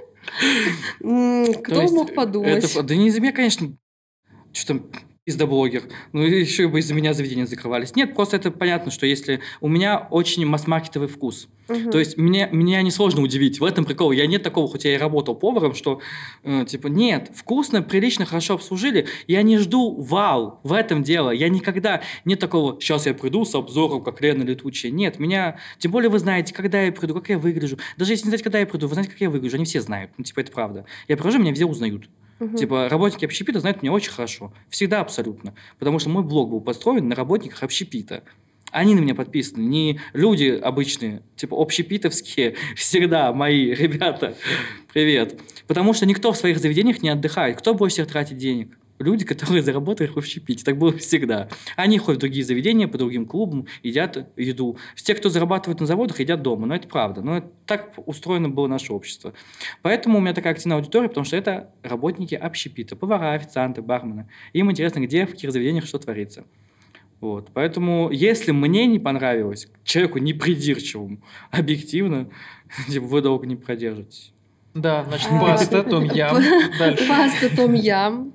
Кто 0.99 1.81
мог 1.91 2.13
подумать? 2.13 2.75
да 2.83 2.95
не 2.95 3.07
из-за 3.07 3.21
меня, 3.21 3.31
конечно. 3.31 3.75
Что 4.53 4.67
там, 4.67 4.89
пиздоблогер. 5.25 5.83
Ну, 6.13 6.21
еще 6.21 6.67
бы 6.67 6.79
из-за 6.79 6.93
меня 6.93 7.13
заведения 7.13 7.47
закрывались. 7.47 7.95
Нет, 7.95 8.13
просто 8.13 8.37
это 8.37 8.51
понятно, 8.51 8.91
что 8.91 9.07
если... 9.07 9.41
У 9.59 9.67
меня 9.67 10.07
очень 10.11 10.45
масс-маркетовый 10.45 11.07
вкус. 11.07 11.49
Мгм. 11.67 11.89
То 11.89 11.97
есть 11.97 12.15
мне, 12.15 12.47
меня 12.51 12.83
несложно 12.83 13.23
удивить. 13.23 13.59
В 13.59 13.63
этом 13.63 13.85
прикол. 13.85 14.11
Я 14.11 14.27
нет 14.27 14.43
такого, 14.43 14.67
хоть 14.67 14.85
я 14.85 14.93
и 14.93 14.97
работал 14.97 15.33
поваром, 15.33 15.73
что 15.73 15.99
э, 16.43 16.65
типа 16.67 16.87
нет, 16.87 17.31
вкусно, 17.33 17.81
прилично, 17.81 18.25
хорошо 18.25 18.53
обслужили. 18.53 19.07
Я 19.25 19.41
не 19.41 19.57
жду 19.57 19.99
вау. 19.99 20.59
В 20.63 20.73
этом 20.73 21.01
дело. 21.01 21.31
Я 21.31 21.49
никогда 21.49 22.03
нет 22.23 22.39
такого, 22.39 22.79
сейчас 22.79 23.07
я 23.07 23.15
приду 23.15 23.45
с 23.45 23.55
обзором, 23.55 24.03
как 24.03 24.21
Лена 24.21 24.43
Летучая. 24.43 24.91
Нет, 24.91 25.17
меня... 25.17 25.57
Тем 25.79 25.91
более 25.91 26.11
вы 26.11 26.19
знаете, 26.19 26.53
когда 26.53 26.83
я 26.83 26.91
приду, 26.91 27.15
как 27.15 27.29
я 27.29 27.39
выгляжу. 27.39 27.79
Даже 27.97 28.13
если 28.13 28.25
не 28.25 28.29
знаете, 28.29 28.43
когда 28.43 28.59
я 28.59 28.67
приду, 28.67 28.87
вы 28.87 28.93
знаете, 28.93 29.11
как 29.11 29.21
я 29.21 29.31
выгляжу. 29.31 29.55
Они 29.55 29.65
все 29.65 29.81
знают. 29.81 30.11
Ну, 30.19 30.23
типа, 30.23 30.41
это 30.41 30.51
правда. 30.51 30.85
Я 31.07 31.17
прихожу, 31.17 31.39
меня 31.39 31.49
везде 31.49 31.65
узнают. 31.65 32.07
Мгм. 32.39 32.57
Типа, 32.57 32.89
работники 32.89 33.25
общепита 33.25 33.59
знают 33.59 33.81
меня 33.81 33.93
очень 33.93 34.11
хорошо. 34.11 34.53
Всегда 34.69 35.01
абсолютно. 35.01 35.53
Потому 35.79 35.99
что 35.99 36.09
мой 36.09 36.23
блог 36.23 36.49
был 36.49 36.61
построен 36.61 37.07
на 37.07 37.15
работниках 37.15 37.63
общепита. 37.63 38.23
Они 38.71 38.93
на 38.93 38.99
меня 38.99 39.15
подписаны, 39.15 39.61
не 39.61 40.01
люди 40.11 40.49
обычные, 40.49 41.21
типа 41.37 41.55
общепитовские, 41.61 42.55
всегда 42.75 43.31
мои 43.31 43.73
ребята. 43.73 44.35
Привет. 44.91 45.39
Потому 45.67 45.93
что 45.93 46.05
никто 46.05 46.33
в 46.33 46.37
своих 46.37 46.57
заведениях 46.59 47.01
не 47.01 47.09
отдыхает. 47.09 47.57
Кто 47.57 47.73
больше 47.73 47.95
всех 47.95 48.07
тратит 48.07 48.37
денег? 48.37 48.77
Люди, 48.97 49.25
которые 49.25 49.61
заработали 49.61 50.07
в 50.07 50.17
общепите. 50.17 50.63
Так 50.63 50.77
было 50.77 50.93
всегда. 50.97 51.49
Они 51.75 51.97
ходят 51.97 52.19
в 52.19 52.21
другие 52.21 52.45
заведения, 52.45 52.87
по 52.87 52.97
другим 52.97 53.25
клубам, 53.25 53.67
едят 53.83 54.29
еду. 54.37 54.77
Те, 54.95 55.15
кто 55.15 55.29
зарабатывает 55.29 55.81
на 55.81 55.85
заводах, 55.85 56.19
едят 56.21 56.41
дома. 56.41 56.65
Но 56.65 56.75
это 56.75 56.87
правда. 56.87 57.21
Но 57.21 57.37
это 57.37 57.51
так 57.65 57.93
устроено 58.05 58.49
было 58.49 58.67
наше 58.67 58.93
общество. 58.93 59.33
Поэтому 59.81 60.19
у 60.19 60.21
меня 60.21 60.33
такая 60.33 60.53
активная 60.53 60.77
аудитория, 60.77 61.09
потому 61.09 61.25
что 61.25 61.35
это 61.35 61.71
работники 61.83 62.35
общепита, 62.35 62.95
повара, 62.95 63.33
официанты, 63.33 63.81
бармены. 63.81 64.29
Им 64.53 64.71
интересно, 64.71 64.99
где, 64.99 65.25
в 65.25 65.31
каких 65.31 65.51
заведениях 65.51 65.85
что 65.85 65.99
творится. 65.99 66.45
Вот. 67.19 67.49
Поэтому, 67.53 68.09
если 68.11 68.51
мне 68.51 68.85
не 68.85 68.99
понравилось, 68.99 69.67
человеку 69.83 70.19
непридирчивому, 70.19 71.21
объективно, 71.51 72.29
типа, 72.89 73.05
вы 73.05 73.21
долго 73.21 73.45
не 73.45 73.55
продержитесь. 73.55 74.31
Да, 74.73 75.03
значит, 75.05 75.27
А, 75.31 75.39
паста, 75.39 75.83
том 75.83 76.03
ям. 76.03 76.37
Паста 76.77 77.55
том 77.55 77.73
ям. 77.73 78.33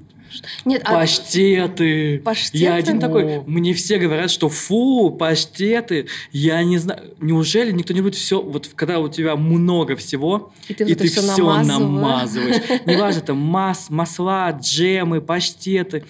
Нет, 0.64 0.83
а 0.85 0.93
Паштеты. 0.93 2.18
паштеты? 2.20 2.59
Я 2.59 2.74
один 2.74 3.01
такой. 3.01 3.43
Мне 3.47 3.74
все 3.74 3.99
говорят, 3.99 4.31
что 4.31 4.49
фу, 4.49 5.11
паштеты. 5.11 6.07
Я 6.33 6.62
не 6.64 6.78
знаю. 6.78 7.14
Неужели 7.20 7.72
никто 7.72 7.93
не 7.93 8.01
любит 8.01 8.14
все? 8.14 8.41
Вот 8.41 8.68
когда 8.74 8.99
у 8.99 9.09
тебя 9.09 9.37
много 9.37 9.97
всего, 9.97 10.53
И 10.68 10.74
ты, 10.74 10.85
и 10.85 10.95
ты 10.95 11.09
все 11.09 11.20
всё 11.20 11.62
намазываешь. 11.62 12.62
Неважно, 12.87 13.20
это 13.20 13.35
мас, 13.35 13.91
масла, 13.91 14.51
джемы, 14.53 15.20
паштеты. 15.20 16.05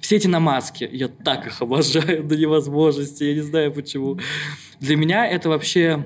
Все 0.00 0.16
эти 0.16 0.26
намазки. 0.26 0.88
Я 0.92 1.08
так 1.08 1.46
их 1.46 1.62
обожаю 1.62 2.22
до 2.24 2.36
невозможности. 2.36 3.24
Я 3.24 3.34
не 3.34 3.40
знаю 3.40 3.72
почему. 3.72 4.18
Для 4.80 4.96
меня 4.96 5.26
это 5.26 5.48
вообще... 5.48 6.04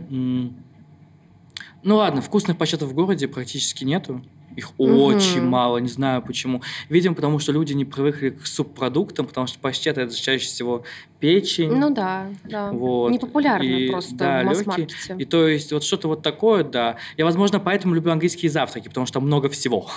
Ну 1.82 1.96
ладно, 1.96 2.20
вкусных 2.20 2.56
паштетов 2.58 2.90
в 2.90 2.94
городе 2.94 3.28
практически 3.28 3.84
нету. 3.84 4.22
Их 4.58 4.72
Мгм. 4.76 5.02
очень 5.02 5.42
мало, 5.42 5.78
не 5.78 5.86
знаю 5.86 6.20
почему. 6.20 6.62
Видимо, 6.88 7.14
потому 7.14 7.38
что 7.38 7.52
люди 7.52 7.74
не 7.74 7.84
привыкли 7.84 8.30
к 8.30 8.44
субпродуктам, 8.44 9.24
потому 9.26 9.46
что 9.46 9.56
паштет 9.60 9.98
это 9.98 10.12
чаще 10.12 10.46
всего 10.46 10.82
печень. 11.20 11.72
Ну 11.72 11.90
да, 11.94 12.26
да. 12.42 12.72
Вот. 12.72 13.12
Непопулярно 13.12 13.62
И, 13.62 13.88
просто 13.88 14.16
да, 14.16 14.42
в 14.42 14.46
масс-маркете. 14.46 15.14
И 15.16 15.24
то 15.24 15.46
есть 15.46 15.72
вот 15.72 15.84
что-то 15.84 16.08
вот 16.08 16.22
такое, 16.22 16.64
да. 16.64 16.96
Я, 17.16 17.24
возможно, 17.24 17.60
поэтому 17.60 17.94
люблю 17.94 18.10
английские 18.10 18.50
завтраки, 18.50 18.88
потому 18.88 19.06
что 19.06 19.20
там 19.20 19.26
много 19.26 19.48
всего. 19.48 19.88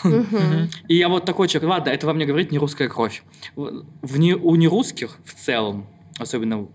И 0.87 0.95
я 0.95 1.09
вот 1.09 1.25
такой 1.25 1.47
человек, 1.47 1.67
ладно, 1.71 1.89
это 1.89 2.05
вам 2.05 2.19
не 2.19 2.25
говорит 2.25 2.51
не 2.51 2.59
русская 2.59 2.87
кровь. 2.87 3.23
В, 3.55 3.83
в 4.03 4.19
не, 4.19 4.35
у 4.35 4.55
нерусских 4.55 5.17
в 5.25 5.33
целом, 5.33 5.87
особенно 6.19 6.67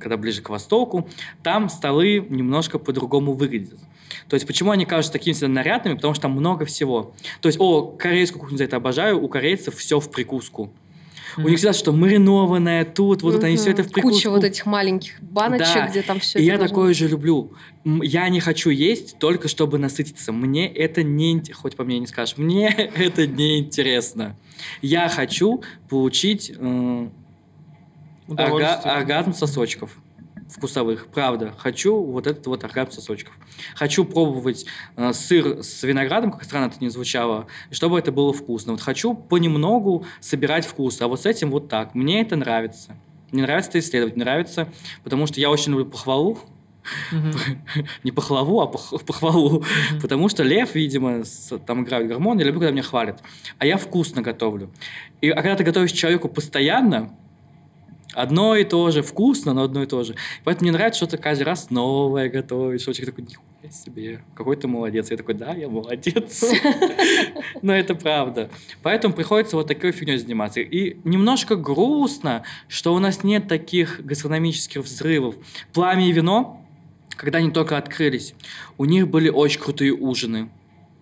когда 0.00 0.16
ближе 0.16 0.40
к 0.40 0.48
востоку, 0.48 1.10
там 1.42 1.68
столы 1.68 2.24
немножко 2.30 2.78
по-другому 2.78 3.34
выглядят. 3.34 3.80
То 4.28 4.34
есть 4.34 4.46
почему 4.46 4.70
они 4.70 4.84
кажутся 4.84 5.12
такими 5.12 5.34
всегда 5.34 5.48
нарядными? 5.48 5.94
Потому 5.94 6.14
что 6.14 6.22
там 6.22 6.32
много 6.32 6.64
всего. 6.64 7.14
То 7.40 7.48
есть, 7.48 7.58
о, 7.60 7.82
корейскую 7.82 8.40
кухню 8.40 8.58
за 8.58 8.64
это 8.64 8.76
обожаю, 8.76 9.22
у 9.22 9.28
корейцев 9.28 9.76
все 9.76 10.00
в 10.00 10.10
прикуску. 10.10 10.72
У 11.36 11.48
них 11.48 11.58
всегда 11.58 11.72
что 11.72 11.92
маринованное 11.92 12.84
тут, 12.84 13.22
вот 13.22 13.34
это 13.34 13.46
они 13.46 13.56
все 13.56 13.70
это 13.70 13.84
в 13.84 13.92
прикуску. 13.92 14.16
Куча 14.16 14.30
вот 14.30 14.44
этих 14.44 14.66
маленьких 14.66 15.20
баночек, 15.20 15.74
Да. 15.74 15.88
где 15.88 16.02
там 16.02 16.18
все 16.18 16.38
И 16.40 16.44
я 16.44 16.58
такое 16.58 16.94
же 16.94 17.06
люблю. 17.06 17.52
Я 17.84 18.28
не 18.28 18.40
хочу 18.40 18.70
есть 18.70 19.18
только 19.18 19.46
чтобы 19.46 19.78
насытиться. 19.78 20.32
Мне 20.32 20.66
это 20.66 21.02
не... 21.02 21.40
Хоть 21.52 21.76
по 21.76 21.84
мне 21.84 21.98
не 22.00 22.06
скажешь. 22.06 22.36
Мне 22.38 22.68
это 22.96 23.26
не 23.26 23.60
интересно. 23.60 24.36
Я 24.82 25.08
хочу 25.08 25.62
получить 25.88 26.52
э, 26.56 27.08
оргазм 28.36 29.32
сосочков 29.32 29.96
вкусовых. 30.48 31.06
Правда. 31.08 31.52
Хочу 31.58 31.96
вот 32.02 32.26
этот 32.26 32.46
вот 32.46 32.64
оргазм 32.64 32.92
сосочков. 32.92 33.34
Хочу 33.74 34.04
пробовать 34.04 34.64
э, 34.96 35.12
сыр 35.12 35.62
с 35.62 35.82
виноградом, 35.82 36.30
как 36.32 36.44
странно 36.44 36.66
это 36.66 36.76
не 36.80 36.88
звучало, 36.88 37.46
чтобы 37.70 37.98
это 37.98 38.12
было 38.12 38.32
вкусно. 38.32 38.72
Вот 38.72 38.80
хочу 38.80 39.14
понемногу 39.14 40.04
собирать 40.20 40.66
вкус. 40.66 41.00
А 41.02 41.08
вот 41.08 41.20
с 41.20 41.26
этим 41.26 41.50
вот 41.50 41.68
так. 41.68 41.94
Мне 41.94 42.20
это 42.22 42.36
нравится. 42.36 42.96
Мне 43.30 43.42
нравится 43.42 43.70
это 43.70 43.78
исследовать. 43.80 44.16
Нравится, 44.16 44.68
потому 45.04 45.26
что 45.26 45.40
я 45.40 45.50
очень 45.50 45.72
люблю 45.72 45.86
похвалу. 45.86 46.38
Мгм. 47.12 47.32
Не 48.04 48.12
похвалу, 48.12 48.60
а 48.62 48.66
пох- 48.66 49.04
похвалу. 49.04 49.62
Мгм. 49.90 50.00
Потому 50.00 50.30
что 50.30 50.42
лев, 50.42 50.74
видимо, 50.74 51.24
с- 51.24 51.58
там 51.66 51.84
играют 51.84 52.08
гормоны. 52.08 52.40
Я 52.40 52.46
люблю, 52.46 52.60
когда 52.60 52.72
меня 52.72 52.82
хвалят. 52.82 53.20
А 53.58 53.66
я 53.66 53.76
вкусно 53.76 54.22
готовлю. 54.22 54.70
И, 55.20 55.28
а 55.28 55.36
когда 55.36 55.56
ты 55.56 55.64
готовишь 55.64 55.92
человеку 55.92 56.28
постоянно, 56.30 57.14
одно 58.18 58.56
и 58.56 58.64
то 58.64 58.90
же, 58.90 59.02
вкусно, 59.02 59.54
но 59.54 59.62
одно 59.62 59.82
и 59.82 59.86
то 59.86 60.02
же. 60.02 60.14
Поэтому 60.44 60.68
мне 60.68 60.72
нравится 60.76 60.98
что-то 60.98 61.18
каждый 61.18 61.44
раз 61.44 61.70
новое 61.70 62.28
готовить, 62.28 62.82
что 62.82 62.92
человек 62.92 63.14
такой, 63.14 63.30
нихуя 63.30 63.70
себе, 63.70 64.24
какой 64.34 64.56
ты 64.56 64.66
молодец. 64.66 65.10
Я 65.10 65.16
такой, 65.16 65.34
да, 65.34 65.52
я 65.52 65.68
молодец. 65.68 66.44
Но 67.62 67.72
это 67.72 67.94
правда. 67.94 68.50
Поэтому 68.82 69.14
приходится 69.14 69.56
вот 69.56 69.68
такой 69.68 69.92
фигней 69.92 70.18
заниматься. 70.18 70.60
И 70.60 70.98
немножко 71.04 71.54
грустно, 71.54 72.42
что 72.66 72.92
у 72.94 72.98
нас 72.98 73.22
нет 73.22 73.46
таких 73.46 74.04
гастрономических 74.04 74.82
взрывов. 74.82 75.36
Пламя 75.72 76.08
и 76.08 76.12
вино, 76.12 76.66
когда 77.10 77.38
они 77.38 77.50
только 77.50 77.78
открылись, 77.78 78.34
у 78.78 78.84
них 78.84 79.08
были 79.08 79.28
очень 79.28 79.60
крутые 79.60 79.92
ужины. 79.92 80.50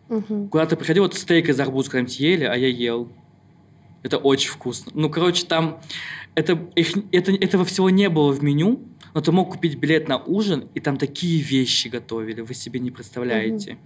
Мгм. 0.09 0.49
Куда 0.49 0.67
ты 0.67 0.77
приходил, 0.77 1.05
вот 1.05 1.15
стейк 1.15 1.49
из 1.49 1.59
арбуза 1.59 1.91
когда-нибудь 1.91 2.21
ели, 2.21 2.45
а 2.45 2.55
я 2.55 2.69
ел. 2.69 3.11
Это 4.03 4.19
очень 4.19 4.51
вкусно. 4.51 4.93
Ну, 4.95 5.11
короче, 5.11 5.47
там 5.47 5.81
это, 6.37 6.53
их, 6.77 6.93
это, 7.13 7.33
этого 7.33 7.65
всего 7.65 7.91
не 7.91 8.09
было 8.09 8.31
в 8.31 8.43
меню, 8.43 8.81
но 9.15 9.21
ты 9.23 9.33
мог 9.33 9.51
купить 9.53 9.77
билет 9.77 10.07
на 10.07 10.19
ужин, 10.19 10.69
и 10.75 10.81
там 10.81 10.99
такие 10.99 11.41
вещи 11.41 11.89
готовили, 11.89 12.43
вы 12.43 12.55
себе 12.55 12.79
не 12.79 12.91
представляете. 12.91 13.79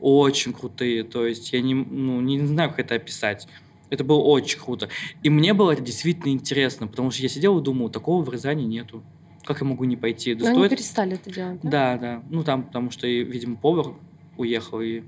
Очень 0.00 0.52
крутые. 0.52 1.04
То 1.04 1.24
есть 1.24 1.52
я 1.52 1.60
не, 1.60 1.74
ну, 1.74 2.20
не 2.20 2.44
знаю, 2.44 2.70
как 2.70 2.80
это 2.80 2.96
описать. 2.96 3.46
Это 3.88 4.02
было 4.02 4.18
очень 4.18 4.58
круто. 4.58 4.88
И 5.22 5.30
мне 5.30 5.54
было 5.54 5.70
это 5.70 5.82
действительно 5.82 6.32
интересно, 6.32 6.88
потому 6.88 7.12
что 7.12 7.22
я 7.22 7.28
сидел 7.28 7.60
и 7.60 7.62
думал, 7.62 7.88
такого 7.88 8.24
в 8.24 8.32
Рязани 8.32 8.64
нету. 8.64 9.04
Как 9.44 9.60
я 9.60 9.66
могу 9.66 9.84
не 9.84 9.96
пойти? 9.96 10.34
Да 10.34 10.44
Но 10.44 10.50
они 10.50 10.58
стоит- 10.58 10.70
перестали 10.70 11.14
это 11.14 11.32
делать, 11.32 11.60
да? 11.62 11.70
да, 11.70 11.98
да. 11.98 12.22
Ну, 12.30 12.42
там, 12.42 12.64
потому 12.64 12.90
что, 12.90 13.06
видимо, 13.06 13.56
повар 13.56 13.94
уехал, 14.36 14.80
и... 14.80 15.02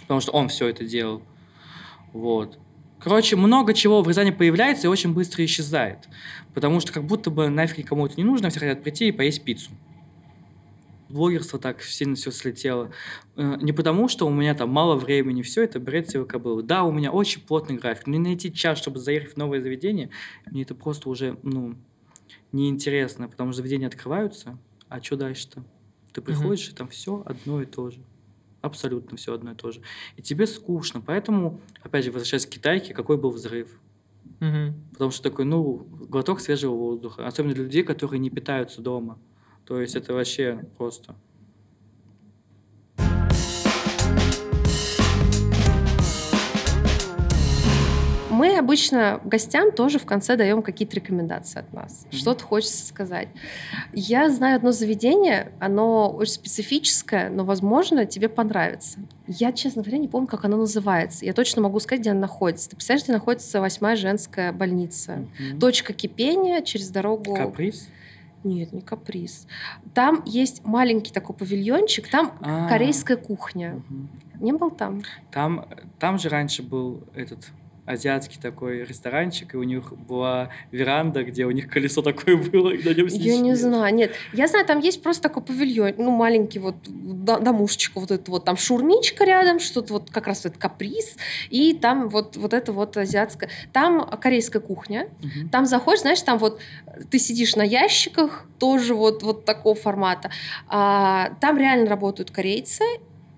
потому 0.00 0.20
что 0.20 0.32
он 0.32 0.48
все 0.48 0.68
это 0.68 0.84
делал. 0.86 1.22
Вот. 2.14 2.58
Короче, 3.04 3.36
много 3.36 3.74
чего 3.74 4.00
в 4.00 4.08
Рязани 4.08 4.30
появляется 4.30 4.86
и 4.86 4.90
очень 4.90 5.12
быстро 5.12 5.44
исчезает. 5.44 6.08
Потому 6.54 6.80
что 6.80 6.90
как 6.90 7.04
будто 7.04 7.30
бы 7.30 7.50
нафиг 7.50 7.76
никому 7.76 8.06
это 8.06 8.14
не 8.16 8.24
нужно, 8.24 8.48
все 8.48 8.60
хотят 8.60 8.82
прийти 8.82 9.08
и 9.08 9.12
поесть 9.12 9.44
пиццу. 9.44 9.72
Блогерство 11.10 11.58
так 11.58 11.82
сильно 11.82 12.14
все 12.14 12.30
слетело. 12.30 12.90
Э, 13.36 13.58
Не 13.60 13.72
потому, 13.72 14.08
что 14.08 14.26
у 14.26 14.30
меня 14.30 14.54
там 14.54 14.70
мало 14.70 14.96
времени, 14.96 15.42
все 15.42 15.64
это 15.64 15.78
бред 15.78 16.08
сивой 16.08 16.26
кобылы. 16.26 16.62
Да, 16.62 16.84
у 16.84 16.92
меня 16.92 17.12
очень 17.12 17.42
плотный 17.42 17.76
график. 17.76 18.06
Но 18.06 18.14
не 18.14 18.20
найти 18.20 18.50
час, 18.50 18.78
чтобы 18.78 18.98
заехать 18.98 19.34
в 19.34 19.36
новое 19.36 19.60
заведение, 19.60 20.08
мне 20.46 20.62
это 20.62 20.74
просто 20.74 21.10
уже, 21.10 21.36
ну, 21.42 21.74
неинтересно, 22.52 23.28
потому 23.28 23.52
что 23.52 23.58
заведения 23.58 23.86
открываются, 23.86 24.58
а 24.88 25.02
что 25.02 25.16
дальше-то? 25.16 25.62
Ты 26.14 26.22
приходишь, 26.22 26.70
и 26.70 26.72
там 26.72 26.88
все 26.88 27.22
одно 27.26 27.60
и 27.60 27.66
то 27.66 27.90
же. 27.90 27.98
Абсолютно 28.64 29.18
все 29.18 29.34
одно 29.34 29.52
и 29.52 29.54
то 29.54 29.70
же. 29.70 29.82
И 30.16 30.22
тебе 30.22 30.46
скучно. 30.46 31.02
Поэтому, 31.02 31.60
опять 31.82 32.06
же, 32.06 32.10
возвращаясь 32.10 32.46
к 32.46 32.48
китайке, 32.48 32.94
какой 32.94 33.18
был 33.18 33.30
взрыв? 33.30 33.78
Мгм. 34.40 34.74
Потому 34.92 35.10
что 35.10 35.22
такой, 35.22 35.44
ну, 35.44 35.86
глоток 36.08 36.40
свежего 36.40 36.74
воздуха. 36.74 37.26
Особенно 37.26 37.54
для 37.54 37.64
людей, 37.64 37.82
которые 37.82 38.20
не 38.20 38.30
питаются 38.30 38.80
дома. 38.80 39.18
То 39.66 39.78
есть 39.80 39.96
это 39.96 40.14
вообще 40.14 40.66
просто... 40.78 41.14
мы 48.44 48.58
обычно 48.58 49.20
гостям 49.24 49.72
тоже 49.72 49.98
в 49.98 50.04
конце 50.04 50.36
даем 50.36 50.60
какие-то 50.60 50.96
рекомендации 50.96 51.60
от 51.60 51.72
нас. 51.72 52.04
Мгм. 52.04 52.18
Что-то 52.18 52.44
хочется 52.44 52.86
сказать. 52.86 53.28
Я 53.94 54.28
знаю 54.28 54.56
одно 54.56 54.70
заведение, 54.70 55.50
оно 55.60 56.10
очень 56.10 56.34
специфическое, 56.34 57.30
но, 57.30 57.44
возможно, 57.44 58.04
тебе 58.04 58.28
понравится. 58.28 58.98
Я, 59.26 59.52
честно 59.52 59.80
говоря, 59.80 59.96
не 59.96 60.08
помню, 60.08 60.26
как 60.26 60.44
оно 60.44 60.58
называется. 60.58 61.24
Я 61.24 61.32
точно 61.32 61.62
могу 61.62 61.80
сказать, 61.80 62.02
где 62.02 62.10
оно 62.10 62.20
находится. 62.20 62.68
Ты 62.68 62.76
представляешь, 62.76 63.04
где 63.04 63.12
находится 63.14 63.60
восьмая 63.62 63.96
женская 63.96 64.52
больница? 64.52 65.24
Мгм. 65.38 65.60
Точка 65.60 65.94
кипения 65.94 66.60
через 66.60 66.90
дорогу... 66.90 67.34
Каприз? 67.34 67.88
Нет, 68.42 68.74
не 68.74 68.82
каприз. 68.82 69.46
Там 69.94 70.22
есть 70.26 70.66
маленький 70.66 71.14
такой 71.14 71.34
павильончик, 71.34 72.08
там 72.08 72.36
А. 72.42 72.68
корейская 72.68 73.16
кухня. 73.16 73.82
Мгм. 73.88 74.10
Не 74.40 74.52
был 74.52 74.70
там? 74.70 75.02
Там, 75.30 75.66
там 75.98 76.18
же 76.18 76.28
раньше 76.28 76.62
был 76.62 77.04
этот 77.14 77.46
азиатский 77.86 78.40
такой 78.40 78.84
ресторанчик, 78.84 79.54
и 79.54 79.56
у 79.56 79.62
них 79.62 79.92
была 79.92 80.48
веранда, 80.72 81.22
где 81.22 81.44
у 81.44 81.50
них 81.50 81.68
колесо 81.68 82.02
такое 82.02 82.36
было, 82.36 82.70
и 82.70 82.82
на 82.82 82.94
нем 82.94 83.06
Я 83.08 83.38
не 83.38 83.54
знаю, 83.54 83.94
нет. 83.94 84.12
Я 84.32 84.46
знаю, 84.48 84.64
там 84.66 84.78
есть 84.80 85.02
просто 85.02 85.22
такой 85.24 85.42
павильон, 85.42 85.92
ну, 85.98 86.10
маленький 86.10 86.58
вот 86.58 86.76
до- 86.86 87.38
домушечка, 87.40 88.00
вот 88.00 88.10
это 88.10 88.30
вот, 88.30 88.44
там 88.44 88.56
шурмичка 88.56 89.24
рядом, 89.24 89.60
что-то 89.60 89.92
вот 89.94 90.10
как 90.10 90.26
раз 90.26 90.44
вот 90.44 90.56
каприз, 90.56 91.16
и 91.50 91.74
там 91.74 92.08
вот, 92.08 92.36
вот 92.36 92.54
это 92.54 92.72
вот 92.72 92.96
азиатская. 92.96 93.50
Там 93.72 94.08
корейская 94.20 94.60
кухня, 94.60 95.08
Мгм. 95.22 95.48
там 95.50 95.66
заходишь, 95.66 96.00
знаешь, 96.02 96.22
там 96.22 96.38
вот 96.38 96.60
ты 97.10 97.18
сидишь 97.18 97.54
на 97.56 97.62
ящиках, 97.62 98.46
тоже 98.58 98.94
вот, 98.94 99.22
вот 99.22 99.44
такого 99.44 99.74
формата. 99.74 100.30
А, 100.68 101.30
там 101.40 101.58
реально 101.58 101.90
работают 101.90 102.30
корейцы, 102.30 102.82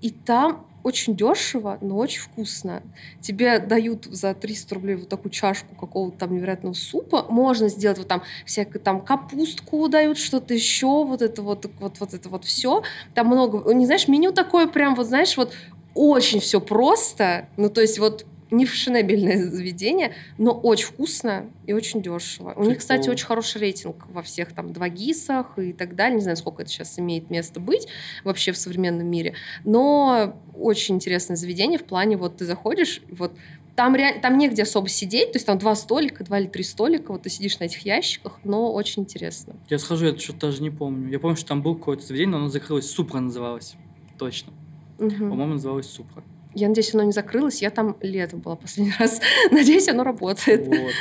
и 0.00 0.10
там 0.10 0.66
очень 0.86 1.16
дешево, 1.16 1.78
но 1.80 1.96
очень 1.96 2.20
вкусно. 2.20 2.80
Тебе 3.20 3.58
дают 3.58 4.04
за 4.04 4.34
300 4.34 4.74
рублей 4.76 4.94
вот 4.94 5.08
такую 5.08 5.32
чашку 5.32 5.74
какого-то 5.74 6.16
там 6.16 6.32
невероятного 6.32 6.74
супа. 6.74 7.26
Можно 7.28 7.68
сделать 7.68 7.98
вот 7.98 8.06
там 8.06 8.22
всякую 8.44 8.80
там 8.80 9.00
капустку 9.00 9.88
дают, 9.88 10.16
что-то 10.16 10.54
еще, 10.54 11.04
вот 11.04 11.22
это 11.22 11.42
вот, 11.42 11.68
вот, 11.80 11.98
вот 11.98 12.14
это 12.14 12.28
вот 12.28 12.44
все. 12.44 12.84
Там 13.14 13.26
много, 13.26 13.74
не 13.74 13.84
знаешь, 13.84 14.06
меню 14.06 14.30
такое 14.30 14.68
прям, 14.68 14.94
вот 14.94 15.08
знаешь, 15.08 15.36
вот 15.36 15.52
очень 15.92 16.38
все 16.38 16.60
просто. 16.60 17.48
Ну, 17.56 17.68
то 17.68 17.80
есть 17.80 17.98
вот 17.98 18.24
не 18.50 18.64
фешенебельное 18.64 19.50
заведение, 19.50 20.14
но 20.38 20.52
очень 20.52 20.86
вкусно 20.86 21.50
и 21.66 21.72
очень 21.72 22.02
дешево. 22.02 22.52
У 22.56 22.64
них, 22.64 22.78
кстати, 22.78 23.00
Прикол. 23.02 23.12
очень 23.14 23.26
хороший 23.26 23.60
рейтинг 23.60 24.06
во 24.08 24.22
всех 24.22 24.52
там 24.52 24.72
двагисах 24.72 25.58
и 25.58 25.72
так 25.72 25.94
далее. 25.96 26.16
Не 26.16 26.22
знаю, 26.22 26.36
сколько 26.36 26.62
это 26.62 26.70
сейчас 26.70 26.98
имеет 26.98 27.30
место 27.30 27.60
быть 27.60 27.88
вообще 28.24 28.52
в 28.52 28.56
современном 28.56 29.06
мире. 29.06 29.34
Но 29.64 30.36
очень 30.54 30.94
интересное 30.96 31.36
заведение 31.36 31.78
в 31.78 31.84
плане, 31.84 32.16
вот 32.16 32.36
ты 32.38 32.44
заходишь, 32.44 33.02
вот 33.10 33.32
там, 33.74 33.94
реаль- 33.94 34.20
там 34.22 34.38
негде 34.38 34.62
особо 34.62 34.88
сидеть, 34.88 35.32
то 35.32 35.36
есть 35.36 35.46
там 35.46 35.58
два 35.58 35.74
столика, 35.74 36.24
два 36.24 36.38
или 36.38 36.46
три 36.46 36.62
столика, 36.62 37.12
вот 37.12 37.22
ты 37.24 37.28
сидишь 37.30 37.58
на 37.58 37.64
этих 37.64 37.84
ящиках, 37.84 38.38
но 38.42 38.72
очень 38.72 39.02
интересно. 39.02 39.54
Я 39.68 39.78
схожу, 39.78 40.06
я 40.06 40.16
что-то 40.18 40.46
даже 40.46 40.62
не 40.62 40.70
помню. 40.70 41.10
Я 41.10 41.18
помню, 41.18 41.36
что 41.36 41.48
там 41.48 41.60
был 41.62 41.74
какое-то 41.74 42.06
заведение, 42.06 42.32
но 42.32 42.38
оно 42.38 42.48
закрылось. 42.48 42.88
Супра 42.90 43.20
называлось. 43.20 43.74
Точно. 44.18 44.52
Мгм. 44.98 45.28
По-моему, 45.28 45.52
называлось 45.54 45.90
Супра. 45.90 46.24
Я 46.56 46.68
надеюсь, 46.68 46.94
оно 46.94 47.04
не 47.04 47.12
закрылось. 47.12 47.60
Я 47.62 47.70
там 47.70 47.96
летом 48.00 48.40
была 48.40 48.56
последний 48.56 48.94
раз. 48.98 49.20
Надеюсь, 49.50 49.88
оно 49.88 50.02
работает. 50.04 50.66
Вот. 50.66 50.92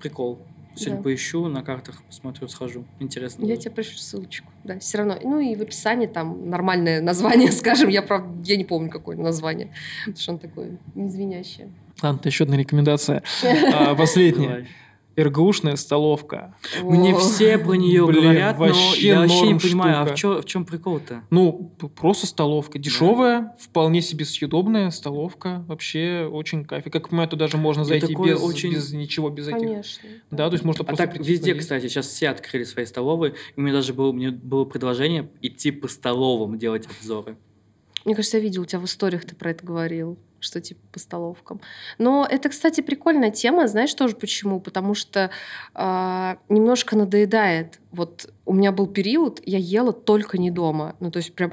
Прикол. 0.00 0.38
Сегодня 0.74 0.96
Да. 0.98 1.02
поищу, 1.02 1.46
на 1.48 1.62
картах 1.62 2.02
посмотрю, 2.04 2.46
схожу. 2.48 2.84
Интересно. 3.00 3.42
Я 3.42 3.48
даже. 3.50 3.62
тебе 3.62 3.70
пришлю 3.72 3.98
ссылочку. 3.98 4.46
Да, 4.64 4.78
все 4.78 4.98
равно. 4.98 5.18
Ну 5.22 5.40
и 5.40 5.54
в 5.56 5.60
описании 5.62 6.06
там 6.06 6.48
нормальное 6.48 7.00
название, 7.02 7.52
скажем. 7.52 7.88
Я, 7.88 8.00
правда, 8.02 8.28
я 8.44 8.56
не 8.56 8.64
помню, 8.64 8.88
какое 8.90 9.16
название. 9.16 9.72
Потому 10.06 10.16
что 10.22 10.32
оно 10.32 10.38
такое 10.38 10.78
незвенящее. 10.94 11.68
Ладно, 12.02 12.20
еще 12.28 12.44
одна 12.44 12.56
рекомендация. 12.56 13.22
А, 13.74 13.94
Последняя. 13.94 14.66
РГУшная 15.18 15.76
столовка. 15.76 16.54
Мне 16.82 17.14
все 17.16 17.58
про 17.58 17.74
нее 17.74 18.06
Блин, 18.06 18.22
говорят, 18.22 18.58
но 18.58 18.66
я 18.96 19.20
вообще 19.20 19.48
не 19.52 19.58
понимаю, 19.58 19.96
а 20.02 20.06
штука. 20.06 20.14
в, 20.14 20.18
чё- 20.18 20.42
в 20.42 20.44
чем 20.44 20.64
прикол-то? 20.64 21.22
Ну, 21.30 21.72
просто 21.96 22.26
столовка. 22.26 22.78
Дешевая, 22.78 23.56
вполне 23.60 24.00
себе 24.00 24.24
съедобная 24.24 24.90
столовка. 24.90 25.64
Вообще 25.68 26.28
очень 26.30 26.64
кайф. 26.64 26.86
И, 26.86 26.90
как 26.90 27.08
понимаю, 27.08 27.28
туда 27.28 27.46
даже 27.46 27.56
можно 27.56 27.84
зайти 27.84 28.14
без, 28.14 28.40
очень- 28.40 28.72
без 28.72 28.92
ничего, 28.92 29.28
без 29.30 29.48
этих. 29.48 29.58
Конечно. 29.58 30.08
Да, 30.30 30.48
то 30.48 30.54
есть 30.54 30.64
можно 30.64 30.82
А 30.82 30.86
просто 30.86 31.06
так 31.06 31.18
везде, 31.18 31.52
поесть. 31.52 31.60
кстати, 31.60 31.88
сейчас 31.88 32.06
все 32.06 32.28
открыли 32.28 32.64
свои 32.64 32.84
столовые. 32.84 33.34
И 33.56 33.60
у 33.60 33.62
меня 33.62 33.72
даже 33.74 33.92
было, 33.94 34.12
мне 34.12 34.30
было 34.30 34.64
предложение 34.64 35.28
идти 35.42 35.70
по 35.70 35.88
столовым 35.88 36.58
делать 36.58 36.86
обзоры. 36.86 37.36
Мне 38.04 38.14
кажется, 38.14 38.36
я 38.38 38.42
видела 38.42 38.62
у 38.62 38.66
тебя 38.66 38.78
в 38.80 38.84
историях, 38.84 39.24
ты 39.24 39.34
про 39.34 39.50
это 39.50 39.66
говорил, 39.66 40.18
что 40.40 40.60
типа 40.60 40.80
по 40.92 40.98
столовкам. 40.98 41.60
Но 41.98 42.26
это, 42.28 42.48
кстати, 42.48 42.80
прикольная 42.80 43.30
тема. 43.30 43.66
Знаешь 43.68 43.92
тоже 43.94 44.16
почему? 44.16 44.60
Потому 44.60 44.94
что 44.94 45.30
а, 45.74 46.38
немножко 46.48 46.96
надоедает. 46.96 47.80
Вот 47.90 48.30
у 48.44 48.54
меня 48.54 48.72
был 48.72 48.86
период, 48.86 49.40
я 49.44 49.58
ела 49.58 49.92
только 49.92 50.38
не 50.38 50.50
дома. 50.50 50.96
Ну, 51.00 51.10
то 51.10 51.18
есть 51.18 51.34
прям... 51.34 51.52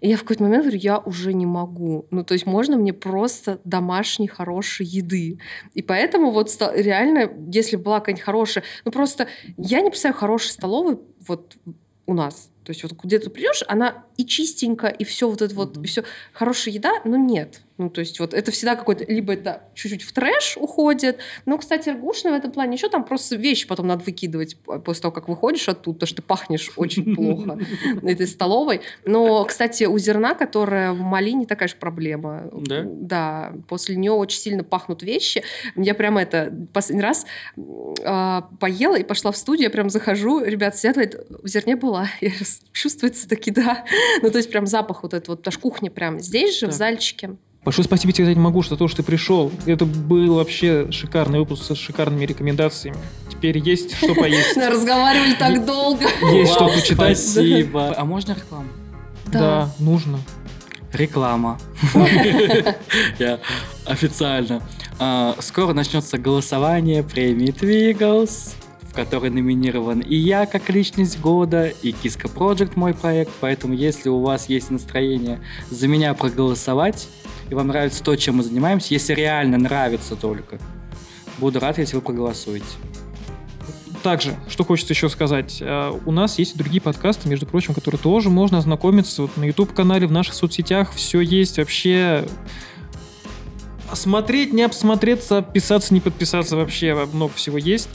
И 0.00 0.08
я 0.08 0.16
в 0.16 0.20
какой-то 0.20 0.42
момент 0.42 0.64
говорю, 0.64 0.78
я 0.78 0.98
уже 0.98 1.32
не 1.32 1.46
могу. 1.46 2.06
Ну, 2.10 2.24
то 2.24 2.34
есть 2.34 2.46
можно 2.46 2.76
мне 2.76 2.92
просто 2.92 3.60
домашней 3.64 4.28
хорошей 4.28 4.86
еды. 4.86 5.38
И 5.74 5.82
поэтому 5.82 6.30
вот 6.30 6.50
реально, 6.74 7.30
если 7.52 7.76
была 7.76 8.00
какая-нибудь 8.00 8.24
хорошая... 8.24 8.64
Ну, 8.84 8.90
просто 8.90 9.28
я 9.56 9.80
не 9.80 9.90
представляю 9.90 10.18
хорошей 10.18 10.50
столовой 10.50 10.98
вот 11.26 11.56
у 12.06 12.14
нас. 12.14 12.50
То 12.66 12.72
есть 12.72 12.82
вот 12.82 12.92
где 13.00 13.20
ты 13.20 13.30
придешь, 13.30 13.62
она 13.68 14.04
и 14.16 14.24
чистенько, 14.24 14.88
и 14.88 15.04
все 15.04 15.30
вот 15.30 15.40
это 15.40 15.54
вот, 15.54 15.76
Мгм. 15.76 15.84
и 15.84 15.86
все 15.86 16.02
хорошая 16.32 16.74
еда, 16.74 16.90
но 17.04 17.16
нет. 17.16 17.60
Ну, 17.78 17.90
то 17.90 18.00
есть 18.00 18.18
вот 18.20 18.32
это 18.32 18.50
всегда 18.50 18.74
какой-то, 18.74 19.04
либо 19.04 19.34
это 19.34 19.62
чуть-чуть 19.74 20.02
в 20.02 20.10
трэш 20.12 20.56
уходит. 20.56 21.18
Но, 21.44 21.58
кстати, 21.58 21.90
ргушно 21.90 22.30
в 22.30 22.34
этом 22.34 22.50
плане 22.50 22.74
еще 22.74 22.88
там 22.88 23.04
просто 23.04 23.36
вещи 23.36 23.66
потом 23.68 23.86
надо 23.86 24.02
выкидывать 24.02 24.56
после 24.82 25.02
того, 25.02 25.12
как 25.12 25.28
выходишь 25.28 25.68
оттуда, 25.68 25.96
потому 25.98 26.06
что 26.08 26.16
ты 26.16 26.22
пахнешь 26.22 26.72
очень 26.76 27.14
плохо 27.14 27.58
этой 28.02 28.26
столовой. 28.26 28.80
Но, 29.04 29.44
кстати, 29.44 29.84
у 29.84 29.98
зерна, 29.98 30.34
которая 30.34 30.92
в 30.92 31.00
малине, 31.00 31.44
такая 31.44 31.68
же 31.68 31.76
проблема. 31.76 32.48
Да? 32.52 32.82
Да, 32.86 33.52
после 33.68 33.94
нее 33.96 34.12
очень 34.12 34.40
сильно 34.40 34.64
пахнут 34.64 35.02
вещи. 35.02 35.44
Я 35.76 35.94
прям 35.94 36.16
это 36.16 36.52
последний 36.72 37.02
раз 37.02 37.26
а, 38.04 38.48
поела 38.58 38.96
и 38.96 39.04
пошла 39.04 39.32
в 39.32 39.36
студию, 39.36 39.64
я 39.64 39.70
прям 39.70 39.90
захожу, 39.90 40.42
ребят 40.42 40.78
сидят, 40.78 40.94
говорят, 40.96 41.14
в 41.28 41.46
зерне 41.46 41.76
была. 41.76 42.08
Я 42.22 42.30
чувствуется 42.72 43.28
таки, 43.28 43.50
да. 43.52 43.84
Ну, 44.22 44.30
то 44.30 44.38
есть 44.38 44.50
прям 44.50 44.66
запах 44.66 45.02
вот 45.02 45.14
этот 45.14 45.28
вот, 45.28 45.38
потому 45.38 45.52
что 45.52 45.60
кухня 45.60 45.90
прям 45.90 46.20
здесь 46.20 46.58
же, 46.58 46.66
в 46.66 46.70
Так. 46.70 46.78
зальчике. 46.78 47.30
Большое 47.64 47.84
спасибо 47.84 48.12
тебе, 48.12 48.26
сказать 48.26 48.36
могу, 48.38 48.62
за 48.62 48.76
то, 48.76 48.86
что 48.86 48.98
ты 48.98 49.02
пришел. 49.02 49.50
Это 49.66 49.86
был 49.86 50.36
вообще 50.36 50.90
шикарный 50.92 51.40
выпуск 51.40 51.64
со 51.64 51.74
шикарными 51.74 52.24
рекомендациями. 52.24 52.96
Теперь 53.28 53.58
есть 53.58 53.96
что 53.96 54.14
поесть. 54.14 54.56
Разговаривали 54.56 55.34
так 55.34 55.66
долго. 55.66 56.04
Есть 56.32 56.52
что 56.52 56.68
почитать. 56.68 57.18
Спасибо. 57.18 57.92
А 57.96 58.04
можно 58.04 58.34
рекламу? 58.34 58.68
Да, 59.26 59.68
нужно. 59.80 60.20
Реклама. 60.92 61.58
Я 63.18 63.40
официально. 63.84 64.62
А, 64.98 65.34
Скоро 65.40 65.72
начнется 65.72 66.18
голосование 66.18 67.02
премии 67.02 67.48
Twigals, 67.52 68.54
в 68.96 68.98
которой 68.98 69.28
номинирован 69.28 70.00
и 70.00 70.16
я 70.16 70.46
как 70.46 70.70
личность 70.70 71.20
года, 71.20 71.66
и 71.66 71.92
Киска 71.92 72.28
Project 72.28 72.72
мой 72.76 72.94
проект. 72.94 73.30
Поэтому, 73.40 73.74
если 73.74 74.08
у 74.08 74.20
вас 74.20 74.48
есть 74.48 74.70
настроение 74.70 75.38
за 75.70 75.86
меня 75.86 76.14
проголосовать, 76.14 77.06
и 77.50 77.54
вам 77.54 77.66
нравится 77.66 78.02
то, 78.02 78.16
чем 78.16 78.36
мы 78.36 78.42
занимаемся, 78.42 78.94
если 78.94 79.12
реально 79.12 79.58
нравится 79.58 80.16
только, 80.16 80.58
буду 81.36 81.60
рад, 81.60 81.76
если 81.76 81.96
вы 81.96 82.00
проголосуете. 82.00 82.64
Также, 84.02 84.34
что 84.48 84.64
хочется 84.64 84.94
еще 84.94 85.10
сказать, 85.10 85.58
э, 85.60 85.92
у 86.06 86.10
нас 86.10 86.38
есть 86.38 86.54
и 86.54 86.58
другие 86.58 86.80
подкасты, 86.80 87.28
между 87.28 87.44
прочим, 87.44 87.74
которые 87.74 88.00
тоже 88.00 88.30
можно 88.30 88.56
ознакомиться 88.58 89.22
вот 89.22 89.36
на 89.36 89.44
YouTube-канале, 89.44 90.06
в 90.06 90.12
наших 90.12 90.32
соцсетях, 90.32 90.94
все 90.94 91.20
есть 91.20 91.58
вообще. 91.58 92.24
Смотреть, 93.94 94.52
не 94.52 94.62
обсмотреться, 94.62 95.42
подписаться, 95.42 95.94
не 95.94 96.00
подписаться, 96.00 96.56
вообще 96.56 96.94
много 97.12 97.34
всего 97.34 97.58
есть. 97.58 97.88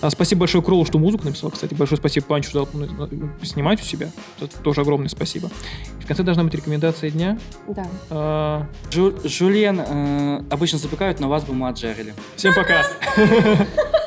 А, 0.00 0.10
Спасибо 0.10 0.40
большое 0.40 0.62
Кролу, 0.62 0.84
что 0.84 0.98
музыку 0.98 1.24
написал, 1.24 1.50
кстати. 1.50 1.74
Большое 1.74 1.98
спасибо 1.98 2.26
Панчу, 2.26 2.50
что 2.50 2.64
дал 2.64 2.68
ну, 3.10 3.30
снимать 3.42 3.80
у 3.80 3.84
себя. 3.84 4.10
Это 4.40 4.58
тоже 4.60 4.82
огромное 4.82 5.08
спасибо. 5.08 5.50
В 6.00 6.06
конце 6.06 6.22
должна 6.22 6.44
быть 6.44 6.54
рекомендация 6.54 7.10
дня. 7.10 7.38
Да. 7.68 7.86
А, 8.10 8.66
Жу- 8.90 9.26
Жульен 9.26 9.80
э, 9.80 10.42
обычно 10.50 10.78
запекают, 10.78 11.20
но 11.20 11.28
вас 11.28 11.44
бы 11.44 11.54
мы 11.54 11.68
отжарили. 11.68 12.14
Всем 12.36 12.54
пока! 12.54 12.84